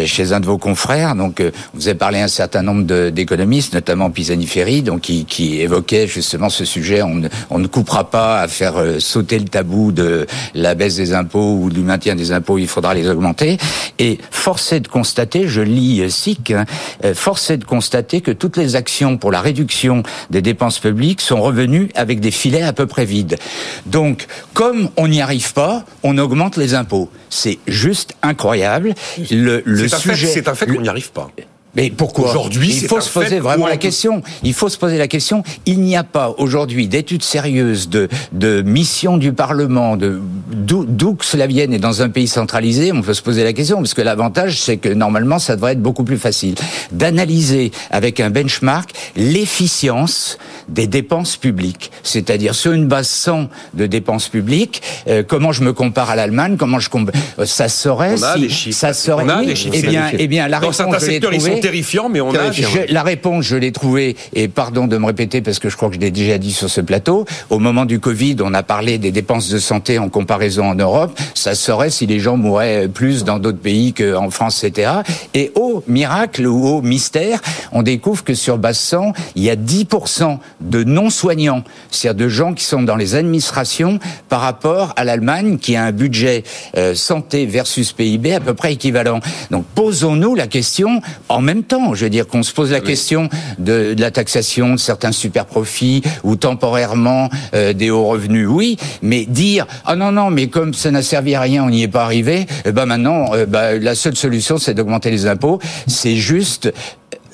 chez 0.05 0.33
un 0.33 0.41
de 0.41 0.45
vos 0.45 0.57
confrères, 0.57 1.15
donc 1.15 1.41
vous 1.73 1.87
avez 1.87 1.97
parlé 1.97 2.19
à 2.19 2.25
un 2.25 2.27
certain 2.27 2.63
nombre 2.63 3.09
d'économistes, 3.09 3.73
notamment 3.73 4.08
Pisani-Ferry, 4.11 4.81
donc 4.81 5.01
qui, 5.01 5.25
qui, 5.25 5.61
évoquait 5.61 6.07
justement 6.07 6.49
ce 6.49 6.65
sujet. 6.65 7.01
On 7.01 7.15
ne, 7.15 7.29
on 7.49 7.59
ne 7.59 7.67
coupera 7.67 8.09
pas 8.09 8.41
à 8.41 8.47
faire 8.47 8.77
euh, 8.77 8.99
sauter 8.99 9.39
le 9.39 9.45
tabou 9.45 9.91
de 9.91 10.27
la 10.53 10.75
baisse 10.75 10.95
des 10.95 11.13
impôts 11.13 11.57
ou 11.61 11.69
du 11.69 11.81
maintien 11.81 12.15
des 12.15 12.31
impôts. 12.31 12.57
Il 12.57 12.67
faudra 12.67 12.93
les 12.93 13.07
augmenter. 13.09 13.57
Et 13.99 14.19
force 14.31 14.71
est 14.71 14.79
de 14.79 14.87
constater, 14.87 15.47
je 15.47 15.61
lis 15.61 16.01
euh, 16.01 16.09
SIC, 16.09 16.51
hein, 16.51 16.65
euh, 17.03 17.13
force 17.13 17.49
est 17.49 17.57
de 17.57 17.65
constater 17.65 18.21
que 18.21 18.31
toutes 18.31 18.57
les 18.57 18.75
actions 18.75 19.17
pour 19.17 19.31
la 19.31 19.41
réduction 19.41 20.03
des 20.29 20.41
dépenses 20.41 20.79
publiques 20.79 21.21
sont 21.21 21.41
revenues 21.41 21.89
avec 21.95 22.19
des 22.19 22.31
filets 22.31 22.63
à 22.63 22.73
peu 22.73 22.87
près 22.87 23.05
vides. 23.05 23.37
Donc, 23.85 24.27
comme 24.53 24.89
on 24.97 25.07
n'y 25.07 25.21
arrive 25.21 25.53
pas, 25.53 25.85
on 26.03 26.17
augmente 26.17 26.57
les 26.57 26.73
impôts. 26.73 27.09
C'est 27.29 27.59
juste 27.67 28.15
incroyable. 28.21 28.93
Le, 29.29 29.61
le 29.65 29.87
sujet, 29.87 30.27
c'est 30.27 30.47
un 30.47 30.55
fait 30.55 30.67
qu'on 30.67 30.81
n'y 30.81 30.89
arrive 30.89 31.11
pas. 31.11 31.29
Mais 31.75 31.89
pourquoi 31.89 32.29
Aujourd'hui, 32.29 32.69
il 32.81 32.87
faut 32.87 33.01
se 33.01 33.11
poser 33.11 33.39
vraiment 33.39 33.67
la 33.67 33.77
question. 33.77 34.21
Il 34.43 34.53
faut 34.53 34.69
se 34.69 34.77
poser 34.77 34.97
la 34.97 35.07
question. 35.07 35.43
Il 35.65 35.81
n'y 35.81 35.95
a 35.95 36.03
pas 36.03 36.33
aujourd'hui 36.37 36.87
d'études 36.87 37.23
sérieuses 37.23 37.89
de 37.89 38.07
de 38.31 38.61
mission 38.61 39.17
du 39.17 39.33
Parlement, 39.33 39.97
de 39.97 40.21
d'où 40.51 41.15
que 41.15 41.25
cela 41.25 41.47
vienne 41.47 41.73
et 41.73 41.79
dans 41.79 42.01
un 42.01 42.09
pays 42.09 42.27
centralisé, 42.27 42.91
on 42.91 43.01
peut 43.01 43.13
se 43.13 43.21
poser 43.21 43.43
la 43.43 43.53
question 43.53 43.77
parce 43.77 43.93
que 43.93 44.01
l'avantage 44.01 44.59
c'est 44.61 44.77
que 44.77 44.89
normalement 44.89 45.39
ça 45.39 45.55
devrait 45.55 45.73
être 45.73 45.81
beaucoup 45.81 46.03
plus 46.03 46.17
facile 46.17 46.55
d'analyser 46.91 47.71
avec 47.91 48.19
un 48.19 48.29
benchmark 48.29 48.91
l'efficience 49.15 50.37
des 50.67 50.87
dépenses 50.87 51.37
publiques, 51.37 51.91
c'est-à-dire 52.03 52.53
sur 52.55 52.71
une 52.71 52.87
base 52.87 53.07
100 53.07 53.49
de 53.73 53.85
dépenses 53.85 54.27
publiques, 54.27 54.81
euh, 55.07 55.23
comment 55.27 55.51
je 55.51 55.63
me 55.63 55.73
compare 55.73 56.09
à 56.09 56.15
l'Allemagne, 56.15 56.57
comment 56.57 56.79
je 56.79 56.89
compare, 56.89 57.15
euh, 57.39 57.45
ça 57.45 57.69
serait 57.69 58.15
si 58.49 58.73
ça 58.73 58.93
serait 58.93 59.23
on 59.23 59.29
a 59.29 59.43
des 59.43 59.55
chiffres. 59.55 59.75
Eh 59.77 59.81
bien, 59.81 60.11
eh 60.17 60.27
bien, 60.27 60.47
la 60.47 60.59
Dans 60.59 60.71
certains 60.71 60.99
secteurs, 60.99 61.33
ils 61.33 61.41
sont 61.41 61.58
terrifiants, 61.59 62.09
mais 62.09 62.21
on 62.21 62.33
a. 62.33 62.51
la 62.89 63.03
réponse, 63.03 63.45
je 63.45 63.55
l'ai 63.55 63.71
trouvée, 63.71 64.15
et 64.33 64.47
pardon 64.47 64.87
de 64.87 64.97
me 64.97 65.05
répéter 65.05 65.41
parce 65.41 65.59
que 65.59 65.69
je 65.69 65.77
crois 65.77 65.89
que 65.89 65.95
je 65.95 65.99
l'ai 65.99 66.11
déjà 66.11 66.37
dit 66.37 66.53
sur 66.53 66.69
ce 66.69 66.81
plateau. 66.81 67.25
Au 67.49 67.59
moment 67.59 67.85
du 67.85 67.99
Covid, 67.99 68.37
on 68.41 68.53
a 68.53 68.63
parlé 68.63 68.97
des 68.97 69.11
dépenses 69.11 69.49
de 69.49 69.59
santé 69.59 69.99
en 69.99 70.09
comparaison 70.09 70.65
en 70.65 70.75
Europe. 70.75 71.17
Ça 71.33 71.55
serait 71.55 71.89
si 71.89 72.05
les 72.05 72.19
gens 72.19 72.37
mouraient 72.37 72.87
plus 72.87 73.23
dans 73.23 73.39
d'autres 73.39 73.59
pays 73.59 73.93
qu'en 73.93 74.29
France, 74.29 74.63
etc. 74.63 74.91
Et 75.33 75.51
au 75.55 75.83
miracle 75.87 76.45
ou 76.47 76.67
au 76.67 76.81
mystère, 76.81 77.41
on 77.71 77.83
découvre 77.83 78.23
que 78.23 78.33
sur 78.33 78.59
100, 78.71 79.13
il 79.35 79.43
y 79.43 79.49
a 79.49 79.55
10% 79.55 80.37
de 80.61 80.83
non-soignants, 80.83 81.63
c'est-à-dire 81.91 82.25
de 82.25 82.29
gens 82.29 82.53
qui 82.53 82.63
sont 82.63 82.83
dans 82.83 82.95
les 82.95 83.15
administrations 83.15 83.99
par 84.27 84.41
rapport 84.41 84.93
à 84.95 85.03
l'Allemagne 85.03 85.57
qui 85.57 85.75
a 85.75 85.83
un 85.83 85.91
budget 85.91 86.43
euh, 86.77 86.95
santé 86.95 87.45
versus 87.45 87.93
PIB 87.93 88.33
à 88.33 88.39
peu 88.39 88.53
près 88.53 88.73
équivalent. 88.73 89.19
Donc 89.51 89.65
posons-nous 89.75 90.35
la 90.35 90.47
question 90.47 91.01
en 91.29 91.41
même 91.49 91.63
temps, 91.63 91.95
je 91.95 92.03
veux 92.03 92.09
dire 92.11 92.27
qu'on 92.27 92.43
se 92.43 92.53
pose 92.53 92.71
la 92.71 92.79
question 92.79 93.27
de, 93.57 93.95
la 93.97 94.11
taxation 94.11 94.73
de 94.73 94.79
certains 94.79 95.11
super 95.11 95.45
profits 95.45 96.03
ou 96.23 96.35
temporairement 96.35 97.29
euh, 97.55 97.73
des 97.73 97.89
hauts 97.89 98.05
revenus, 98.05 98.47
oui, 98.47 98.77
mais 99.01 99.25
dire 99.25 99.65
ah 99.85 99.95
non 99.95 100.11
non 100.11 100.29
mais 100.29 100.47
comme 100.47 100.75
ça 100.75 100.91
n'a 100.91 101.01
servi 101.01 101.33
à 101.33 101.41
rien, 101.41 101.63
on 101.63 101.71
n'y 101.71 101.81
est 101.81 101.87
pas 101.87 102.03
arrivé, 102.03 102.45
eh 102.65 102.71
ben 102.71 102.85
maintenant 102.85 103.33
euh, 103.33 103.47
bah, 103.47 103.77
la 103.79 103.95
seule 103.95 104.15
solution 104.15 104.59
c'est 104.59 104.75
d'augmenter 104.75 105.09
les 105.09 105.25
impôts, 105.25 105.59
c'est 105.87 106.17
juste 106.17 106.71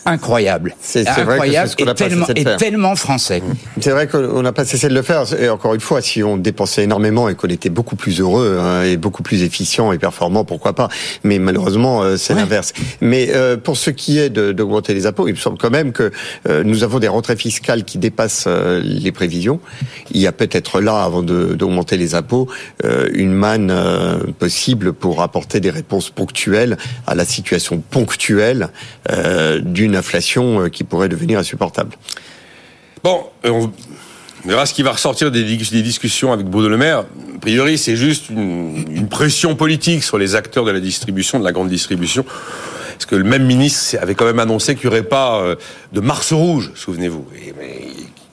incroyable. 0.05 0.75
C'est 0.79 1.07
incroyable 1.07 1.71
et, 1.79 1.93
tellement, 1.95 2.27
et 2.27 2.43
tellement 2.57 2.95
français. 2.95 3.41
C'est 3.79 3.89
vrai 3.89 4.07
qu'on 4.07 4.41
n'a 4.41 4.51
pas 4.51 4.65
cessé 4.65 4.87
de 4.87 4.93
le 4.93 5.01
faire. 5.01 5.23
Et 5.39 5.49
encore 5.49 5.73
une 5.73 5.81
fois, 5.81 6.01
si 6.01 6.23
on 6.23 6.37
dépensait 6.37 6.83
énormément 6.83 7.27
et 7.27 7.35
qu'on 7.35 7.47
était 7.47 7.69
beaucoup 7.69 7.95
plus 7.95 8.19
heureux 8.19 8.59
hein, 8.61 8.83
et 8.83 8.97
beaucoup 8.97 9.23
plus 9.23 9.43
efficient 9.43 9.91
et 9.91 9.97
performant, 9.97 10.45
pourquoi 10.45 10.73
pas? 10.73 10.89
Mais 11.23 11.39
malheureusement, 11.39 12.03
euh, 12.03 12.17
c'est 12.17 12.35
l'inverse. 12.35 12.73
Mais 13.01 13.29
euh, 13.33 13.57
pour 13.57 13.77
ce 13.77 13.89
qui 13.89 14.19
est 14.19 14.29
d'augmenter 14.29 14.93
les 14.93 15.07
impôts, 15.07 15.27
il 15.27 15.33
me 15.33 15.39
semble 15.39 15.57
quand 15.57 15.71
même 15.71 15.91
que 15.91 16.11
euh, 16.47 16.63
nous 16.63 16.83
avons 16.83 16.99
des 16.99 17.07
rentrées 17.07 17.35
fiscales 17.35 17.83
qui 17.83 17.97
dépassent 17.97 18.47
les 18.47 19.11
prévisions. 19.11 19.59
Il 20.11 20.21
y 20.21 20.27
a 20.27 20.31
peut-être 20.31 20.81
là, 20.81 21.03
avant 21.03 21.23
d'augmenter 21.23 21.97
les 21.97 22.15
impôts, 22.15 22.47
une 23.13 23.33
manne 23.33 23.73
possible 24.37 24.93
pour 24.93 25.21
apporter 25.21 25.59
des 25.59 25.69
réponses 25.69 26.09
ponctuelles 26.09 26.77
à 27.07 27.15
la 27.15 27.25
situation 27.25 27.79
ponctuelle 27.79 28.69
d'une 29.61 29.94
inflation 29.95 30.69
qui 30.69 30.83
pourrait 30.83 31.09
devenir 31.09 31.39
insupportable. 31.39 31.95
Bon, 33.03 33.25
on 33.43 33.71
verra 34.45 34.65
ce 34.65 34.73
qui 34.73 34.83
va 34.83 34.91
ressortir 34.91 35.31
des, 35.31 35.43
discussions 35.43 36.31
avec 36.31 36.45
Bruno. 36.45 36.75
A 36.81 37.05
priori, 37.41 37.77
c'est 37.77 37.95
juste 37.95 38.29
une, 38.29 39.07
pression 39.09 39.55
politique 39.55 40.03
sur 40.03 40.17
les 40.17 40.35
acteurs 40.35 40.65
de 40.65 40.71
la 40.71 40.79
distribution, 40.79 41.39
de 41.39 41.43
la 41.43 41.51
grande 41.51 41.69
distribution. 41.69 42.25
Parce 42.93 43.05
que 43.05 43.15
le 43.15 43.23
même 43.23 43.45
ministre 43.45 43.97
avait 44.01 44.15
quand 44.15 44.25
même 44.25 44.39
annoncé 44.39 44.75
qu'il 44.75 44.89
n'y 44.89 44.95
aurait 44.95 45.07
pas 45.07 45.41
euh, 45.41 45.55
de 45.91 45.99
Mars 45.99 46.31
rouge, 46.31 46.71
souvenez-vous. 46.75 47.25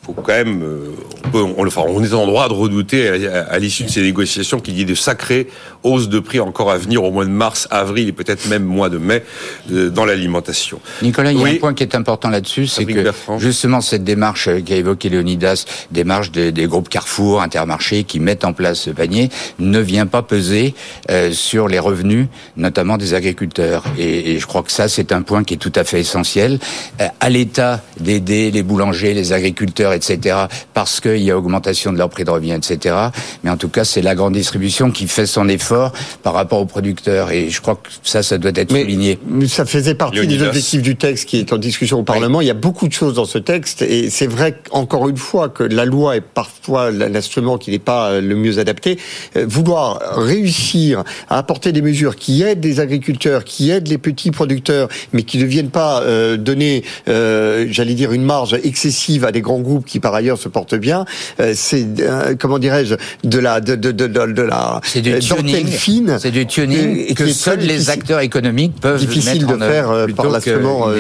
Faut 0.05 0.13
quand 0.13 0.33
même, 0.33 0.63
euh, 0.63 0.91
on, 1.33 1.67
enfin, 1.67 1.83
on 1.87 2.03
est 2.03 2.13
en 2.13 2.27
droit 2.27 2.49
de 2.49 2.55
redouter 2.55 3.27
à, 3.29 3.59
l'issue 3.59 3.85
de 3.85 3.89
ces 3.89 4.03
négociations 4.03 4.59
qu'il 4.59 4.77
y 4.77 4.83
ait 4.83 4.85
de 4.85 4.97
sacrées 4.97 5.49
hausses 5.85 6.09
de 6.09 6.19
prix 6.19 6.41
encore 6.41 6.71
à 6.71 6.77
venir 6.77 7.05
au 7.05 7.11
mois 7.11 7.25
de 7.25 7.31
mars, 7.31 7.69
avril 7.71 8.09
et 8.09 8.13
peut-être 8.13 8.47
même 8.49 8.65
mois 8.65 8.89
de 8.89 8.99
mai 8.99 9.23
dans 9.69 10.05
l'alimentation. 10.05 10.81
Nicolas, 11.03 11.33
il 11.33 11.41
y 11.41 11.45
a 11.45 11.49
un 11.49 11.57
point 11.57 11.75
qui 11.75 11.83
est 11.83 11.95
important 11.95 12.31
là-dessus, 12.31 12.67
c'est 12.67 12.85
que 12.85 13.13
justement 13.39 13.81
cette 13.81 14.05
démarche 14.05 14.49
qu'a 14.65 14.77
évoqué 14.77 15.09
Léonidas, 15.09 15.65
démarche 15.91 16.31
des, 16.31 16.53
groupes 16.67 16.89
Carrefour, 16.89 17.43
Intermarché, 17.43 18.05
qui 18.05 18.21
mettent 18.21 18.45
en 18.45 18.53
place 18.53 18.81
ce 18.81 18.91
panier, 18.91 19.31
ne 19.59 19.79
vient 19.79 20.07
pas 20.07 20.23
peser 20.23 20.75
euh, 21.11 21.33
sur 21.33 21.69
les 21.69 21.79
revenus, 21.79 22.27
notamment 22.57 22.97
des 22.97 23.15
agriculteurs. 23.15 23.85
Et, 23.99 24.39
je 24.39 24.47
crois 24.47 24.63
que 24.63 24.73
ça, 24.73 24.89
c'est 24.89 25.13
un 25.13 25.23
point 25.23 25.45
qui 25.45 25.55
est 25.55 25.59
tout 25.59 25.73
à 25.75 25.85
fait 25.85 26.01
essentiel. 26.01 26.59
Euh, 27.01 27.09
à 27.21 27.31
l'État 27.31 27.81
d'aider 28.01 28.51
les 28.51 28.63
boulangers, 28.63 29.15
les 29.15 29.33
agriculteurs 29.33 29.92
etc., 29.95 30.37
parce 30.75 31.01
qu'il 31.01 31.23
y 31.23 31.31
a 31.31 31.39
augmentation 31.39 31.93
de 31.93 31.99
leur 31.99 32.09
prix 32.09 32.25
de 32.25 32.31
revient, 32.31 32.53
etc. 32.53 32.97
Mais 33.45 33.51
en 33.51 33.57
tout 33.57 33.69
cas, 33.69 33.85
c'est 33.85 34.03
la 34.03 34.15
grande 34.15 34.35
distribution 34.35 34.91
qui 34.91 35.07
fait 35.07 35.27
son 35.27 35.49
effort 35.49 35.93
par 36.23 36.35
rapport 36.35 36.61
aux 36.61 36.67
producteurs. 36.67 37.31
Et 37.31 37.51
je 37.51 37.61
crois 37.61 37.77
que 37.77 37.89
ça, 38.03 38.23
ça 38.23 38.39
doit 38.39 38.53
être 38.55 38.71
souligné. 38.71 39.19
Ça 39.49 39.65
faisait 39.65 39.95
partie 39.95 40.27
des 40.27 40.43
objectifs 40.43 40.83
du 40.83 40.97
texte 40.97 41.29
qui 41.29 41.39
est 41.39 41.53
en 41.53 41.59
discussion 41.59 41.99
au 41.99 42.03
Parlement. 42.03 42.41
Il 42.41 42.47
y 42.47 42.51
a 42.51 42.55
beaucoup 42.55 42.89
de 42.89 42.93
choses 42.93 43.15
dans 43.15 43.25
ce 43.25 43.39
texte. 43.39 43.83
Et 43.83 44.11
c'est 44.11 44.27
vrai, 44.27 44.59
encore 44.71 45.09
une 45.09 45.17
fois, 45.17 45.49
que 45.49 45.63
la 45.63 45.85
loi 45.85 46.17
est 46.17 46.21
parfois 46.21 46.91
l'instrument 46.91 47.59
qui 47.59 47.71
n'est 47.71 47.79
pas 47.79 48.11
euh, 48.11 48.21
le 48.21 48.35
mieux 48.37 48.59
adapté. 48.59 48.99
Euh, 49.37 49.47
vouloir 49.49 49.99
réussir 50.17 51.05
à 51.29 51.39
apporter 51.39 51.73
des 51.73 51.83
mesures 51.83 52.17
qui 52.17 52.43
aident 52.43 52.65
les 52.65 52.81
agriculteurs, 52.81 53.45
qui 53.45 53.71
aident 53.71 53.89
les 53.89 53.99
petits 53.99 54.31
producteurs, 54.31 54.89
mais 55.13 55.23
qui 55.23 55.39
ne 55.39 55.45
viennent 55.45 55.71
pas 55.71 56.03
euh, 56.03 56.37
donner, 56.37 56.85
j'allais 57.07 57.95
dire, 57.95 58.13
une 58.13 58.25
marge 58.25 58.55
excessive 58.63 59.25
à 59.25 59.33
des 59.33 59.41
grands 59.41 59.61
groupes 59.61 59.82
qui 59.85 60.01
par 60.01 60.15
ailleurs 60.15 60.39
se 60.39 60.49
porte 60.49 60.75
bien. 60.75 61.05
Euh, 61.41 61.53
c'est 61.57 61.87
euh, 62.01 62.35
comment 62.39 62.59
dirais-je 62.59 62.95
de 63.25 63.39
la 63.39 63.61
de 63.61 63.75
de 63.75 63.91
de, 63.91 64.07
de 64.07 64.43
la 64.43 64.81
c'est 64.85 65.01
du 65.01 65.19
tuning 65.19 65.67
fine. 65.67 66.17
C'est 66.21 66.31
du 66.31 66.47
tuning 66.47 67.15
que 67.15 67.29
seuls 67.29 67.61
les 67.61 67.91
acteurs 67.91 68.21
économiques 68.21 68.75
peuvent 68.81 69.01
difficile 69.01 69.47
de 69.47 69.57
faire 69.57 69.91
euh, 69.91 70.07
par 70.09 70.29
l'instrument 70.29 70.91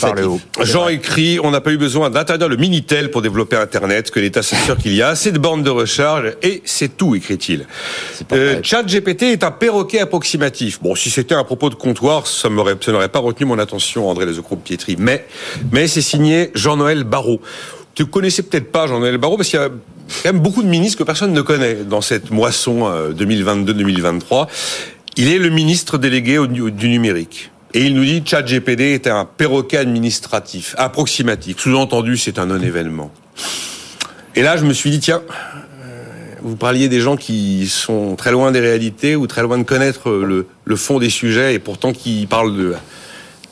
par 0.00 0.14
le 0.14 0.26
haut. 0.26 0.40
Jean 0.62 0.88
écrit 0.88 1.38
on 1.42 1.50
n'a 1.50 1.60
pas 1.60 1.72
eu 1.72 1.78
besoin 1.78 2.10
d'interdire 2.10 2.48
le 2.48 2.56
minitel 2.56 3.10
pour 3.10 3.22
développer 3.22 3.56
Internet, 3.56 4.10
que 4.10 4.20
l'État 4.20 4.42
s'assure 4.42 4.76
qu'il 4.76 4.94
y 4.94 5.02
a 5.02 5.08
assez 5.08 5.32
de 5.32 5.38
bornes 5.38 5.62
de 5.62 5.70
recharge 5.70 6.34
et 6.42 6.62
c'est 6.64 6.96
tout, 6.96 7.14
écrit-il. 7.14 7.66
Euh, 8.32 8.60
Chat 8.62 8.84
GPT 8.84 9.24
est 9.24 9.44
un 9.44 9.50
perroquet 9.50 10.00
approximatif. 10.00 10.80
Bon, 10.82 10.94
si 10.94 11.10
c'était 11.10 11.34
un 11.34 11.44
propos 11.44 11.70
de 11.70 11.74
comptoir, 11.74 12.26
ça 12.26 12.48
n'aurait 12.48 13.08
pas 13.08 13.18
retenu 13.18 13.46
mon 13.46 13.58
attention, 13.58 14.08
André 14.08 14.26
Lezecourt-Pietri. 14.26 14.96
Mais, 14.98 15.26
mais 15.70 15.86
c'est 15.86 16.02
signé 16.02 16.50
Jean-Noël 16.54 17.04
Barrot. 17.04 17.40
Tu 17.94 18.06
connaissais 18.06 18.42
peut-être 18.42 18.72
pas 18.72 18.86
Jean-Noël 18.86 19.18
Barrot 19.18 19.36
parce 19.36 19.50
qu'il 19.50 19.60
y 19.60 19.62
a 19.62 19.68
quand 19.68 20.32
même 20.32 20.40
beaucoup 20.40 20.62
de 20.62 20.68
ministres 20.68 20.98
que 20.98 21.04
personne 21.04 21.32
ne 21.32 21.42
connaît 21.42 21.74
dans 21.74 22.00
cette 22.00 22.30
moisson 22.30 22.90
2022-2023. 23.12 24.42
Euh, 24.42 24.44
il 25.16 25.28
est 25.28 25.38
le 25.38 25.50
ministre 25.50 25.98
délégué 25.98 26.38
du 26.48 26.88
numérique. 26.88 27.50
Et 27.74 27.86
il 27.86 27.94
nous 27.94 28.04
dit 28.04 28.22
Chat 28.24 28.42
GPD 28.42 28.92
est 28.92 29.06
un 29.06 29.24
perroquet 29.24 29.78
administratif, 29.78 30.74
approximatif. 30.78 31.58
Sous-entendu, 31.58 32.16
c'est 32.16 32.38
un 32.38 32.46
non-événement. 32.46 33.10
Et 34.34 34.42
là, 34.42 34.56
je 34.56 34.64
me 34.64 34.72
suis 34.72 34.90
dit, 34.90 35.00
tiens, 35.00 35.22
euh, 35.82 36.04
vous 36.42 36.56
parliez 36.56 36.88
des 36.88 37.00
gens 37.00 37.16
qui 37.16 37.66
sont 37.68 38.16
très 38.16 38.30
loin 38.30 38.52
des 38.52 38.60
réalités 38.60 39.16
ou 39.16 39.26
très 39.26 39.42
loin 39.42 39.58
de 39.58 39.62
connaître 39.62 40.10
le, 40.10 40.46
le 40.64 40.76
fond 40.76 40.98
des 40.98 41.10
sujets 41.10 41.54
et 41.54 41.58
pourtant 41.58 41.92
qui 41.92 42.26
parlent 42.26 42.56
de... 42.56 42.74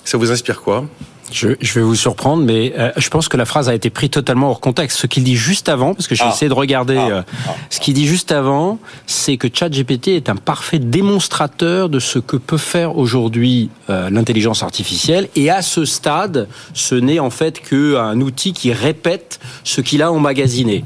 Ça 0.04 0.16
vous 0.16 0.30
inspire 0.32 0.62
quoi? 0.62 0.86
Je, 1.32 1.48
je, 1.60 1.74
vais 1.74 1.82
vous 1.82 1.94
surprendre, 1.94 2.42
mais 2.44 2.72
euh, 2.78 2.90
je 2.96 3.08
pense 3.08 3.28
que 3.28 3.36
la 3.36 3.44
phrase 3.44 3.68
a 3.68 3.74
été 3.74 3.90
prise 3.90 4.10
totalement 4.10 4.50
hors 4.50 4.60
contexte. 4.60 4.98
Ce 4.98 5.06
qu'il 5.06 5.24
dit 5.24 5.36
juste 5.36 5.68
avant, 5.68 5.94
parce 5.94 6.06
que 6.06 6.14
j'ai 6.14 6.24
ah. 6.24 6.32
essayé 6.32 6.48
de 6.48 6.54
regarder, 6.54 6.96
ah. 6.96 7.08
Euh, 7.08 7.22
ah. 7.48 7.54
ce 7.70 7.80
qu'il 7.80 7.94
dit 7.94 8.06
juste 8.06 8.32
avant, 8.32 8.78
c'est 9.06 9.36
que 9.36 9.48
ChatGPT 9.52 10.08
est 10.08 10.28
un 10.28 10.36
parfait 10.36 10.78
démonstrateur 10.78 11.88
de 11.88 11.98
ce 11.98 12.18
que 12.18 12.36
peut 12.36 12.58
faire 12.58 12.96
aujourd'hui 12.96 13.70
euh, 13.88 14.10
l'intelligence 14.10 14.62
artificielle. 14.62 15.28
Et 15.36 15.50
à 15.50 15.62
ce 15.62 15.84
stade, 15.84 16.48
ce 16.74 16.94
n'est 16.94 17.20
en 17.20 17.30
fait 17.30 17.60
qu'un 17.60 18.20
outil 18.20 18.52
qui 18.52 18.72
répète 18.72 19.40
ce 19.64 19.80
qu'il 19.80 20.02
a 20.02 20.12
emmagasiné. 20.12 20.84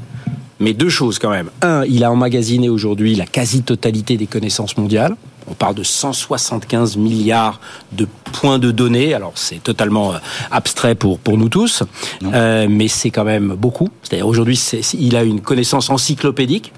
Mais 0.59 0.73
deux 0.73 0.89
choses 0.89 1.19
quand 1.19 1.31
même. 1.31 1.49
Un, 1.61 1.83
il 1.85 2.03
a 2.03 2.11
emmagasiné 2.11 2.69
aujourd'hui 2.69 3.15
la 3.15 3.25
quasi-totalité 3.25 4.15
des 4.15 4.27
connaissances 4.27 4.77
mondiales. 4.77 5.15
On 5.47 5.53
parle 5.53 5.75
de 5.75 5.83
175 5.83 6.97
milliards 6.97 7.59
de 7.91 8.07
points 8.33 8.59
de 8.59 8.71
données. 8.71 9.13
Alors 9.13 9.33
c'est 9.35 9.61
totalement 9.61 10.13
euh, 10.13 10.17
abstrait 10.51 10.95
pour 10.95 11.19
pour 11.19 11.37
nous 11.37 11.49
tous, 11.49 11.83
euh, 12.23 12.67
mais 12.69 12.87
c'est 12.87 13.11
quand 13.11 13.23
même 13.23 13.55
beaucoup. 13.55 13.89
C'est-à-dire 14.03 14.27
aujourd'hui, 14.27 14.59
il 14.93 15.15
a 15.15 15.23
une 15.23 15.41
connaissance 15.41 15.89
encyclopédique. 15.89 16.73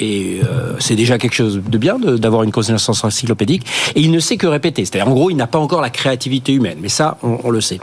Et 0.00 0.40
euh, 0.44 0.76
c'est 0.78 0.94
déjà 0.94 1.18
quelque 1.18 1.34
chose 1.34 1.60
de 1.66 1.78
bien 1.78 1.98
d'avoir 1.98 2.42
une 2.44 2.52
connaissance 2.52 3.04
encyclopédique. 3.04 3.66
Et 3.94 4.00
il 4.00 4.10
ne 4.10 4.20
sait 4.20 4.36
que 4.36 4.46
répéter. 4.46 4.84
C'est-à-dire, 4.84 5.08
en 5.08 5.14
gros, 5.14 5.30
il 5.30 5.36
n'a 5.36 5.46
pas 5.46 5.58
encore 5.58 5.80
la 5.80 5.90
créativité 5.90 6.52
humaine. 6.52 6.78
Mais 6.80 6.88
ça, 6.88 7.18
on, 7.22 7.50
le 7.50 7.60
sait. 7.60 7.80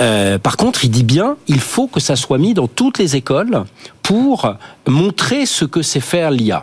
Euh, 0.00 0.38
par 0.38 0.56
contre, 0.56 0.84
il 0.84 0.90
dit 0.90 1.04
bien, 1.04 1.36
il 1.48 1.60
faut 1.60 1.88
que 1.88 2.00
ça 2.00 2.16
soit 2.16 2.38
mis 2.38 2.54
dans 2.54 2.68
toutes 2.68 2.98
les 2.98 3.16
écoles 3.16 3.64
pour 4.02 4.54
montrer 4.86 5.46
ce 5.46 5.64
que 5.64 5.82
c'est 5.82 6.00
faire 6.00 6.30
l'IA. 6.30 6.62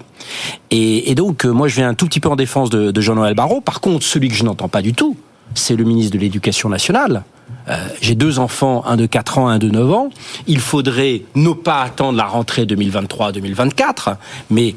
Et, 0.72 1.12
et, 1.12 1.16
donc, 1.16 1.46
euh, 1.46 1.52
moi, 1.52 1.68
je 1.68 1.76
viens 1.76 1.90
un 1.90 1.94
tout 1.94 2.08
petit 2.08 2.20
peu 2.20 2.30
en 2.30 2.36
défense 2.36 2.70
de, 2.70 2.92
de 2.92 3.02
Jean-Noël 3.02 3.36
Barrot. 3.36 3.62
Par 3.62 3.82
contre, 3.82 4.06
celui 4.06 4.30
que 4.30 4.36
je 4.36 4.44
n'entends 4.44 4.70
pas 4.70 4.82
du 4.82 4.94
tout, 4.94 5.18
c'est 5.54 5.76
le 5.76 5.84
ministre 5.84 6.14
de 6.14 6.20
l'Éducation 6.20 6.70
nationale. 6.70 7.24
Euh, 7.68 7.88
J'ai 8.02 8.16
deux 8.16 8.40
enfants, 8.40 8.84
un 8.86 8.96
de 8.96 9.06
4 9.06 9.38
ans, 9.38 9.48
un 9.48 9.58
de 9.60 9.70
9 9.70 9.92
ans. 9.92 10.10
Il 10.48 10.60
faudrait 10.60 11.24
ne 11.36 11.52
pas 11.52 11.82
attendre 11.82 12.18
la 12.18 12.26
rentrée 12.26 12.66
2023-2024, 12.66 14.16
mais 14.50 14.76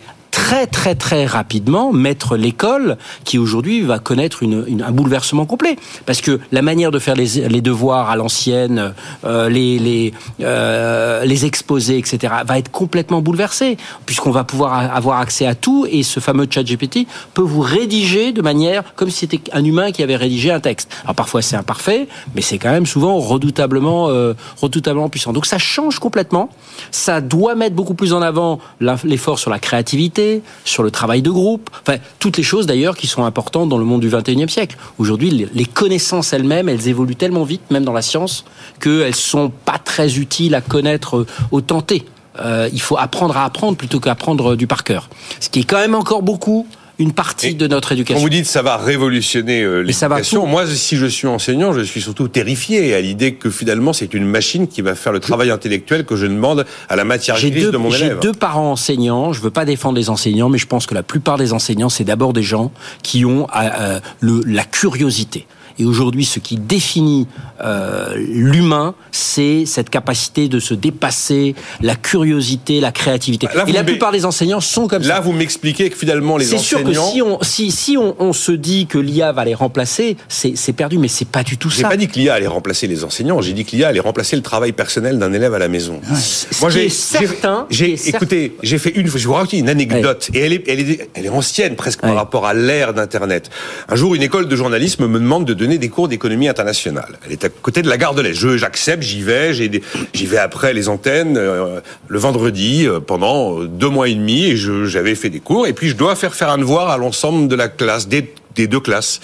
très 0.48 0.66
très 0.66 0.94
très 0.94 1.26
rapidement 1.26 1.92
mettre 1.92 2.38
l'école 2.38 2.96
qui 3.24 3.36
aujourd'hui 3.36 3.82
va 3.82 3.98
connaître 3.98 4.42
une, 4.42 4.82
un 4.82 4.92
bouleversement 4.92 5.44
complet 5.44 5.76
parce 6.06 6.22
que 6.22 6.40
la 6.52 6.62
manière 6.62 6.90
de 6.90 6.98
faire 6.98 7.16
les, 7.16 7.46
les 7.50 7.60
devoirs 7.60 8.08
à 8.08 8.16
l'ancienne, 8.16 8.94
euh, 9.26 9.50
les 9.50 9.78
les, 9.78 10.14
euh, 10.40 11.22
les 11.26 11.44
exposés, 11.44 11.98
etc. 11.98 12.32
va 12.46 12.58
être 12.58 12.70
complètement 12.70 13.20
bouleversée 13.20 13.76
puisqu'on 14.06 14.30
va 14.30 14.42
pouvoir 14.42 14.72
avoir 14.96 15.20
accès 15.20 15.44
à 15.44 15.54
tout 15.54 15.86
et 15.90 16.02
ce 16.02 16.18
fameux 16.18 16.46
chat 16.48 16.62
GPT 16.62 17.06
peut 17.34 17.42
vous 17.42 17.60
rédiger 17.60 18.32
de 18.32 18.40
manière 18.40 18.94
comme 18.94 19.10
si 19.10 19.18
c'était 19.18 19.42
un 19.52 19.62
humain 19.62 19.92
qui 19.92 20.02
avait 20.02 20.16
rédigé 20.16 20.50
un 20.50 20.60
texte. 20.60 20.90
Alors 21.04 21.14
parfois 21.14 21.42
c'est 21.42 21.56
imparfait, 21.56 22.08
mais 22.34 22.40
c'est 22.40 22.56
quand 22.56 22.70
même 22.70 22.86
souvent 22.86 23.18
redoutablement 23.18 24.08
euh, 24.08 24.32
redoutablement 24.62 25.10
puissant. 25.10 25.34
Donc 25.34 25.44
ça 25.44 25.58
change 25.58 25.98
complètement. 25.98 26.48
Ça 26.90 27.20
doit 27.20 27.54
mettre 27.54 27.76
beaucoup 27.76 27.92
plus 27.92 28.14
en 28.14 28.22
avant 28.22 28.60
l'effort 29.04 29.38
sur 29.38 29.50
la 29.50 29.58
créativité 29.58 30.37
sur 30.64 30.82
le 30.82 30.90
travail 30.90 31.22
de 31.22 31.30
groupe, 31.30 31.70
enfin 31.82 31.98
toutes 32.18 32.36
les 32.36 32.42
choses 32.42 32.66
d'ailleurs 32.66 32.96
qui 32.96 33.06
sont 33.06 33.24
importantes 33.24 33.68
dans 33.68 33.78
le 33.78 33.84
monde 33.84 34.00
du 34.00 34.10
21e 34.10 34.48
siècle. 34.48 34.76
Aujourd'hui, 34.98 35.48
les 35.52 35.64
connaissances 35.64 36.32
elles-mêmes, 36.32 36.68
elles 36.68 36.88
évoluent 36.88 37.16
tellement 37.16 37.44
vite, 37.44 37.62
même 37.70 37.84
dans 37.84 37.92
la 37.92 38.02
science, 38.02 38.44
qu'elles 38.80 39.14
sont 39.14 39.50
pas 39.50 39.78
très 39.78 40.18
utiles 40.18 40.54
à 40.54 40.60
connaître 40.60 41.26
au 41.50 41.60
tenté. 41.60 42.04
Euh, 42.40 42.68
il 42.72 42.80
faut 42.80 42.96
apprendre 42.96 43.36
à 43.36 43.44
apprendre 43.44 43.76
plutôt 43.76 44.00
qu'apprendre 44.00 44.56
du 44.56 44.66
par 44.66 44.84
cœur. 44.84 45.08
Ce 45.40 45.48
qui 45.48 45.60
est 45.60 45.64
quand 45.64 45.78
même 45.78 45.94
encore 45.94 46.22
beaucoup 46.22 46.66
une 46.98 47.12
partie 47.12 47.54
de 47.54 47.66
notre 47.66 47.92
éducation. 47.92 48.16
Quand 48.16 48.22
vous 48.22 48.28
dites 48.28 48.46
ça 48.46 48.62
va 48.62 48.76
révolutionner 48.76 49.62
euh, 49.62 49.82
l'éducation, 49.82 50.46
moi 50.46 50.66
si 50.66 50.96
je 50.96 51.06
suis 51.06 51.28
enseignant, 51.28 51.72
je 51.72 51.80
suis 51.80 52.00
surtout 52.00 52.28
terrifié 52.28 52.94
à 52.94 53.00
l'idée 53.00 53.34
que 53.34 53.50
finalement 53.50 53.92
c'est 53.92 54.14
une 54.14 54.24
machine 54.24 54.66
qui 54.66 54.82
va 54.82 54.94
faire 54.94 55.12
le 55.12 55.20
travail 55.20 55.50
intellectuel 55.50 56.04
que 56.04 56.16
je 56.16 56.26
demande 56.26 56.66
à 56.88 56.96
la 56.96 57.04
matière 57.04 57.36
grise 57.36 57.70
de 57.70 57.76
mon 57.76 57.92
élève. 57.92 58.18
J'ai 58.20 58.28
deux 58.28 58.32
parents 58.32 58.72
enseignants, 58.72 59.32
je 59.32 59.40
veux 59.40 59.50
pas 59.50 59.64
défendre 59.64 59.96
les 59.96 60.10
enseignants, 60.10 60.48
mais 60.48 60.58
je 60.58 60.66
pense 60.66 60.86
que 60.86 60.94
la 60.94 61.02
plupart 61.02 61.38
des 61.38 61.52
enseignants 61.52 61.88
c'est 61.88 62.04
d'abord 62.04 62.32
des 62.32 62.42
gens 62.42 62.72
qui 63.02 63.24
ont 63.24 63.46
euh, 63.54 63.68
euh, 63.80 64.00
le, 64.20 64.42
la 64.46 64.64
curiosité 64.64 65.46
Et 65.78 65.84
aujourd'hui, 65.84 66.24
ce 66.24 66.38
qui 66.40 66.56
définit 66.56 67.26
euh, 67.62 68.14
l'humain, 68.16 68.94
c'est 69.12 69.64
cette 69.66 69.90
capacité 69.90 70.48
de 70.48 70.58
se 70.58 70.74
dépasser, 70.74 71.54
la 71.80 71.94
curiosité, 71.94 72.80
la 72.80 72.92
créativité. 72.92 73.48
Là, 73.54 73.64
et 73.66 73.72
la 73.72 73.84
plupart 73.84 74.10
des 74.12 74.24
enseignants 74.24 74.60
sont 74.60 74.88
comme 74.88 75.02
ça. 75.02 75.08
Là, 75.08 75.20
vous 75.20 75.32
m'expliquez 75.32 75.88
que 75.90 75.96
finalement, 75.96 76.36
les 76.36 76.44
C'est 76.44 76.58
sûr 76.58 76.78
que 76.82 76.88
enseignants... 76.88 77.12
si 77.12 77.22
on, 77.22 77.38
si, 77.42 77.70
si 77.70 77.96
on, 77.96 78.16
on 78.18 78.32
se 78.32 78.52
dit 78.52 78.86
que 78.86 78.98
l'IA 78.98 79.32
va 79.32 79.44
les 79.44 79.54
remplacer, 79.54 80.16
c'est 80.28 80.72
perdu, 80.72 80.98
mais 80.98 81.08
c'est 81.08 81.28
pas 81.28 81.42
du 81.44 81.56
tout 81.58 81.70
J'ai 81.70 81.82
ça. 81.82 81.88
pas 81.88 81.96
dit 81.96 82.08
que 82.08 82.18
l'IA 82.18 82.34
allait 82.34 82.46
remplacer 82.46 82.86
les 82.86 83.04
enseignants, 83.04 83.40
j'ai 83.40 83.52
dit 83.52 83.64
que 83.64 83.76
l'IA 83.76 83.88
allait 83.88 84.00
remplacer 84.00 84.36
le 84.36 84.42
travail 84.42 84.72
personnel 84.72 85.18
d'un 85.18 85.32
élève 85.32 85.54
à 85.54 85.58
la 85.58 85.68
maison. 85.68 86.00
Ce 86.14 86.46
qui 86.70 86.78
est 86.78 86.88
certain, 86.88 87.66
j'ai, 87.70 87.94
écoutez, 88.08 88.56
j'ai 88.62 88.78
fait 88.78 88.90
une, 88.90 89.06
je 89.06 89.26
vous 89.28 89.34
raconte 89.34 89.52
une 89.52 89.68
anecdote, 89.68 90.28
et 90.34 90.40
elle 90.40 90.52
est, 90.52 90.64
elle 90.68 90.80
est, 90.80 91.08
elle 91.14 91.26
est 91.26 91.30
ancienne 91.30 91.76
presque 91.76 92.00
par 92.00 92.08
Ouais. 92.10 92.16
rapport 92.16 92.46
à 92.46 92.54
l'ère 92.54 92.94
d'Internet. 92.94 93.50
Un 93.88 93.94
jour, 93.94 94.14
une 94.14 94.22
école 94.22 94.48
de 94.48 94.56
journalisme 94.56 95.06
me 95.06 95.18
demande 95.18 95.44
de 95.44 95.52
donner 95.52 95.67
des 95.76 95.90
cours 95.90 96.08
d'économie 96.08 96.48
internationale. 96.48 97.18
Elle 97.26 97.32
est 97.32 97.44
à 97.44 97.50
côté 97.50 97.82
de 97.82 97.88
la 97.88 97.98
gare 97.98 98.14
de 98.14 98.22
l'Est. 98.22 98.32
Je, 98.32 98.56
j'accepte, 98.56 99.02
j'y 99.02 99.20
vais, 99.20 99.52
j'y 99.52 100.26
vais 100.26 100.38
après 100.38 100.72
les 100.72 100.88
antennes 100.88 101.36
euh, 101.36 101.80
le 102.06 102.18
vendredi 102.18 102.86
euh, 102.86 103.00
pendant 103.00 103.60
euh, 103.60 103.66
deux 103.66 103.90
mois 103.90 104.08
et 104.08 104.14
demi, 104.14 104.46
et 104.46 104.56
j'avais 104.56 105.14
fait 105.14 105.28
des 105.28 105.40
cours, 105.40 105.66
et 105.66 105.74
puis 105.74 105.88
je 105.88 105.96
dois 105.96 106.14
faire 106.14 106.34
faire 106.34 106.48
un 106.48 106.58
devoir 106.58 106.88
à 106.88 106.96
l'ensemble 106.96 107.48
de 107.48 107.56
la 107.56 107.68
classe, 107.68 108.08
des 108.08 108.32
des 108.54 108.66
deux 108.66 108.80
classes. 108.80 109.20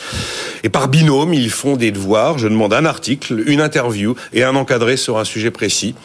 Et 0.63 0.69
par 0.69 0.87
binôme, 0.87 1.35
ils 1.35 1.51
font 1.51 1.77
des 1.77 1.91
devoirs. 1.91 2.39
Je 2.39 2.47
demande 2.47 2.73
un 2.73 2.85
article, 2.85 3.43
une 3.47 3.61
interview 3.61 4.15
et 4.33 4.45
un 4.45 4.55
encadré 4.55 4.97
sur 4.97 5.19
un 5.19 5.25
sujet 5.25 5.51
précis. 5.51 5.97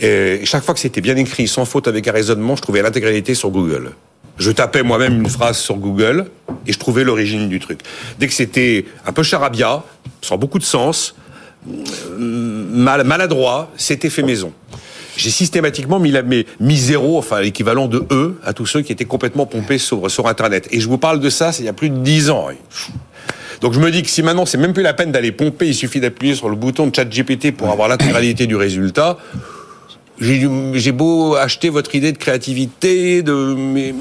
Et 0.00 0.40
chaque 0.44 0.64
fois 0.64 0.74
que 0.74 0.80
c'était 0.80 1.00
bien 1.00 1.16
écrit, 1.16 1.46
sans 1.46 1.64
faute, 1.64 1.86
avec 1.86 2.08
un 2.08 2.12
raisonnement, 2.12 2.56
je 2.56 2.62
trouvais 2.62 2.82
l'intégralité 2.82 3.34
sur 3.34 3.50
Google. 3.50 3.92
Je 4.38 4.50
tapais 4.50 4.82
moi-même 4.82 5.20
une 5.20 5.28
phrase 5.28 5.58
sur 5.58 5.76
Google 5.76 6.26
et 6.66 6.72
je 6.72 6.78
trouvais 6.78 7.04
l'origine 7.04 7.48
du 7.48 7.60
truc. 7.60 7.80
Dès 8.18 8.26
que 8.26 8.32
c'était 8.32 8.84
un 9.06 9.12
peu 9.12 9.22
charabia, 9.22 9.82
sans 10.22 10.36
beaucoup 10.36 10.58
de 10.58 10.64
sens, 10.64 11.14
euh, 11.68 12.66
mal, 12.70 13.04
maladroit, 13.04 13.70
c'était 13.76 14.10
fait 14.10 14.22
maison. 14.22 14.52
J'ai 15.16 15.30
systématiquement 15.30 16.00
mis, 16.00 16.76
zéro, 16.76 17.18
enfin 17.18 17.40
l'équivalent 17.40 17.86
de 17.86 18.04
E, 18.10 18.36
à 18.44 18.52
tous 18.52 18.66
ceux 18.66 18.82
qui 18.82 18.90
étaient 18.90 19.04
complètement 19.04 19.46
pompés 19.46 19.78
sur, 19.78 20.10
sur 20.10 20.26
Internet. 20.26 20.66
Et 20.72 20.80
je 20.80 20.88
vous 20.88 20.98
parle 20.98 21.20
de 21.20 21.30
ça, 21.30 21.52
c'est 21.52 21.62
il 21.62 21.66
y 21.66 21.68
a 21.68 21.72
plus 21.72 21.90
de 21.90 21.98
dix 21.98 22.30
ans. 22.30 22.48
Donc 23.60 23.72
je 23.72 23.80
me 23.80 23.90
dis 23.92 24.02
que 24.02 24.08
si 24.08 24.22
maintenant 24.22 24.44
c'est 24.44 24.58
même 24.58 24.72
plus 24.72 24.82
la 24.82 24.92
peine 24.92 25.12
d'aller 25.12 25.30
pomper, 25.30 25.68
il 25.68 25.74
suffit 25.74 26.00
d'appuyer 26.00 26.34
sur 26.34 26.48
le 26.48 26.56
bouton 26.56 26.88
de 26.88 26.94
ChatGPT 26.94 27.52
pour 27.52 27.70
avoir 27.70 27.88
l'intégralité 27.88 28.46
du 28.46 28.56
résultat. 28.56 29.18
J'ai 30.18 30.92
beau 30.92 31.34
acheter 31.34 31.70
votre 31.70 31.94
idée 31.94 32.12
de 32.12 32.18
créativité, 32.18 33.22
de 33.22 33.54
mais 33.56 33.94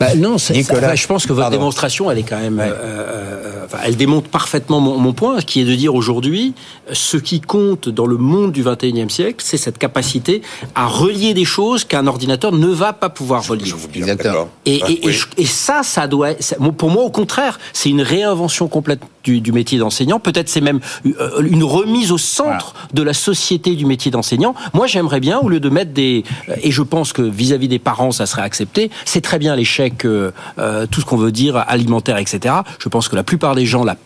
Bah, 0.00 0.14
non, 0.16 0.36
Nicolas, 0.50 0.86
enfin, 0.88 0.94
je 0.96 1.06
pense 1.06 1.22
que 1.24 1.28
votre 1.32 1.42
pardon. 1.42 1.56
démonstration, 1.58 2.10
elle 2.10 2.18
est 2.18 2.22
quand 2.24 2.40
même, 2.40 2.58
Ouais. 2.58 2.64
euh, 2.68 2.72
euh, 2.80 3.64
enfin, 3.66 3.78
elle 3.84 3.94
démontre 3.96 4.28
parfaitement 4.28 4.80
mon, 4.80 4.98
mon 4.98 5.12
point, 5.12 5.40
qui 5.40 5.60
est 5.60 5.64
de 5.64 5.74
dire 5.76 5.94
aujourd'hui, 5.94 6.54
ce 6.92 7.16
qui 7.16 7.40
compte 7.40 7.88
dans 7.88 8.06
le 8.06 8.16
monde 8.16 8.50
du 8.50 8.64
21e 8.64 9.08
siècle, 9.08 9.36
c'est 9.38 9.56
cette 9.56 9.78
capacité 9.78 10.42
à 10.74 10.86
relier 10.88 11.32
des 11.32 11.44
choses 11.44 11.84
qu'un 11.84 12.08
ordinateur 12.08 12.50
ne 12.50 12.66
va 12.66 12.92
pas 12.92 13.08
pouvoir 13.08 13.46
relier. 13.46 13.66
je 13.66 13.76
vous 13.76 13.86
dis, 13.86 14.00
Exactement. 14.00 14.32
d'accord. 14.32 14.48
Et, 14.66 14.80
Ah, 14.82 14.86
et, 14.90 14.92
et 14.94 15.06
oui. 15.06 15.12
je- 15.12 15.26
et 15.36 15.46
ça, 15.46 15.82
ça 15.84 16.08
doit. 16.08 16.30
ça- 16.40 16.56
pour 16.76 16.90
moi, 16.90 17.04
au 17.04 17.10
contraire, 17.10 17.60
c'est 17.72 17.88
une 17.90 18.02
réinvention 18.02 18.66
complète 18.66 19.00
du, 19.22 19.40
du 19.40 19.52
métier 19.52 19.78
d'enseignant. 19.78 20.18
Peut-être 20.18 20.48
c'est 20.48 20.60
même 20.60 20.80
euh, 21.06 21.42
une 21.42 21.62
remise 21.62 22.10
au 22.10 22.18
centre 22.18 22.74
de 22.94 23.02
la 23.02 23.12
société 23.12 23.76
du 23.76 23.86
métier 23.86 24.10
d'enseignant. 24.10 24.54
Moi, 24.74 24.86
j'aimerais 24.88 25.20
bien, 25.20 25.38
au 25.38 25.48
lieu 25.48 25.60
de 25.60 25.68
mettre 25.68 25.92
des. 25.92 26.24
Et 26.62 26.72
je 26.72 26.82
pense 26.82 27.12
que 27.12 27.22
vis-à-vis 27.22 27.68
des 27.68 27.78
parents, 27.78 28.10
ça 28.10 28.26
serait 28.26 28.42
accepté. 28.42 28.90
C'est 29.04 29.20
très 29.20 29.38
bien 29.38 29.54
l'échec, 29.54 29.67
euh, 30.04 30.32
euh, 30.58 30.86
tout 30.90 31.00
ce 31.00 31.06
qu'on 31.06 31.16
veut 31.16 31.32
dire, 31.32 31.56
alimentaire, 31.68 32.18
etc. 32.18 32.54
Je 32.78 32.88
pense 32.88 33.08
que 33.08 33.16
la 33.16 33.22
plupart 33.22 33.54
des 33.54 33.66
gens, 33.66 33.84
la, 33.84 33.96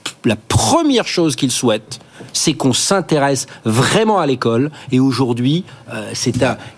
première 0.48 1.06
chose 1.06 1.36
qu'ils 1.36 1.50
souhaitent, 1.50 2.00
c'est 2.32 2.54
qu'on 2.54 2.72
s'intéresse 2.72 3.46
vraiment 3.64 4.18
à 4.18 4.26
l'école. 4.26 4.70
Et 4.92 5.00
aujourd'hui, 5.00 5.64
euh. 5.92 6.12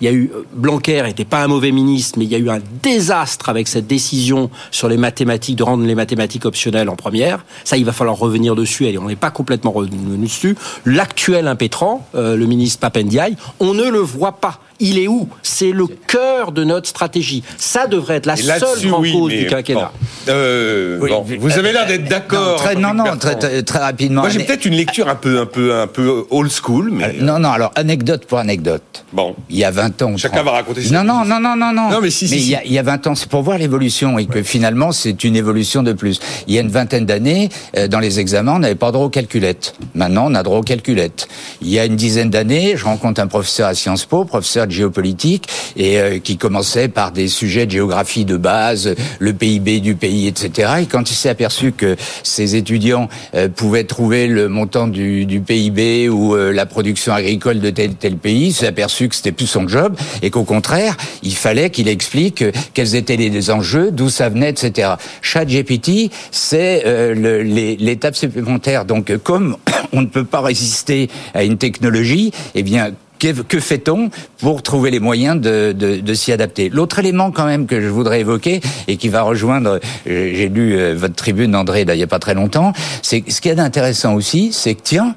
Il 0.00 0.04
y 0.04 0.08
a 0.08 0.12
eu 0.12 0.30
Blanquer 0.54 1.04
était 1.06 1.24
pas 1.24 1.44
un 1.44 1.48
mauvais 1.48 1.70
ministre, 1.70 2.18
mais 2.18 2.24
il 2.24 2.30
y 2.30 2.34
a 2.34 2.38
eu 2.38 2.48
un 2.48 2.60
désastre 2.82 3.48
avec 3.48 3.68
cette 3.68 3.86
décision 3.86 4.50
sur 4.70 4.88
les 4.88 4.96
mathématiques 4.96 5.56
de 5.56 5.62
rendre 5.62 5.84
les 5.84 5.94
mathématiques 5.94 6.44
optionnelles 6.44 6.88
en 6.88 6.96
première. 6.96 7.44
Ça, 7.64 7.76
il 7.76 7.84
va 7.84 7.92
falloir 7.92 8.16
revenir 8.16 8.54
dessus. 8.54 8.86
Et 8.86 8.98
on 8.98 9.06
n'est 9.06 9.16
pas 9.16 9.30
complètement 9.30 9.70
revenu 9.70 10.16
dessus. 10.16 10.56
L'actuel 10.84 11.46
impétrant, 11.46 12.06
le 12.14 12.44
ministre 12.46 12.80
Papendiaï, 12.80 13.36
on 13.60 13.74
ne 13.74 13.84
le 13.84 14.00
voit 14.00 14.40
pas. 14.40 14.60
Il 14.80 14.98
est 14.98 15.08
où? 15.08 15.28
C'est 15.42 15.70
le 15.70 15.86
cœur 15.86 16.52
de 16.52 16.64
notre 16.64 16.88
stratégie. 16.88 17.42
Ça 17.58 17.86
devrait 17.86 18.16
être 18.16 18.26
la 18.26 18.36
seule 18.36 18.58
grande 18.88 19.02
oui, 19.02 19.12
cause 19.12 19.32
mais 19.32 19.38
du 19.38 19.46
quinquennat. 19.46 19.92
bon. 20.26 20.32
Euh, 20.32 20.98
Oui, 21.00 21.10
bon, 21.10 21.24
vous 21.38 21.58
avez 21.58 21.72
l'air 21.72 21.86
d'être 21.86 22.04
d'accord. 22.08 22.52
Non, 22.52 22.56
très, 22.56 22.74
non, 22.74 22.94
non, 22.94 23.04
très, 23.04 23.34
Bertrand. 23.34 23.38
très, 23.38 23.62
très 23.62 23.78
rapidement. 23.78 24.20
Moi, 24.22 24.30
j'ai 24.30 24.40
peut-être 24.40 24.64
une 24.64 24.74
lecture 24.74 25.08
un 25.08 25.14
peu, 25.14 25.40
un 25.40 25.46
peu, 25.46 25.74
un 25.80 25.86
peu 25.86 26.24
old 26.30 26.50
school, 26.50 26.90
mais 26.92 27.04
Euh, 27.04 27.12
Non, 27.22 27.38
non, 27.38 27.50
alors, 27.50 27.72
anecdote 27.76 28.26
pour 28.26 28.38
anecdote. 28.38 29.04
bon. 29.12 29.34
Il 29.50 29.56
y 29.58 29.64
a 29.64 29.70
20 29.70 30.02
ans. 30.02 30.16
Chacun 30.16 30.36
30. 30.38 30.46
va 30.46 30.52
raconter 30.52 30.90
Non, 30.90 31.04
non, 31.04 31.24
non, 31.24 31.40
non, 31.40 31.56
non, 31.56 31.72
non. 31.72 31.90
Non, 31.90 32.00
mais 32.00 32.10
si, 32.10 32.26
si, 32.28 32.36
il 32.36 32.48
y, 32.48 32.54
a, 32.56 32.60
si. 32.60 32.66
il 32.66 32.72
y 32.72 32.78
a 32.78 32.82
20 32.82 33.06
ans, 33.06 33.14
c'est 33.14 33.28
pour 33.28 33.42
voir 33.42 33.58
l'évolution 33.58 34.18
et 34.18 34.26
que 34.26 34.42
finalement, 34.42 34.92
c'est 34.92 35.24
une 35.24 35.36
évolution 35.36 35.82
de 35.82 35.92
plus. 35.92 36.18
Il 36.48 36.54
y 36.54 36.58
a 36.58 36.60
une 36.62 36.68
vingtaine 36.70 37.06
d'années, 37.06 37.48
euh, 37.76 37.86
dans 37.88 38.00
les 38.00 38.18
examens, 38.20 38.54
on 38.56 38.58
n'avait 38.60 38.74
pas 38.74 38.90
droit 38.92 39.06
aux 39.06 39.10
calculettes. 39.10 39.74
Maintenant, 39.94 40.26
on 40.28 40.34
a 40.34 40.42
droit 40.42 40.58
aux 40.58 40.62
calculettes. 40.62 41.28
Il 41.62 41.68
y 41.68 41.78
a 41.78 41.84
une 41.84 41.96
dizaine 41.96 42.30
d'années, 42.30 42.76
je 42.76 42.84
rencontre 42.84 43.20
un 43.20 43.26
professeur 43.26 43.68
à 43.68 43.74
Sciences 43.74 44.04
Po, 44.06 44.24
professeur 44.24 44.63
de 44.66 44.72
géopolitique, 44.72 45.48
et 45.76 45.98
euh, 45.98 46.18
qui 46.18 46.36
commençait 46.36 46.88
par 46.88 47.12
des 47.12 47.28
sujets 47.28 47.66
de 47.66 47.72
géographie 47.72 48.24
de 48.24 48.36
base, 48.36 48.94
le 49.18 49.32
PIB 49.32 49.80
du 49.80 49.94
pays, 49.94 50.26
etc. 50.26 50.72
Et 50.82 50.86
quand 50.86 51.10
il 51.10 51.14
s'est 51.14 51.28
aperçu 51.28 51.72
que 51.72 51.96
ses 52.22 52.56
étudiants 52.56 53.08
euh, 53.34 53.48
pouvaient 53.48 53.84
trouver 53.84 54.26
le 54.26 54.48
montant 54.48 54.86
du, 54.86 55.42
PIB 55.46 56.08
ou 56.08 56.34
euh, 56.34 56.52
la 56.52 56.66
production 56.66 57.12
agricole 57.12 57.60
de 57.60 57.70
tel 57.70 57.94
tel 57.94 58.16
pays, 58.16 58.46
il 58.46 58.52
s'est 58.52 58.66
aperçu 58.66 59.08
que 59.08 59.16
c'était 59.16 59.32
plus 59.32 59.46
son 59.46 59.68
job 59.68 59.96
et 60.22 60.30
qu'au 60.30 60.44
contraire, 60.44 60.96
il 61.22 61.34
fallait 61.34 61.70
qu'il 61.70 61.88
explique 61.88 62.44
quels 62.72 62.94
étaient 62.94 63.16
les, 63.16 63.50
enjeux, 63.50 63.90
d'où 63.90 64.08
ça 64.08 64.28
venait, 64.28 64.50
etc. 64.50 64.92
ChatGPT, 65.22 66.10
c'est 66.30 66.84
l'étape 67.14 68.16
supplémentaire. 68.16 68.84
Donc, 68.84 69.16
comme 69.22 69.56
on 69.92 70.02
ne 70.02 70.06
peut 70.06 70.24
pas 70.24 70.40
résister 70.40 71.08
à 71.34 71.44
une 71.44 71.58
technologie, 71.58 72.32
eh 72.54 72.62
bien, 72.62 72.92
que, 73.32 73.60
fait-on 73.60 74.10
pour 74.38 74.62
trouver 74.62 74.90
les 74.90 75.00
moyens 75.00 75.40
de, 75.40 75.72
de, 75.72 76.00
de 76.00 76.14
s'y 76.14 76.32
adapter 76.32 76.68
L'autre 76.68 76.98
élément 76.98 77.30
quand 77.30 77.46
même 77.46 77.66
que 77.66 77.80
je 77.80 77.88
voudrais 77.88 78.20
évoquer 78.20 78.60
et 78.88 78.96
qui 78.96 79.08
va 79.08 79.22
rejoindre, 79.22 79.80
euh, 80.06 80.32
j'ai 80.34 80.48
lu 80.48 80.74
euh, 80.74 80.94
votre 80.94 81.14
tribune 81.14 81.54
André 81.54 81.84
là, 81.84 81.94
il 81.94 81.98
n'y 81.98 82.04
a 82.04 82.08
pas 82.08 82.18
très 82.18 82.34
longtemps, 82.34 82.72
c'est 83.02 83.24
ce 83.30 83.40
qu'il 83.40 83.48
y 83.48 83.52
a 83.52 83.56
d'intéressant 83.56 84.14
aussi, 84.14 84.52
c'est 84.52 84.74
que 84.74 84.82
tiens, 84.82 85.14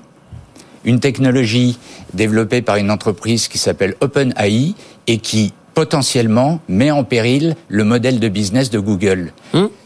une 0.86 0.99
technologie 0.99 1.78
développée 2.14 2.62
par 2.62 2.78
une 2.78 2.91
entreprise 2.91 3.47
qui 3.47 3.58
s'appelle 3.58 3.95
OpenAI 3.99 4.74
et 5.08 5.18
qui 5.18 5.53
potentiellement 5.74 6.60
met 6.70 6.91
en 6.91 7.03
péril 7.03 7.55
le 7.68 7.84
modèle 7.84 8.20
de 8.20 8.30
business 8.30 8.70
de 8.70 8.80
Google. 8.80 9.32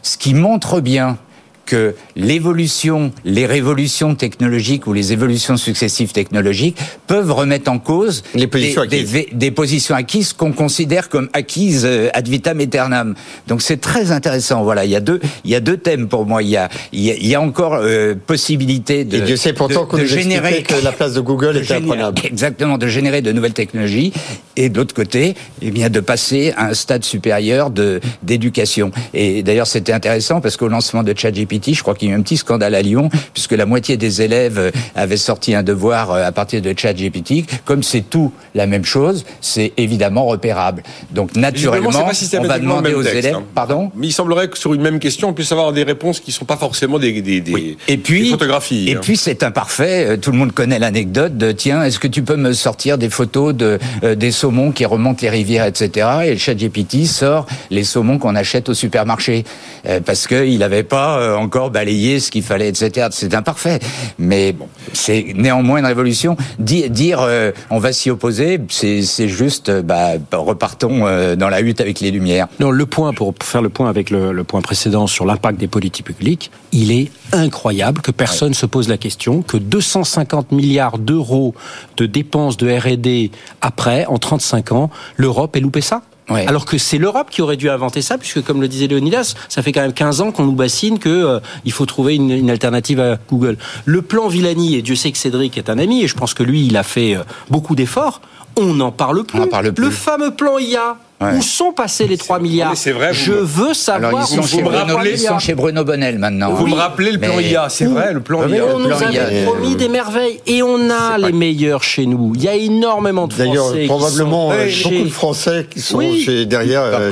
Ce 0.02 0.16
qui 0.16 0.32
montre 0.32 0.80
bien 0.80 1.18
que 1.64 1.94
l'évolution, 2.16 3.12
les 3.24 3.46
révolutions 3.46 4.14
technologiques 4.14 4.86
ou 4.86 4.92
les 4.92 5.12
évolutions 5.12 5.56
successives 5.56 6.12
technologiques 6.12 6.76
peuvent 7.06 7.30
remettre 7.30 7.70
en 7.70 7.78
cause 7.78 8.22
Les 8.34 8.46
positions 8.46 8.84
des, 8.86 9.04
des- 9.04 9.28
des 9.32 9.50
positions 9.50 9.94
acquises 9.94 10.32
qu'on 10.32 10.52
considère 10.52 11.08
comme 11.08 11.28
acquises 11.32 11.84
euh, 11.84 12.08
ad 12.14 12.26
vitam 12.28 12.58
aeternam. 12.60 13.14
Donc 13.48 13.62
c'est 13.62 13.76
très 13.80 14.10
intéressant. 14.12 14.64
Voilà, 14.64 14.84
il 14.84 14.90
y 14.90 14.96
a 14.96 15.00
deux, 15.00 15.20
il 15.44 15.50
y 15.50 15.54
a 15.54 15.60
deux 15.60 15.76
thèmes 15.76 16.08
pour 16.08 16.26
moi. 16.26 16.42
Il 16.42 16.48
y 16.48 16.56
a, 16.56 16.68
il 16.92 17.26
y 17.26 17.34
a, 17.34 17.40
encore 17.40 17.74
euh, 17.74 18.14
possibilité 18.26 19.04
de 19.04 19.18
Et 19.18 19.20
Dieu 19.20 19.36
sait 19.36 19.52
pourtant 19.52 19.82
de- 19.84 19.88
qu'on 19.88 19.96
de 19.98 20.02
nous 20.02 20.08
générer 20.08 20.62
que 20.62 20.74
la 20.82 20.92
place 20.92 21.14
de 21.14 21.20
Google 21.20 21.54
de 21.54 21.62
générer- 21.62 21.76
imprenable. 21.84 22.20
Exactement, 22.24 22.76
de 22.78 22.88
générer 22.88 23.22
de 23.22 23.30
nouvelles 23.32 23.52
technologies 23.52 24.12
et 24.56 24.68
de 24.68 24.76
l'autre 24.78 24.94
côté, 24.94 25.34
eh 25.60 25.70
bien, 25.70 25.90
de 25.90 26.00
passer 26.00 26.52
à 26.56 26.66
un 26.70 26.74
stade 26.74 27.04
supérieur 27.04 27.70
de 27.70 28.00
d'éducation. 28.22 28.90
Et 29.14 29.42
d'ailleurs, 29.42 29.66
c'était 29.66 29.92
intéressant 29.92 30.40
parce 30.40 30.56
qu'au 30.56 30.68
lancement 30.68 31.02
de 31.02 31.14
ChatGPT, 31.16 31.51
je 31.62 31.82
crois 31.82 31.94
qu'il 31.94 32.08
y 32.08 32.12
a 32.12 32.14
eu 32.14 32.18
un 32.18 32.22
petit 32.22 32.36
scandale 32.36 32.74
à 32.74 32.82
Lyon 32.82 33.08
puisque 33.34 33.52
la 33.52 33.66
moitié 33.66 33.96
des 33.96 34.22
élèves 34.22 34.58
euh, 34.58 34.70
avaient 34.94 35.16
sorti 35.16 35.54
un 35.54 35.62
devoir 35.62 36.10
euh, 36.10 36.24
à 36.24 36.32
partir 36.32 36.62
de 36.62 36.74
ChatGPT. 36.76 37.44
Comme 37.64 37.82
c'est 37.82 38.02
tout 38.08 38.32
la 38.54 38.66
même 38.66 38.84
chose, 38.84 39.24
c'est 39.40 39.72
évidemment 39.76 40.24
repérable. 40.26 40.82
Donc 41.10 41.36
naturellement, 41.36 41.90
on 41.90 42.42
va 42.44 42.58
demander 42.58 42.94
aux 42.94 43.02
texte, 43.02 43.16
élèves. 43.18 43.34
hein. 43.36 43.42
Pardon? 43.54 43.90
Mais 43.94 44.08
il 44.08 44.12
semblerait 44.12 44.48
que 44.48 44.58
sur 44.58 44.74
une 44.74 44.82
même 44.82 44.98
question, 44.98 45.28
on 45.28 45.32
puisse 45.32 45.52
avoir 45.52 45.72
des 45.72 45.82
réponses 45.82 46.20
qui 46.20 46.32
sont 46.32 46.44
pas 46.44 46.56
forcément 46.56 46.98
des, 46.98 47.20
des, 47.22 47.40
des, 47.40 47.52
Oui. 47.52 47.76
Et 47.88 47.96
des 47.96 48.02
puis, 48.02 48.30
photographies. 48.30 48.88
Et 48.88 48.96
hein. 48.96 49.00
puis 49.02 49.16
c'est 49.16 49.42
imparfait. 49.42 50.06
Euh, 50.06 50.16
Tout 50.16 50.32
le 50.32 50.38
monde 50.38 50.52
connaît 50.52 50.78
l'anecdote 50.78 51.36
de 51.36 51.52
tiens, 51.52 51.82
est-ce 51.84 51.98
que 51.98 52.08
tu 52.08 52.22
peux 52.22 52.36
me 52.36 52.52
sortir 52.52 52.98
des 52.98 53.10
photos 53.10 53.54
de 53.54 53.78
euh, 54.04 54.14
des 54.14 54.30
saumons 54.30 54.72
qui 54.72 54.84
remontent 54.84 55.20
les 55.22 55.30
rivières, 55.30 55.66
etc. 55.66 56.08
Et 56.24 56.30
le 56.32 56.36
ChatGPT 56.38 57.06
sort 57.06 57.46
les 57.70 57.84
saumons 57.84 58.18
qu'on 58.18 58.34
achète 58.36 58.68
au 58.68 58.74
supermarché 58.74 59.44
Euh, 59.84 59.98
parce 60.00 60.28
que 60.28 60.46
il 60.46 60.58
n'avait 60.58 60.84
pas 60.84 61.18
euh, 61.18 61.41
encore 61.42 61.70
balayer 61.70 62.20
ce 62.20 62.30
qu'il 62.30 62.42
fallait, 62.42 62.68
etc. 62.68 63.08
C'est 63.10 63.34
imparfait, 63.34 63.80
mais 64.18 64.52
bon, 64.52 64.68
c'est 64.92 65.34
néanmoins 65.34 65.78
une 65.78 65.86
révolution. 65.86 66.36
Dire, 66.58 67.20
euh, 67.20 67.52
on 67.70 67.78
va 67.78 67.92
s'y 67.92 68.10
opposer, 68.10 68.60
c'est 68.68 69.28
juste, 69.28 69.68
euh, 69.68 69.82
bah, 69.82 70.12
repartons 70.32 71.06
euh, 71.06 71.36
dans 71.36 71.48
la 71.48 71.60
hutte 71.60 71.80
avec 71.80 72.00
les 72.00 72.10
lumières. 72.10 72.48
Non, 72.60 72.70
le 72.70 72.86
point 72.86 73.12
pour 73.12 73.34
faire 73.42 73.62
le 73.62 73.68
point 73.68 73.88
avec 73.88 74.10
le 74.10 74.44
point 74.44 74.60
précédent 74.60 75.06
sur 75.06 75.26
l'impact 75.26 75.58
des 75.58 75.68
politiques 75.68 76.06
publiques, 76.06 76.50
il 76.72 76.90
est 76.92 77.10
incroyable 77.32 78.00
que 78.00 78.10
personne 78.10 78.50
ne 78.50 78.54
se 78.54 78.66
pose 78.66 78.88
la 78.88 78.98
question 78.98 79.42
que 79.42 79.56
250 79.56 80.52
milliards 80.52 80.98
d'euros 80.98 81.54
de 81.96 82.06
dépenses 82.06 82.56
de 82.56 82.70
R&D 82.70 83.30
après, 83.60 84.06
en 84.06 84.18
35 84.18 84.72
ans, 84.72 84.90
l'Europe 85.16 85.56
ait 85.56 85.60
loupé 85.60 85.80
ça 85.80 86.02
Ouais. 86.32 86.46
Alors 86.46 86.64
que 86.64 86.78
c'est 86.78 86.98
l'Europe 86.98 87.28
qui 87.30 87.42
aurait 87.42 87.56
dû 87.56 87.68
inventer 87.68 88.02
ça, 88.02 88.18
puisque 88.18 88.42
comme 88.42 88.60
le 88.60 88.68
disait 88.68 88.86
Leonidas, 88.86 89.34
ça 89.48 89.62
fait 89.62 89.72
quand 89.72 89.82
même 89.82 89.92
15 89.92 90.20
ans 90.20 90.32
qu'on 90.32 90.44
nous 90.44 90.52
bassine 90.52 90.98
que 90.98 91.08
euh, 91.08 91.40
il 91.64 91.72
faut 91.72 91.86
trouver 91.86 92.14
une, 92.14 92.30
une, 92.30 92.50
alternative 92.50 93.00
à 93.00 93.18
Google. 93.30 93.56
Le 93.84 94.02
plan 94.02 94.28
Villani, 94.28 94.76
et 94.76 94.82
Dieu 94.82 94.94
sait 94.94 95.12
que 95.12 95.18
Cédric 95.18 95.58
est 95.58 95.68
un 95.70 95.78
ami, 95.78 96.02
et 96.02 96.08
je 96.08 96.14
pense 96.14 96.34
que 96.34 96.42
lui, 96.42 96.66
il 96.66 96.76
a 96.76 96.82
fait 96.82 97.16
euh, 97.16 97.22
beaucoup 97.50 97.74
d'efforts, 97.74 98.20
on 98.56 98.74
n'en 98.74 98.92
parle 98.92 99.24
plus. 99.24 99.38
On 99.38 99.42
en 99.42 99.46
parle 99.46 99.72
plus. 99.72 99.84
Le 99.84 99.90
fameux 99.90 100.34
plan 100.34 100.58
IA, 100.58 100.96
Ouais. 101.22 101.36
où 101.38 101.42
sont 101.42 101.72
passés 101.72 102.06
les 102.06 102.16
3 102.16 102.38
milliards 102.40 102.76
c'est 102.76 102.92
vrai, 102.92 103.12
Je 103.12 103.32
veux 103.32 103.74
savoir 103.74 104.10
Alors 104.14 104.28
ils 104.30 104.38
où 104.38 104.42
sont, 104.42 104.48
chez 104.48 104.56
les 104.56 104.62
3 104.64 104.84
Bruno, 104.84 104.98
ils 105.04 105.18
sont 105.18 105.38
chez 105.38 105.54
Bruno 105.54 105.84
Bonnel 105.84 106.18
maintenant. 106.18 106.52
Vous 106.52 106.66
me 106.66 106.74
rappelez 106.74 107.12
le 107.12 107.18
plan 107.18 107.34
Mais- 107.36 107.44
IA, 107.50 107.68
c'est 107.68 107.84
vrai, 107.84 108.12
le 108.12 108.20
plan 108.20 108.42
Oui, 108.44 108.52
IA. 108.56 108.64
On 108.74 108.78
nous 108.78 108.90
avait 108.92 109.12
IA, 109.12 109.44
promis 109.44 109.76
des 109.76 109.88
merveilles 109.88 110.40
et 110.46 110.62
on 110.62 110.90
a 110.90 111.18
les 111.18 111.32
meilleurs 111.32 111.82
chez 111.82 112.06
nous. 112.06 112.32
Il 112.34 112.42
y 112.42 112.48
a 112.48 112.54
énormément 112.54 113.26
de 113.28 113.34
D'ailleurs, 113.34 113.66
Français. 113.66 113.80
qui 113.82 113.86
probablement 113.86 114.50
sont 114.50 114.56
euh, 114.56 114.68
chez- 114.68 114.90
beaucoup 114.90 115.04
de 115.04 115.10
Français 115.12 115.66
qui 115.70 115.80
sont 115.80 115.98
Oui. 115.98 116.20
chez, 116.24 116.46
derrière 116.46 116.82
euh, 116.82 117.10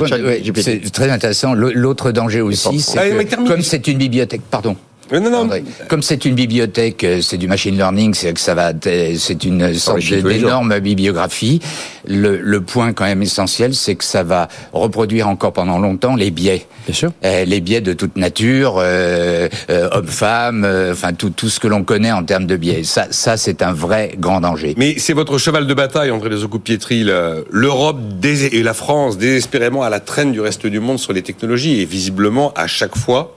c'est 0.55 0.91
très 0.91 1.09
intéressant. 1.09 1.53
L'autre 1.53 2.11
danger 2.11 2.41
aussi, 2.41 2.79
c'est 2.79 3.25
comme 3.47 3.61
c'est 3.61 3.87
une 3.87 3.97
bibliothèque, 3.97 4.41
pardon. 4.49 4.75
Non, 5.11 5.19
non, 5.29 5.37
André, 5.39 5.63
comme 5.89 6.01
c'est 6.01 6.25
une 6.25 6.35
bibliothèque, 6.35 7.03
euh, 7.03 7.21
c'est 7.21 7.37
du 7.37 7.47
machine 7.47 7.75
learning, 7.75 8.13
c'est 8.13 8.33
que 8.33 8.39
ça 8.39 8.55
va, 8.55 8.73
t- 8.73 9.17
c'est 9.17 9.43
une 9.43 9.73
sorte 9.73 9.99
les 9.99 10.21
jours. 10.21 10.29
d'énorme 10.29 10.79
bibliographie. 10.79 11.59
Le, 12.07 12.37
le 12.37 12.61
point 12.61 12.93
quand 12.93 13.05
même 13.05 13.21
essentiel, 13.21 13.75
c'est 13.75 13.95
que 13.95 14.03
ça 14.03 14.23
va 14.23 14.47
reproduire 14.73 15.27
encore 15.27 15.53
pendant 15.53 15.77
longtemps 15.79 16.15
les 16.15 16.31
biais. 16.31 16.65
Bien 16.87 16.95
sûr. 16.95 17.11
Euh, 17.23 17.45
les 17.45 17.61
biais 17.61 17.81
de 17.81 17.93
toute 17.93 18.15
nature, 18.15 18.75
euh, 18.79 19.47
euh, 19.69 19.89
hommes-femmes, 19.91 20.63
euh, 20.65 20.93
enfin 20.93 21.13
tout, 21.13 21.29
tout 21.29 21.49
ce 21.49 21.59
que 21.59 21.67
l'on 21.67 21.83
connaît 21.83 22.11
en 22.11 22.23
termes 22.23 22.47
de 22.47 22.55
biais. 22.55 22.83
Ça, 22.83 23.07
ça 23.11 23.37
c'est 23.37 23.61
un 23.61 23.73
vrai 23.73 24.13
grand 24.17 24.41
danger. 24.41 24.73
Mais 24.77 24.95
c'est 24.97 25.13
votre 25.13 25.37
cheval 25.37 25.67
de 25.67 25.73
bataille, 25.73 26.09
André 26.11 26.29
Desocoup-Pietri. 26.29 27.03
la- 27.03 27.35
L'Europe 27.51 27.99
et 28.23 28.63
la 28.63 28.73
France, 28.73 29.17
désespérément 29.17 29.83
à 29.83 29.89
la 29.89 29.99
traîne 29.99 30.31
du 30.31 30.39
reste 30.41 30.65
du 30.65 30.79
monde 30.79 30.99
sur 30.99 31.13
les 31.13 31.21
technologies. 31.21 31.81
Et 31.81 31.85
visiblement, 31.85 32.51
à 32.55 32.65
chaque 32.67 32.97
fois, 32.97 33.35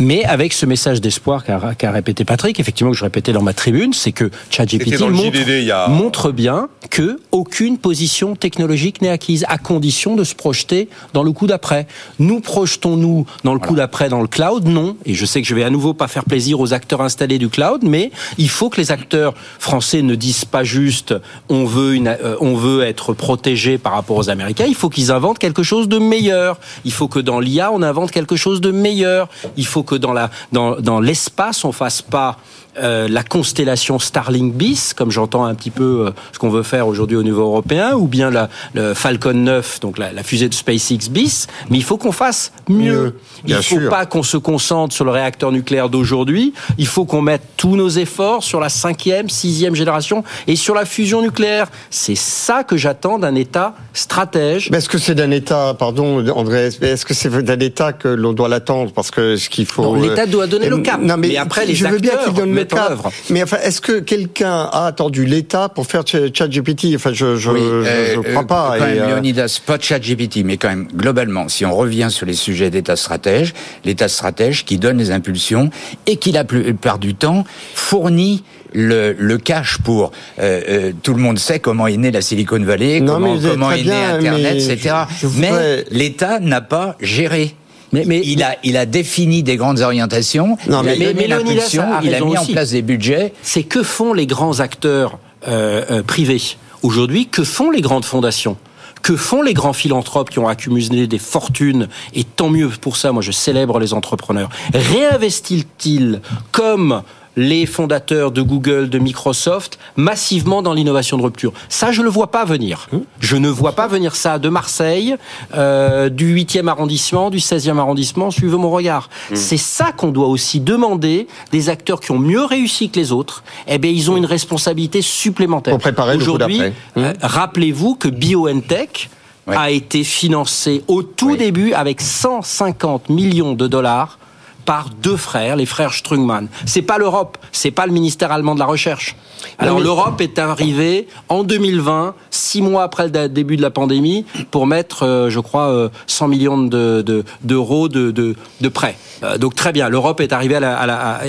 Mais 0.00 0.24
avec 0.24 0.52
ce 0.54 0.64
message 0.66 1.00
d'espoir 1.00 1.44
qu'a 1.44 1.60
qu'a 1.78 1.90
répété 1.92 2.24
Patrick, 2.24 2.58
effectivement 2.58 2.90
que 2.90 2.96
je 2.96 3.04
répétais 3.04 3.32
dans 3.32 3.42
ma 3.42 3.52
tribune, 3.52 3.92
c'est 3.92 4.12
que 4.12 4.30
ChatGPT 4.50 4.98
montre, 5.10 5.72
a- 5.72 5.88
montre 5.88 6.32
bien 6.32 6.68
que 6.88 7.20
aucune 7.30 7.78
position 7.78 8.34
technologique 8.34 9.02
n'est 9.02 9.10
acquise, 9.10 9.44
à 9.48 9.58
condition 9.58 10.16
de 10.16 10.24
se 10.24 10.34
projeter 10.34 10.88
dans 11.12 11.22
le 11.22 11.30
coup 11.32 11.46
d'après. 11.46 11.86
Nous 12.18 12.40
projetons-nous 12.40 13.26
dans 13.44 13.52
le 13.54 13.60
coup 13.60 13.74
d'après 13.76 14.08
dans 14.08 14.22
le 14.22 14.26
cloud? 14.26 14.64
Non. 14.66 14.96
Et 15.04 15.14
je 15.14 15.24
sais 15.26 15.42
que 15.42 15.46
je 15.46 15.54
vais 15.54 15.62
à 15.64 15.70
nouveau 15.70 15.92
pas 15.94 16.08
faire 16.08 16.24
plaisir 16.24 16.58
aux 16.60 16.72
acteurs 16.72 17.02
installés 17.02 17.38
du 17.38 17.48
cloud, 17.48 17.82
mais 17.84 18.10
il 18.38 18.48
faut 18.48 18.70
que 18.70 18.80
les 18.80 18.90
acteurs 18.90 19.34
français 19.58 20.00
ne 20.02 20.14
disent 20.14 20.46
pas 20.46 20.64
juste 20.64 21.14
on 21.50 21.64
veut 21.66 21.94
une, 21.94 22.08
euh, 22.08 22.36
on 22.40 22.54
veut 22.56 22.82
être 22.82 23.12
protégé 23.12 23.76
par 23.78 23.92
rapport 23.92 24.16
aux 24.16 24.30
Américains. 24.30 24.64
Il 24.66 24.74
faut 24.74 24.88
qu'ils 24.88 25.12
inventent 25.12 25.38
quelque 25.38 25.62
chose 25.62 25.88
de 25.88 25.98
meilleur. 25.98 26.58
Il 26.86 26.92
faut 26.92 27.06
que 27.08 27.20
dans 27.20 27.38
l'IA 27.38 27.70
on 27.70 27.82
invente 27.82 28.10
quelque 28.10 28.34
chose 28.36 28.60
de 28.62 28.70
meilleur. 28.72 29.28
Il 29.58 29.66
faut 29.66 29.82
que 29.82 29.89
dans 29.96 30.12
la 30.12 30.30
dans, 30.52 30.80
dans 30.80 31.00
l'espace 31.00 31.64
on 31.64 31.72
fasse 31.72 32.02
pas 32.02 32.38
euh, 32.78 33.08
la 33.08 33.24
constellation 33.24 33.98
Starlink 33.98 34.54
bis, 34.54 34.94
comme 34.94 35.10
j'entends 35.10 35.44
un 35.44 35.56
petit 35.56 35.70
peu 35.70 36.06
euh, 36.06 36.10
ce 36.32 36.38
qu'on 36.38 36.50
veut 36.50 36.62
faire 36.62 36.86
aujourd'hui 36.86 37.16
au 37.16 37.24
niveau 37.24 37.42
européen, 37.42 37.94
ou 37.94 38.06
bien 38.06 38.30
la, 38.30 38.48
le 38.74 38.94
Falcon 38.94 39.34
9, 39.34 39.80
donc 39.80 39.98
la, 39.98 40.12
la 40.12 40.22
fusée 40.22 40.48
de 40.48 40.54
SpaceX 40.54 41.10
bis, 41.10 41.48
mais 41.68 41.78
il 41.78 41.82
faut 41.82 41.96
qu'on 41.96 42.12
fasse 42.12 42.52
mieux. 42.68 43.16
Il 43.42 43.46
bien 43.46 43.56
faut 43.56 43.80
sûr. 43.80 43.90
pas 43.90 44.06
qu'on 44.06 44.22
se 44.22 44.36
concentre 44.36 44.94
sur 44.94 45.04
le 45.04 45.10
réacteur 45.10 45.50
nucléaire 45.50 45.88
d'aujourd'hui, 45.88 46.54
il 46.78 46.86
faut 46.86 47.06
qu'on 47.06 47.22
mette 47.22 47.42
tous 47.56 47.74
nos 47.74 47.88
efforts 47.88 48.44
sur 48.44 48.60
la 48.60 48.68
cinquième, 48.68 49.28
sixième 49.28 49.74
génération 49.74 50.22
et 50.46 50.54
sur 50.54 50.74
la 50.76 50.84
fusion 50.84 51.22
nucléaire. 51.22 51.66
C'est 51.90 52.16
ça 52.16 52.62
que 52.62 52.76
j'attends 52.76 53.18
d'un 53.18 53.34
État 53.34 53.74
stratège. 53.94 54.70
Mais 54.70 54.78
est-ce 54.78 54.88
que 54.88 54.98
c'est 54.98 55.16
d'un 55.16 55.32
État, 55.32 55.74
pardon 55.76 56.24
André, 56.30 56.68
est-ce 56.80 57.04
que 57.04 57.14
c'est 57.14 57.30
d'un 57.42 57.58
État 57.58 57.92
que 57.92 58.06
l'on 58.06 58.32
doit 58.32 58.48
l'attendre? 58.48 58.92
Parce 58.92 59.10
que 59.10 59.36
ce 59.36 59.50
qu'il 59.50 59.66
faut... 59.70 59.94
L'État 59.96 60.26
doit 60.26 60.46
donner 60.46 60.68
le 60.68 60.76
euh, 60.76 60.82
cap. 60.82 61.00
Non, 61.00 61.16
mais, 61.16 61.28
Mais 61.28 61.36
après, 61.36 61.64
les 61.66 61.74
je 61.74 61.86
veux 61.86 61.98
bien 61.98 62.12
qu'il 62.24 62.32
donne 62.34 62.54
le 62.54 62.64
cap. 62.64 62.90
œuvre. 62.90 63.10
Mais 63.30 63.42
enfin, 63.42 63.58
est-ce 63.62 63.80
que 63.80 64.00
quelqu'un 64.00 64.68
a 64.72 64.86
attendu 64.86 65.24
l'État 65.24 65.68
pour 65.68 65.86
faire 65.86 66.02
Ch- 66.06 66.30
ChatGPT 66.34 66.88
Enfin, 66.96 67.12
je 67.12 67.36
je, 67.36 67.50
Oui, 67.50 67.60
je, 67.60 67.64
euh, 67.64 68.14
je 68.16 68.20
crois 68.20 68.42
euh, 68.42 68.46
pas. 68.46 68.74
Quand 68.78 68.86
Et, 68.86 68.94
même, 68.94 68.98
euh, 69.04 69.14
Leonidas, 69.14 69.60
pas 69.64 69.78
de 69.78 69.82
chat 69.82 69.98
GPT, 69.98 70.38
mais 70.44 70.56
quand 70.56 70.68
même, 70.68 70.88
globalement, 70.94 71.48
si 71.48 71.64
on 71.64 71.74
revient 71.74 72.08
sur 72.10 72.26
les 72.26 72.34
sujets 72.34 72.70
d'État 72.70 72.96
stratège, 72.96 73.54
l'État 73.84 74.08
stratège 74.08 74.64
qui 74.64 74.78
donne 74.78 74.98
les 74.98 75.10
impulsions 75.10 75.70
et 76.06 76.16
qui, 76.16 76.32
la 76.32 76.44
plupart 76.44 76.98
du 76.98 77.14
temps, 77.14 77.44
fournit 77.74 78.44
le, 78.72 79.14
le 79.18 79.38
cash 79.38 79.78
pour... 79.78 80.12
Euh, 80.38 80.60
euh, 80.68 80.92
tout 81.02 81.14
le 81.14 81.20
monde 81.20 81.38
sait 81.38 81.58
comment 81.58 81.86
est 81.86 81.96
née 81.96 82.10
la 82.10 82.20
Silicon 82.22 82.60
Valley, 82.62 83.00
Non, 83.00 83.14
comment, 83.14 83.36
comment 83.38 83.72
est 83.72 83.78
né 83.78 83.82
bien, 83.82 84.14
Internet, 84.16 84.54
mais 84.66 84.72
etc. 84.74 84.94
je- 85.20 85.26
je 85.28 85.40
mais 85.40 85.84
l'État 85.90 86.38
n'a 86.40 86.60
pas 86.60 86.96
géré. 87.00 87.54
Mais- 87.92 88.04
mais- 88.06 88.22
il 88.24 88.42
a 88.42 88.56
il 88.62 88.76
a 88.76 88.86
défini 88.86 89.42
des 89.42 89.56
grandes 89.56 89.80
orientations, 89.80 90.56
Non, 90.68 90.82
il 90.82 90.88
a 90.90 90.96
mais- 90.96 91.14
mais 91.14 91.26
l'impulsion, 91.26 91.84
il 92.02 92.14
a 92.14 92.20
mis 92.20 92.36
en 92.38 92.44
place 92.46 92.70
des 92.70 92.82
budgets. 92.82 93.32
c'est 93.42 93.62
que 93.64 93.82
font 93.82 94.12
les 94.12 94.26
grands 94.26 94.60
acteurs 94.60 95.18
euh, 95.48 95.82
euh, 95.90 96.02
privés 96.02 96.40
aujourd'hui 96.82 97.26
Que 97.26 97.44
font 97.44 97.70
les 97.70 97.80
grandes 97.80 98.04
fondations 98.04 98.56
que 99.02 99.16
font 99.16 99.40
les 99.40 99.54
grands 99.54 99.72
philanthropes 99.72 100.28
qui 100.28 100.38
ont 100.38 100.46
accumulé 100.46 101.06
des 101.06 101.18
fortunes 101.18 101.88
Et 102.12 102.22
tant 102.24 102.50
mieux 102.50 102.68
pour 102.68 102.98
ça, 102.98 103.12
moi 103.12 103.22
je 103.22 103.32
célèbre 103.32 103.78
les 103.80 103.94
entrepreneurs. 103.94 104.50
Réinvestit-il 104.74 106.20
comme 106.52 107.02
les 107.36 107.66
fondateurs 107.66 108.30
de 108.32 108.42
Google, 108.42 108.88
de 108.88 108.98
Microsoft, 108.98 109.78
massivement 109.96 110.62
dans 110.62 110.72
l'innovation 110.74 111.16
de 111.16 111.22
rupture. 111.22 111.52
Ça, 111.68 111.92
je 111.92 112.00
ne 112.00 112.04
le 112.04 112.10
vois 112.10 112.30
pas 112.30 112.44
venir. 112.44 112.88
Je 113.20 113.36
ne 113.36 113.48
vois 113.48 113.72
pas 113.72 113.86
venir 113.86 114.16
ça 114.16 114.38
de 114.38 114.48
Marseille, 114.48 115.16
euh, 115.54 116.08
du 116.08 116.34
8e 116.34 116.68
arrondissement, 116.68 117.30
du 117.30 117.38
16e 117.38 117.78
arrondissement, 117.78 118.30
suivez 118.30 118.56
mon 118.56 118.70
regard. 118.70 119.08
C'est 119.34 119.56
ça 119.56 119.92
qu'on 119.92 120.10
doit 120.10 120.26
aussi 120.28 120.60
demander 120.60 121.28
des 121.52 121.68
acteurs 121.68 122.00
qui 122.00 122.10
ont 122.10 122.18
mieux 122.18 122.44
réussi 122.44 122.90
que 122.90 122.98
les 122.98 123.12
autres. 123.12 123.42
Eh 123.68 123.78
bien, 123.78 123.90
ils 123.90 124.10
ont 124.10 124.16
une 124.16 124.26
responsabilité 124.26 125.02
supplémentaire. 125.02 125.72
Pour 125.74 125.80
préparer 125.80 126.16
Aujourd'hui, 126.16 126.60
euh, 126.96 127.12
rappelez-vous 127.22 127.94
que 127.94 128.08
BioNTech 128.08 129.10
a 129.46 129.70
été 129.70 130.04
financé 130.04 130.84
au 130.86 131.02
tout 131.02 131.30
Oui. 131.30 131.36
début 131.38 131.72
avec 131.72 132.00
150 132.00 133.08
millions 133.08 133.54
de 133.54 133.66
dollars 133.66 134.18
par 134.64 134.90
deux 135.02 135.16
frères, 135.16 135.56
les 135.56 135.66
frères 135.66 135.92
Strungman. 135.94 136.46
C'est 136.66 136.82
pas 136.82 136.98
l'Europe, 136.98 137.38
c'est 137.52 137.70
pas 137.70 137.86
le 137.86 137.92
ministère 137.92 138.32
allemand 138.32 138.54
de 138.54 138.60
la 138.60 138.66
recherche. 138.66 139.16
Alors 139.58 139.80
l'Europe 139.80 140.20
est 140.20 140.38
arrivée 140.38 141.08
en 141.30 141.44
2020, 141.44 142.14
six 142.30 142.60
mois 142.60 142.82
après 142.82 143.08
le 143.08 143.28
début 143.28 143.56
de 143.56 143.62
la 143.62 143.70
pandémie, 143.70 144.26
pour 144.50 144.66
mettre, 144.66 145.04
euh, 145.06 145.30
je 145.30 145.40
crois, 145.40 145.68
euh, 145.70 145.88
100 146.06 146.28
millions 146.28 146.58
de- 146.58 147.00
de- 147.02 147.24
d'euros 147.42 147.88
de, 147.88 148.10
de, 148.10 148.34
de 148.60 148.68
prêts. 148.68 148.96
Euh, 149.22 149.38
donc 149.38 149.54
très 149.54 149.72
bien, 149.72 149.88
l'Europe 149.88 150.20
est 150.20 150.32
arrivée 150.34 150.56
à 150.56 150.60
la, 150.60 150.76
à 150.78 150.86
la, 150.86 151.20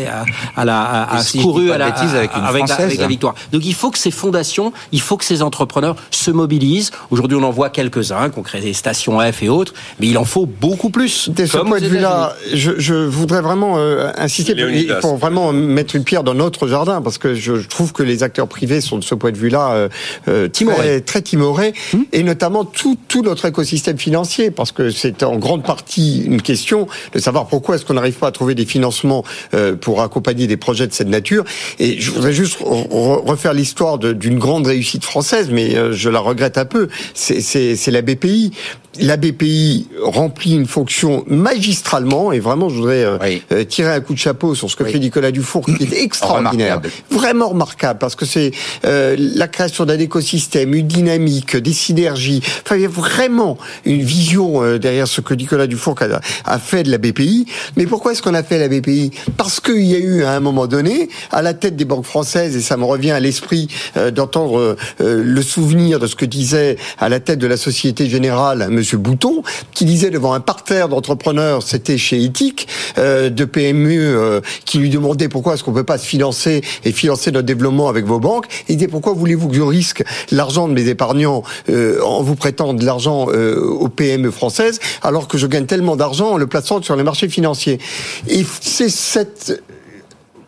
la, 0.65 1.07
si 1.21 1.37
la, 1.37 1.85
avec 1.85 2.35
une 2.35 2.43
avec 2.43 2.61
la- 2.61 2.67
Française, 2.67 2.85
avec 2.85 2.97
la 2.99 3.05
hein. 3.05 3.07
victoire. 3.07 3.35
Donc 3.53 3.65
il 3.65 3.73
faut 3.73 3.91
que 3.91 3.97
ces 3.97 4.11
fondations, 4.11 4.73
il 4.91 5.01
faut 5.01 5.15
que 5.17 5.25
ces 5.25 5.41
entrepreneurs 5.41 5.95
se 6.09 6.31
mobilisent. 6.31 6.91
Aujourd'hui, 7.11 7.37
on 7.37 7.43
en 7.43 7.51
voit 7.51 7.69
quelques-uns 7.69 8.29
qui 8.29 8.39
ont 8.39 8.43
créé 8.43 8.61
des 8.61 8.73
stations 8.73 9.19
F 9.19 9.43
et 9.43 9.49
autres, 9.49 9.73
mais 9.99 10.07
il 10.07 10.17
en 10.17 10.25
faut 10.25 10.45
beaucoup 10.45 10.89
plus. 10.89 11.29
De 11.29 11.45
ce 11.45 11.57
comme 11.57 11.69
point 11.69 11.79
de 11.79 11.87
vue-là, 11.87 12.33
je, 12.53 12.71
je 12.77 12.93
voudrais 13.21 13.41
vraiment 13.41 13.77
euh, 13.77 14.11
insister 14.17 14.53
pour, 14.53 14.63
Léonidas. 14.65 14.95
pour 14.99 15.15
vraiment 15.17 15.53
mettre 15.53 15.95
une 15.95 16.03
pierre 16.03 16.23
dans 16.23 16.33
notre 16.33 16.67
jardin, 16.67 17.01
parce 17.01 17.17
que 17.17 17.33
je, 17.35 17.55
je 17.55 17.67
trouve 17.67 17.93
que 17.93 18.03
les 18.03 18.23
acteurs 18.23 18.47
privés 18.47 18.81
sont 18.81 18.97
de 18.97 19.03
ce 19.03 19.15
point 19.15 19.31
de 19.31 19.37
vue-là 19.37 19.71
euh, 19.73 19.89
euh, 20.27 20.47
Timorés. 20.49 20.77
très, 20.77 21.01
très 21.01 21.21
timorés, 21.21 21.73
et 22.11 22.23
notamment 22.23 22.65
tout, 22.65 22.97
tout 23.07 23.21
notre 23.21 23.45
écosystème 23.45 23.97
financier, 23.97 24.51
parce 24.51 24.71
que 24.71 24.89
c'est 24.91 25.23
en 25.23 25.37
grande 25.37 25.63
partie 25.63 26.23
une 26.25 26.41
question 26.41 26.87
de 27.13 27.19
savoir 27.19 27.47
pourquoi 27.47 27.75
est-ce 27.75 27.85
qu'on 27.85 27.93
n'arrive 27.93 28.15
pas 28.15 28.27
à 28.27 28.31
trouver 28.31 28.55
des 28.55 28.65
financements 28.65 29.23
euh, 29.53 29.75
pour 29.75 30.01
accompagner 30.01 30.47
des 30.47 30.57
projets 30.57 30.87
de 30.87 30.93
cette 30.93 31.07
nature. 31.09 31.43
Et 31.79 31.99
je 32.01 32.11
voudrais 32.11 32.33
juste 32.33 32.59
re- 32.59 32.87
re- 32.89 33.25
refaire 33.29 33.53
l'histoire 33.53 33.97
d'une 33.99 34.39
grande 34.39 34.67
réussite 34.67 35.05
française, 35.05 35.49
mais 35.51 35.75
euh, 35.75 35.93
je 35.93 36.09
la 36.09 36.19
regrette 36.19 36.57
un 36.57 36.65
peu. 36.65 36.87
C'est- 37.13 37.41
C'est 37.41 37.75
c'est 37.75 37.91
la 37.91 38.01
BPI. 38.01 38.51
La 38.99 39.15
BPI 39.17 39.87
remplit 40.01 40.53
une 40.55 40.65
fonction 40.65 41.23
magistralement, 41.27 42.31
et 42.31 42.39
vraiment, 42.39 42.67
je 42.69 42.75
voudrais 42.75 43.03
euh, 43.05 43.10
Oui. 43.21 43.41
euh, 43.51 43.63
tirer 43.63 43.91
un 43.93 43.99
coup 44.01 44.13
de 44.13 44.19
chapeau 44.19 44.55
sur 44.55 44.69
ce 44.69 44.75
que 44.75 44.83
Oui. 44.83 44.91
fait 44.91 44.99
Nicolas 44.99 45.31
Dufour, 45.31 45.65
qui 45.65 45.83
est 45.83 45.93
extraordinaire, 46.03 46.77
Remarquable. 46.77 46.89
vraiment 47.09 47.49
remarquable, 47.49 47.99
parce 47.99 48.15
que 48.15 48.25
c'est 48.25 48.51
euh, 48.85 49.15
la 49.19 49.47
création 49.47 49.85
d'un 49.85 49.99
écosystème, 49.99 50.73
une 50.73 50.87
dynamique, 50.87 51.57
des 51.57 51.73
synergies. 51.73 52.41
Enfin, 52.65 52.75
il 52.75 52.81
y 52.83 52.85
a 52.85 52.89
vraiment 52.89 53.57
une 53.85 54.01
vision 54.01 54.63
euh, 54.63 54.77
derrière 54.77 55.07
ce 55.07 55.21
que 55.21 55.33
Nicolas 55.33 55.67
Dufour 55.67 55.95
a, 56.01 56.51
a 56.53 56.59
fait 56.59 56.83
de 56.83 56.91
la 56.91 56.97
BPI. 56.97 57.45
Mais 57.77 57.85
pourquoi 57.85 58.11
est-ce 58.13 58.21
qu'on 58.21 58.33
a 58.33 58.43
fait 58.43 58.59
la 58.59 58.67
BPI 58.67 59.11
Parce 59.37 59.59
qu'il 59.59 59.83
y 59.83 59.95
a 59.95 59.99
eu 59.99 60.23
à 60.23 60.31
un 60.33 60.39
moment 60.39 60.67
donné, 60.67 61.09
à 61.31 61.41
la 61.41 61.53
tête 61.53 61.75
des 61.75 61.85
banques 61.85 62.05
françaises, 62.05 62.55
et 62.55 62.61
ça 62.61 62.77
me 62.77 62.85
revient 62.85 63.11
à 63.11 63.19
l'esprit 63.19 63.67
euh, 63.97 64.11
d'entendre 64.11 64.57
euh, 64.59 64.77
euh, 65.01 65.23
le 65.23 65.41
souvenir 65.41 65.99
de 65.99 66.07
ce 66.07 66.15
que 66.15 66.25
disait 66.25 66.77
à 66.99 67.09
la 67.09 67.19
tête 67.19 67.39
de 67.39 67.47
la 67.47 67.57
Société 67.57 68.07
Générale 68.07 68.67
Monsieur 68.69 68.97
Bouton, 68.97 69.43
qui 69.73 69.85
disait 69.85 70.09
devant 70.09 70.33
un 70.33 70.39
parterre 70.39 70.89
d'entrepreneurs, 70.89 71.63
c'était 71.63 71.97
chez 71.97 72.21
Ethic, 72.23 72.67
euh, 72.97 73.00
de 73.01 73.45
PME, 73.45 73.97
euh, 73.99 74.41
qui 74.65 74.77
lui 74.77 74.89
demandait 74.89 75.29
pourquoi 75.29 75.53
est-ce 75.53 75.63
qu'on 75.63 75.73
peut 75.73 75.83
pas 75.83 75.97
se 75.97 76.05
financer 76.05 76.61
et 76.83 76.91
financer 76.91 77.31
notre 77.31 77.45
développement 77.45 77.89
avec 77.89 78.05
vos 78.05 78.19
banques. 78.19 78.45
Il 78.69 78.77
disait 78.77 78.87
pourquoi 78.87 79.13
voulez-vous 79.13 79.49
que 79.49 79.55
je 79.55 79.61
risque 79.61 80.03
l'argent 80.31 80.67
de 80.67 80.73
mes 80.73 80.87
épargnants 80.87 81.43
euh, 81.69 82.01
en 82.01 82.21
vous 82.21 82.35
prêtant 82.35 82.73
de 82.73 82.85
l'argent 82.85 83.27
euh, 83.29 83.59
aux 83.59 83.89
PME 83.89 84.31
françaises 84.31 84.79
alors 85.01 85.27
que 85.27 85.37
je 85.37 85.47
gagne 85.47 85.65
tellement 85.65 85.95
d'argent 85.95 86.31
en 86.31 86.37
le 86.37 86.47
plaçant 86.47 86.81
sur 86.81 86.95
les 86.95 87.03
marchés 87.03 87.29
financiers? 87.29 87.79
Et 88.27 88.45
c'est 88.61 88.89
cette 88.89 89.61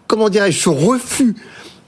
comment 0.08 0.30
dirais-je, 0.30 0.60
ce 0.60 0.70
refus 0.70 1.36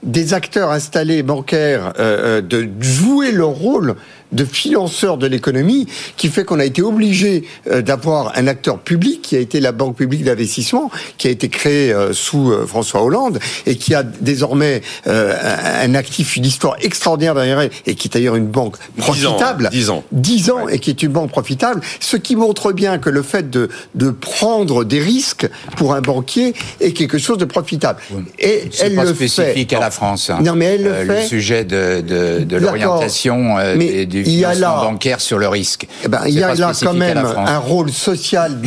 des 0.02 0.34
acteurs 0.34 0.70
installés 0.70 1.22
bancaires 1.22 1.92
euh, 1.98 2.38
euh, 2.38 2.40
de 2.40 2.68
jouer 2.80 3.32
leur 3.32 3.50
rôle 3.50 3.96
de 4.36 4.44
financeur 4.44 5.18
de 5.18 5.26
l'économie 5.26 5.86
qui 6.16 6.28
fait 6.28 6.44
qu'on 6.44 6.60
a 6.60 6.64
été 6.64 6.82
obligé 6.82 7.44
euh, 7.70 7.82
d'avoir 7.82 8.32
un 8.36 8.46
acteur 8.46 8.78
public 8.78 9.22
qui 9.22 9.34
a 9.36 9.40
été 9.40 9.58
la 9.60 9.72
Banque 9.72 9.96
publique 9.96 10.22
d'investissement 10.24 10.90
qui 11.18 11.26
a 11.28 11.30
été 11.30 11.48
créée 11.48 11.92
euh, 11.92 12.12
sous 12.12 12.52
euh, 12.52 12.66
François 12.66 13.02
Hollande 13.02 13.38
et 13.66 13.76
qui 13.76 13.94
a 13.94 14.02
désormais 14.02 14.82
un 15.06 15.94
actif, 15.94 16.36
une 16.36 16.44
histoire 16.44 16.76
extraordinaire 16.80 17.34
derrière 17.34 17.60
elle 17.60 17.70
et 17.86 17.94
qui 17.94 18.08
est 18.08 18.12
d'ailleurs 18.12 18.36
une 18.36 18.46
banque 18.46 18.76
profitable. 18.98 19.66
hein, 19.66 19.70
dix 19.72 19.90
ans. 19.90 20.04
10 20.12 20.50
ans 20.50 20.68
et 20.68 20.78
qui 20.78 20.90
est 20.90 21.02
une 21.02 21.10
banque 21.12 21.30
profitable, 21.30 21.80
ce 22.00 22.16
qui 22.16 22.36
montre 22.36 22.72
bien 22.72 22.98
que 22.98 23.10
le 23.10 23.22
fait 23.22 23.48
de, 23.50 23.68
de 23.94 24.10
prendre 24.10 24.84
des 24.84 25.00
risques 25.00 25.48
pour 25.76 25.94
un 25.94 26.00
banquier 26.00 26.54
est 26.80 26.92
quelque 26.92 27.18
chose 27.18 27.38
de 27.38 27.44
profitable. 27.44 28.00
Et 28.38 28.68
C'est 28.70 28.86
elle 28.86 28.94
pas 28.96 29.04
le 29.04 29.14
spécifique 29.14 29.70
fait. 29.70 29.76
à 29.76 29.80
la 29.80 29.90
France. 29.90 30.30
hein. 30.30 30.38
Non, 30.42 30.54
mais 30.54 30.66
elle 30.66 30.82
le 30.84 30.92
fait. 30.94 31.22
Le 31.22 31.26
sujet 31.26 31.64
de, 31.64 32.00
de, 32.00 32.56
l'orientation 32.56 33.56
euh, 33.58 34.04
du 34.04 34.22
il 34.26 34.34
y 34.38 34.44
a 34.44 34.54
là- 34.54 34.80
bancaire 34.82 35.20
sur 35.20 35.38
le 35.38 35.48
risque. 35.48 35.86
Eh 36.04 36.08
ben, 36.08 36.20
il 36.26 36.34
y 36.34 36.42
a 36.42 36.54
là 36.54 36.72
quand 36.78 36.92
la 36.92 36.98
même 36.98 37.18
un 37.36 37.58
rôle 37.58 37.90
social 37.90 38.58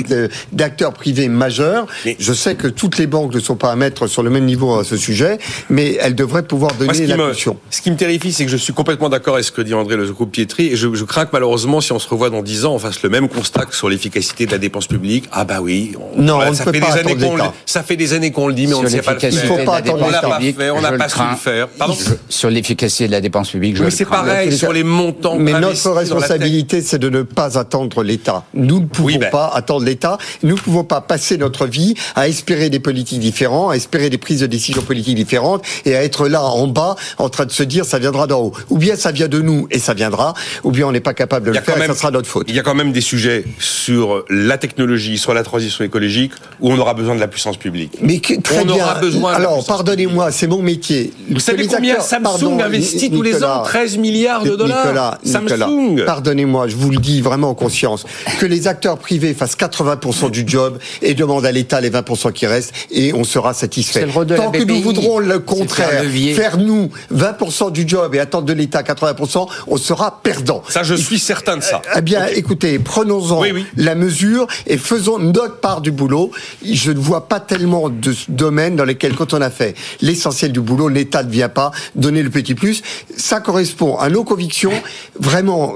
d'acteurs 0.52 0.94
privés 0.94 1.28
majeur. 1.30 1.86
Mais- 2.06 2.16
Je 2.20 2.34
sais 2.34 2.56
que 2.56 2.68
toutes 2.68 2.98
les 2.98 3.08
banques 3.08 3.34
ne 3.34 3.40
sont 3.40 3.56
pas 3.56 3.72
à 3.72 3.76
mettre 3.76 4.08
sur 4.08 4.24
le 4.24 4.30
même 4.30 4.46
niveau 4.46 4.80
à 4.80 4.84
ce 4.84 4.98
sujet, 4.98 5.38
mais 5.70 5.98
elles 6.02 6.16
devraient 6.16 6.44
pouvoir 6.44 6.74
donner 6.74 7.00
me, 7.02 7.08
l'impulsion. 7.08 7.58
ce 7.70 7.82
qui 7.82 7.92
me 7.92 7.96
terrifie, 7.98 8.34
c'est 8.34 8.46
que 8.46 8.52
je 8.52 8.58
suis 8.58 8.74
complètement 8.74 9.10
d'accord 9.10 9.36
avec 9.36 9.46
ce 9.46 9.52
que 9.52 9.62
dit 9.62 9.74
André 9.74 9.96
Le 9.96 10.06
Pietri, 10.26 10.68
et 10.68 10.76
je, 10.76 10.94
je 10.94 11.04
crains 11.04 11.26
que 11.26 11.32
malheureusement, 11.34 11.82
si 11.82 11.92
on 11.92 12.00
se 12.00 12.08
revoit 12.08 12.30
dans 12.30 12.42
10 12.42 12.66
ans, 12.66 12.74
on 12.74 12.80
fasse 12.80 13.02
le 13.04 13.10
même 13.10 13.28
constat 13.30 13.66
que 13.66 13.76
sur 13.76 13.90
l'efficacité 13.90 14.46
de 14.46 14.52
la 14.52 14.58
dépense 14.58 14.88
publique. 14.88 15.26
Ah 15.32 15.44
bah 15.46 15.60
oui, 15.62 15.94
Non, 16.16 16.40
on 16.46 16.54
ça 16.54 16.66
fait 16.66 16.80
pas 16.80 16.92
des 16.94 17.00
années 17.00 17.16
qu'on 17.16 17.36
le, 17.36 17.42
l'État. 17.44 17.54
ça 17.66 17.84
fait 17.84 17.96
des 17.96 18.14
années 18.14 18.32
qu'on 18.32 18.48
le 18.48 18.54
dit, 18.54 18.68
mais 18.68 18.74
on 18.76 18.84
ne 18.84 18.90
sait 18.90 19.02
pas 19.02 19.14
le 19.14 19.20
faire. 19.20 19.32
Il 19.32 19.40
faut 19.40 19.56
pas 19.58 19.82
de 19.82 19.88
la 19.88 19.94
attendre 19.94 20.06
On 20.06 20.10
l'a 20.10 20.22
pas 20.22 20.40
fait, 20.40 20.70
on 20.72 20.82
n'a 20.82 20.92
pas 20.94 21.10
su 21.10 21.20
le 21.20 21.36
faire. 21.38 21.68
Pardon 21.70 21.96
Sur 22.30 22.50
l'efficacité 22.50 23.08
de 23.08 23.12
la 23.12 23.22
dépense 23.22 23.50
publique, 23.50 23.76
je 23.78 23.82
Mais 23.84 23.90
le 23.90 23.96
c'est 23.96 24.06
crains. 24.06 24.18
pareil 24.24 24.56
sur 24.56 24.74
les 24.74 24.84
montants. 24.84 25.38
Mais 25.40 25.60
notre 25.60 25.92
responsabilité, 25.92 26.82
c'est 26.82 27.00
de 27.00 27.10
ne 27.10 27.24
pas 27.24 27.58
attendre 27.58 28.04
l'État. 28.04 28.44
Nous 28.54 28.80
ne 28.82 28.86
pouvons 28.86 29.08
Oui, 29.08 29.18
ben. 29.18 29.30
pas 29.30 29.48
attendre 29.54 29.86
l'État. 29.86 30.18
Nous 30.44 30.56
ne 30.56 30.60
pouvons 30.60 30.84
pas 30.84 31.02
passer 31.02 31.38
notre 31.38 31.66
vie 31.66 31.94
à 32.16 32.28
espérer 32.28 32.70
des 32.70 32.80
politiques 32.80 33.20
différentes, 33.20 33.72
à 33.72 33.76
espérer 33.76 34.10
des 34.10 34.18
prises 34.18 34.42
de 34.42 34.48
décisions 34.48 34.82
politiques 34.82 35.16
différentes 35.16 35.64
et 35.86 35.96
à 35.96 36.04
être 36.04 36.28
là 36.28 36.44
en 36.44 36.68
bas 36.68 36.96
en 37.18 37.30
train 37.30 37.46
de 37.46 37.52
se 37.52 37.64
dire 37.64 37.86
ça 37.86 38.00
viendra 38.00 38.28
d'en 38.28 38.42
haut. 38.42 38.54
Ou 38.70 38.78
bien 38.78 38.96
ça 38.96 39.12
vient 39.12 39.28
de 39.28 39.42
nous 39.42 39.68
et 39.72 39.80
ça 39.80 39.94
viendra, 39.94 40.34
ou 40.64 40.72
bien 40.72 40.88
on 40.88 40.92
n'est 40.92 41.00
pas 41.00 41.14
capable 41.14 41.46
de 41.48 41.52
le 41.52 41.56
faire 41.56 41.66
quand 41.66 41.76
et 41.78 41.80
même- 41.80 41.92
ça 41.92 41.98
sera 41.98 42.12
notre 42.12 42.28
faute. 42.28 42.46
Il 42.50 42.56
y 42.56 42.60
a 42.60 42.64
quand 42.64 42.76
même 42.76 42.92
des 42.92 43.02
sujets 43.02 43.46
sur 43.60 44.26
la 44.30 44.58
technologie, 44.58 45.18
sur 45.18 45.34
la 45.34 45.44
transition 45.44 45.84
écologique, 45.86 46.34
où 46.60 46.72
on 46.72 46.78
aura 46.78 46.94
besoin 46.94 47.16
de 47.16 47.20
la 47.20 47.28
puissance 47.28 47.58
publique. 47.58 47.98
Mais 48.02 48.20
que- 48.20 48.40
très 48.42 48.60
On 48.62 48.66
bien. 48.66 48.76
aura 48.84 48.96
besoin 48.96 49.34
Alors, 49.34 49.66
pardonnez-moi, 49.66 50.32
c'est 50.32 50.48
mon 50.48 50.62
métier. 50.62 51.14
Vous 51.30 51.40
savez 51.40 51.68
combien 51.68 51.94
acteurs- 51.94 52.06
Samsung 52.08 52.24
pardon, 52.24 52.60
investit 52.60 53.10
tous 53.12 53.22
les 53.22 53.44
ans 53.44 53.64
13 53.64 53.98
milliards 53.98 54.44
de 54.44 54.56
dollars. 54.56 54.84
Nicolas, 54.86 55.18
Nicolas, 55.30 55.66
Samsung. 55.68 56.06
pardonnez-moi, 56.06 56.68
je 56.68 56.76
vous 56.76 56.90
le 56.92 56.98
dis 56.98 57.22
vraiment 57.22 57.50
en 57.50 57.56
conscience, 57.56 58.06
que 58.40 58.46
les 58.46 58.68
acteurs 58.68 58.98
privés 58.98 59.34
fassent 59.34 59.56
80% 59.58 60.32
du 60.32 60.44
job 60.46 60.78
et 61.02 61.14
demandent 61.14 61.46
à 61.46 61.52
l'État 61.52 61.82
les 61.82 61.90
20% 61.90 62.32
qui 62.34 62.46
restent 62.48 62.74
et 62.92 63.14
on 63.14 63.24
sera 63.24 63.54
satisfait. 63.54 64.08
Tant 64.36 64.52
que 64.52 64.64
nous 64.64 64.82
voudrons 64.82 65.20
le 65.20 65.40
contraire, 65.40 66.04
faire 66.36 66.58
nous 66.58 66.90
20% 67.14 67.72
du 67.72 67.88
job 67.88 68.16
et 68.16 68.20
attendre 68.20 68.46
de 68.46 68.54
l'État 68.54 68.82
80%, 68.82 69.48
on 69.68 69.78
sera 69.78 70.20
perdant. 70.24 70.64
Ça, 70.70 70.84
je 70.84 70.96
suis 70.96 71.20
certain 71.20 71.58
de 71.58 71.64
ça. 71.64 71.82
Eh 71.96 72.02
bien, 72.02 72.26
écoutez, 72.28 72.80
prenons-en 72.80 73.42
Oui, 73.42 73.52
oui. 73.54 73.66
la 73.78 73.96
mesure 73.96 74.48
et 74.68 74.78
faisons 74.78 75.20
notre 75.20 75.60
part 75.60 75.82
du 75.82 75.92
boulot. 75.92 76.32
Je 76.64 76.92
ne 76.92 77.00
vois 77.00 77.28
pas 77.28 77.40
tellement 77.40 77.90
de 77.90 78.14
domaines 78.28 78.76
dans 78.76 78.86
lesquels, 78.86 79.16
quand 79.16 79.34
on 79.34 79.42
a 79.42 79.50
fait 79.50 79.76
l'essentiel 80.02 80.52
du 80.52 80.62
boulot, 80.62 80.90
l'État 80.90 81.24
ne 81.24 81.30
vient 81.30 81.50
pas 81.50 81.72
donner 81.96 82.24
le 82.24 82.30
petit 82.30 82.56
plus. 82.56 82.82
Ça 83.16 83.40
correspond 83.40 83.98
à 83.98 84.10
nos 84.10 84.24
convictions. 84.24 84.72
Vraiment, 85.20 85.74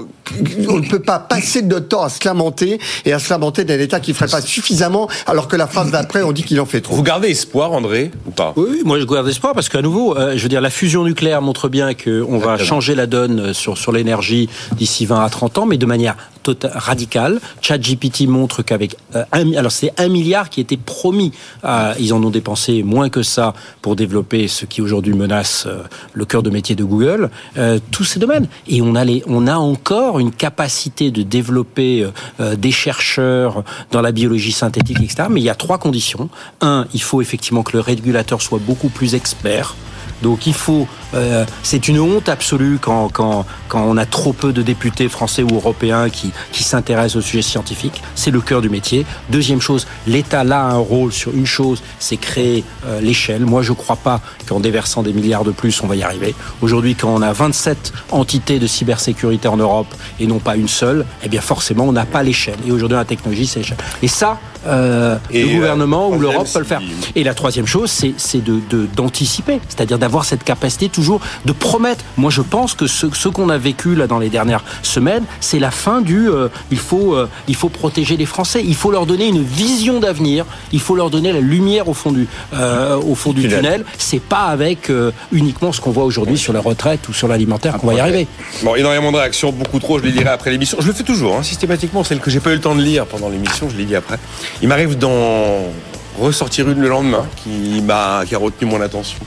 on 0.70 0.78
ne 0.80 0.88
peut 0.88 1.00
pas 1.02 1.20
passer 1.20 1.62
de 1.62 1.68
notre 1.68 1.88
temps 1.88 2.04
à 2.04 2.10
se 2.10 2.24
lamenter 2.26 2.80
et 3.06 3.14
à 3.14 3.20
se 3.20 3.30
lamenter 3.30 3.64
d'un 3.64 3.80
État 3.80 4.00
qui 4.00 4.12
ne 4.12 4.16
ferait 4.16 4.30
pas 4.30 4.42
suffisamment, 4.42 5.08
alors 5.28 5.48
que 5.48 5.56
la 5.56 5.68
phrase 5.68 5.92
d'après, 5.92 6.24
on 6.24 6.32
dit 6.32 6.44
qu'il 6.44 6.60
en 6.60 6.66
fait 6.66 6.82
trop. 6.82 6.96
Vous 6.96 7.04
gardez 7.04 7.30
espoir, 7.30 7.72
André, 7.72 8.12
ou 8.26 8.32
pas? 8.32 8.54
Oui, 8.56 8.82
moi 8.86 9.00
je 9.00 9.06
garde 9.06 9.28
espoir 9.28 9.54
parce 9.54 9.70
qu'à 9.70 9.82
nouveau, 9.82 10.18
euh, 10.18 10.34
je 10.38 10.44
veux 10.44 10.50
dire, 10.50 10.62
la 10.62 10.70
fusion 10.70 11.04
nucléaire 11.04 11.42
montre 11.42 11.70
bien 11.70 11.94
qu'on 11.94 12.38
va 12.38 12.58
changer 12.58 12.96
la 12.96 13.06
donne 13.08 13.40
euh, 13.40 13.54
sur, 13.54 13.78
sur 13.78 13.92
l'énergie 13.92 14.50
d'ici 14.78 15.06
20 15.06 15.24
à 15.24 15.30
30 15.30 15.58
ans, 15.60 15.66
mais 15.66 15.78
de 15.78 15.86
manière 15.86 16.16
tota- 16.44 16.72
radicale. 16.74 17.40
ChatGPT 17.62 18.28
montre 18.28 18.62
qu'avec 18.64 18.96
euh, 19.16 19.24
un, 19.32 19.54
alors 19.54 19.72
c'est 19.72 19.92
un 19.98 20.08
milliard 20.08 20.50
qui 20.50 20.62
était 20.62 20.78
promis, 20.78 21.32
à- 21.64 21.94
ils 22.00 22.14
en 22.14 22.24
ont 22.24 22.30
dépensé 22.30 22.84
moins 22.84 23.10
que 23.10 23.24
ça 23.24 23.54
pour 23.82 23.96
développer 23.96 24.48
ce 24.48 24.66
qui 24.66 24.82
aujourd'hui 24.82 25.14
menace 25.14 25.66
euh, 25.68 25.84
le 26.14 26.26
cœur 26.26 26.44
de 26.44 26.50
métier 26.50 26.76
de 26.76 26.84
Google, 26.84 27.30
euh, 27.58 27.80
tous 27.92 28.04
ces 28.04 28.20
domaines. 28.20 28.48
Et 28.68 28.82
on 28.82 28.96
a, 28.96 29.04
les, 29.06 29.24
on 29.28 29.48
a 29.48 29.56
encore 29.56 30.13
une 30.20 30.32
capacité 30.32 31.12
de 31.12 31.24
développer 31.24 32.04
euh, 32.04 32.12
euh, 32.40 32.56
des 32.56 32.72
chercheurs 32.72 33.64
dans 33.92 34.02
la 34.02 34.12
biologie 34.12 34.52
synthétique, 34.52 35.00
etc. 35.02 35.26
Mais 35.30 35.42
il 35.42 35.44
y 35.44 35.50
a 35.50 35.56
trois 35.56 35.78
conditions. 35.78 36.30
Un, 36.62 36.88
il 36.94 37.02
faut 37.02 37.22
effectivement 37.22 37.64
que 37.64 37.74
le 37.74 37.80
régulateur 37.80 38.42
soit 38.42 38.60
beaucoup 38.60 38.90
plus 38.90 39.16
expert. 39.16 39.76
Donc 40.24 40.48
il 40.48 40.54
faut, 40.54 40.88
euh, 41.14 41.46
c'est 41.62 41.88
une 41.88 42.00
honte 42.00 42.30
absolue 42.30 42.80
quand, 42.82 43.10
quand, 43.10 43.46
quand 43.68 43.84
on 43.84 43.98
a 43.98 44.06
trop 44.06 44.34
peu 44.34 44.54
de 44.54 44.62
députés 44.62 45.10
français 45.10 45.44
ou 45.44 45.54
européens 45.54 46.10
qui, 46.10 46.32
s'intéressent 46.64 47.18
au 47.18 47.22
sujet 47.22 47.42
scientifique. 47.42 48.02
C'est 48.16 48.32
le 48.32 48.40
cœur 48.40 48.62
du 48.62 48.70
métier. 48.70 49.06
Deuxième 49.30 49.60
chose, 49.60 49.86
l'État 50.08 50.40
a 50.40 50.72
un 50.72 50.78
rôle 50.78 51.12
sur 51.12 51.34
une 51.36 51.46
chose, 51.46 51.84
c'est 52.00 52.16
créer 52.16 52.64
euh, 52.86 53.02
l'échelle. 53.02 53.46
Moi, 53.46 53.62
je 53.62 53.72
ne 53.72 53.76
crois 53.76 53.98
pas 53.98 54.22
qu'en 54.48 54.62
déversant 54.62 55.04
des 55.04 55.12
milliards 55.12 55.44
de 55.44 55.52
plus, 55.52 55.84
on 55.84 55.88
va 55.88 55.98
y 55.98 56.04
arriver. 56.04 56.34
Aujourd'hui, 56.62 56.96
quand 56.96 57.14
on 57.14 57.22
a 57.22 57.34
27 57.34 57.92
entités 58.12 58.60
de 58.60 58.68
cybersécurité 58.68 59.50
en 59.50 59.58
Europe 59.58 59.94
et 60.22 60.26
non 60.26 60.40
pas 60.40 60.56
une 60.56 60.70
seule, 60.70 61.06
eh 61.22 61.28
bien 61.28 61.42
forcément, 61.42 61.84
on 61.84 61.92
n'a 61.92 62.06
pas 62.06 62.24
l'échelle. 62.24 62.58
Et 62.66 62.72
aujourd'hui, 62.72 62.96
la 62.98 63.04
technologie, 63.04 63.46
c'est 63.46 63.60
l'échelle. 63.60 63.78
Et 64.02 64.08
ça, 64.08 64.40
euh, 64.68 65.18
Et, 65.32 65.44
le 65.44 65.50
euh, 65.50 65.54
gouvernement 65.56 66.10
ou 66.10 66.20
l'Europe 66.20 66.48
peut 66.52 66.60
le 66.60 66.66
faire. 66.66 66.80
si- 66.82 67.12
Et 67.16 67.24
la 67.24 67.34
troisième 67.34 67.66
chose, 67.68 67.92
c'est 67.92 68.14
c'est 68.18 68.44
de 68.44 68.60
de- 68.70 68.88
d'anticiper, 68.96 69.60
c'est-à-dire 69.68 70.00
d'avoir 70.00 70.26
cette 70.26 70.44
capacité 70.44 70.90
toujours 70.90 71.22
de 71.46 71.52
promettre. 71.52 72.04
Moi, 72.18 72.32
je 72.32 72.42
pense 72.42 72.74
que 72.74 72.88
ce, 72.88 73.08
ce 73.14 73.28
qu'on 73.30 73.50
a 73.50 73.58
vécu 73.58 73.96
là 73.96 74.08
dans 74.08 74.20
les 74.20 74.30
dernières 74.30 74.64
semaines, 74.82 75.24
c'est 75.40 75.60
la 75.60 75.72
fin 75.72 76.02
du. 76.02 76.30
euh, 76.30 76.48
il 76.72 76.78
faut 76.78 77.14
euh, 77.16 77.28
il 77.48 77.56
faut 77.56 77.70
protéger 77.70 78.18
les 78.18 78.26
Français. 78.26 78.64
Il 78.66 78.76
faut 78.76 78.92
leur 78.92 79.06
donner 79.06 79.28
une 79.28 79.44
vision 79.44 80.00
d'avenir. 80.00 80.46
Il 80.72 80.80
faut 80.80 80.96
leur 80.96 81.10
donner 81.10 81.32
la 81.34 81.40
lumière 81.42 81.88
au 81.90 81.94
fond 81.94 82.12
du 82.12 82.28
euh, 82.54 82.96
au 82.98 83.16
fond 83.16 83.34
du 83.34 83.48
Tunnel. 83.48 83.86
C'est 83.98 84.22
pas 84.22 84.46
avec 84.46 84.90
euh, 84.90 85.12
uniquement 85.32 85.72
ce 85.72 85.82
qu'on 85.82 85.92
voit 85.92 86.04
aujourd'hui 86.06 86.38
sur 86.38 86.54
la 86.54 86.60
retraite 86.62 87.08
ou 87.10 87.14
sur 87.14 87.28
l'alimentaire 87.28 87.78
qu'on 87.78 87.88
va 87.88 87.94
y 87.96 88.00
arriver. 88.00 88.28
Bon, 88.64 88.76
énormément 88.76 89.12
de 89.12 89.18
réactions, 89.18 89.52
beaucoup 89.52 89.80
trop, 89.80 90.00
je 90.00 90.04
les 90.06 90.12
lirai 90.12 90.30
après 90.30 90.52
l'émission. 90.52 90.78
Je 90.82 90.88
le 90.88 90.94
fais 90.94 91.04
toujours, 91.04 91.36
hein, 91.38 91.44
systématiquement, 91.44 92.04
celle 92.04 92.20
que 92.20 92.30
j'ai 92.32 92.40
pas 92.40 92.52
eu 92.52 92.56
le 92.56 92.62
temps 92.62 92.76
de 92.76 92.82
lire 92.82 93.06
pendant 93.06 93.30
l'émission, 93.30 93.70
je 93.70 93.78
les 93.78 93.86
lis 93.86 93.96
après. 93.96 94.18
Il 94.62 94.68
m'arrive 94.68 94.98
d'en 94.98 95.72
ressortir 96.20 96.70
une 96.70 96.80
le 96.80 96.90
lendemain 96.90 97.26
qui 97.44 97.82
m'a 97.82 98.24
qui 98.28 98.36
a 98.36 98.38
retenu 98.38 98.70
mon 98.70 98.82
attention. 98.82 99.20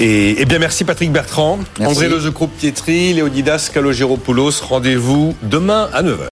Et, 0.00 0.40
eh 0.40 0.44
bien 0.44 0.60
merci 0.60 0.84
Patrick 0.84 1.10
Bertrand, 1.10 1.58
Merci. 1.80 1.96
André 1.96 2.08
Lezecro 2.08 2.46
Pietri, 2.46 3.14
Léonidas 3.14 3.70
Kalogeropoulos. 3.72 4.62
Rendez-vous 4.62 5.34
demain 5.42 5.88
à 5.92 6.02
9h. 6.02 6.28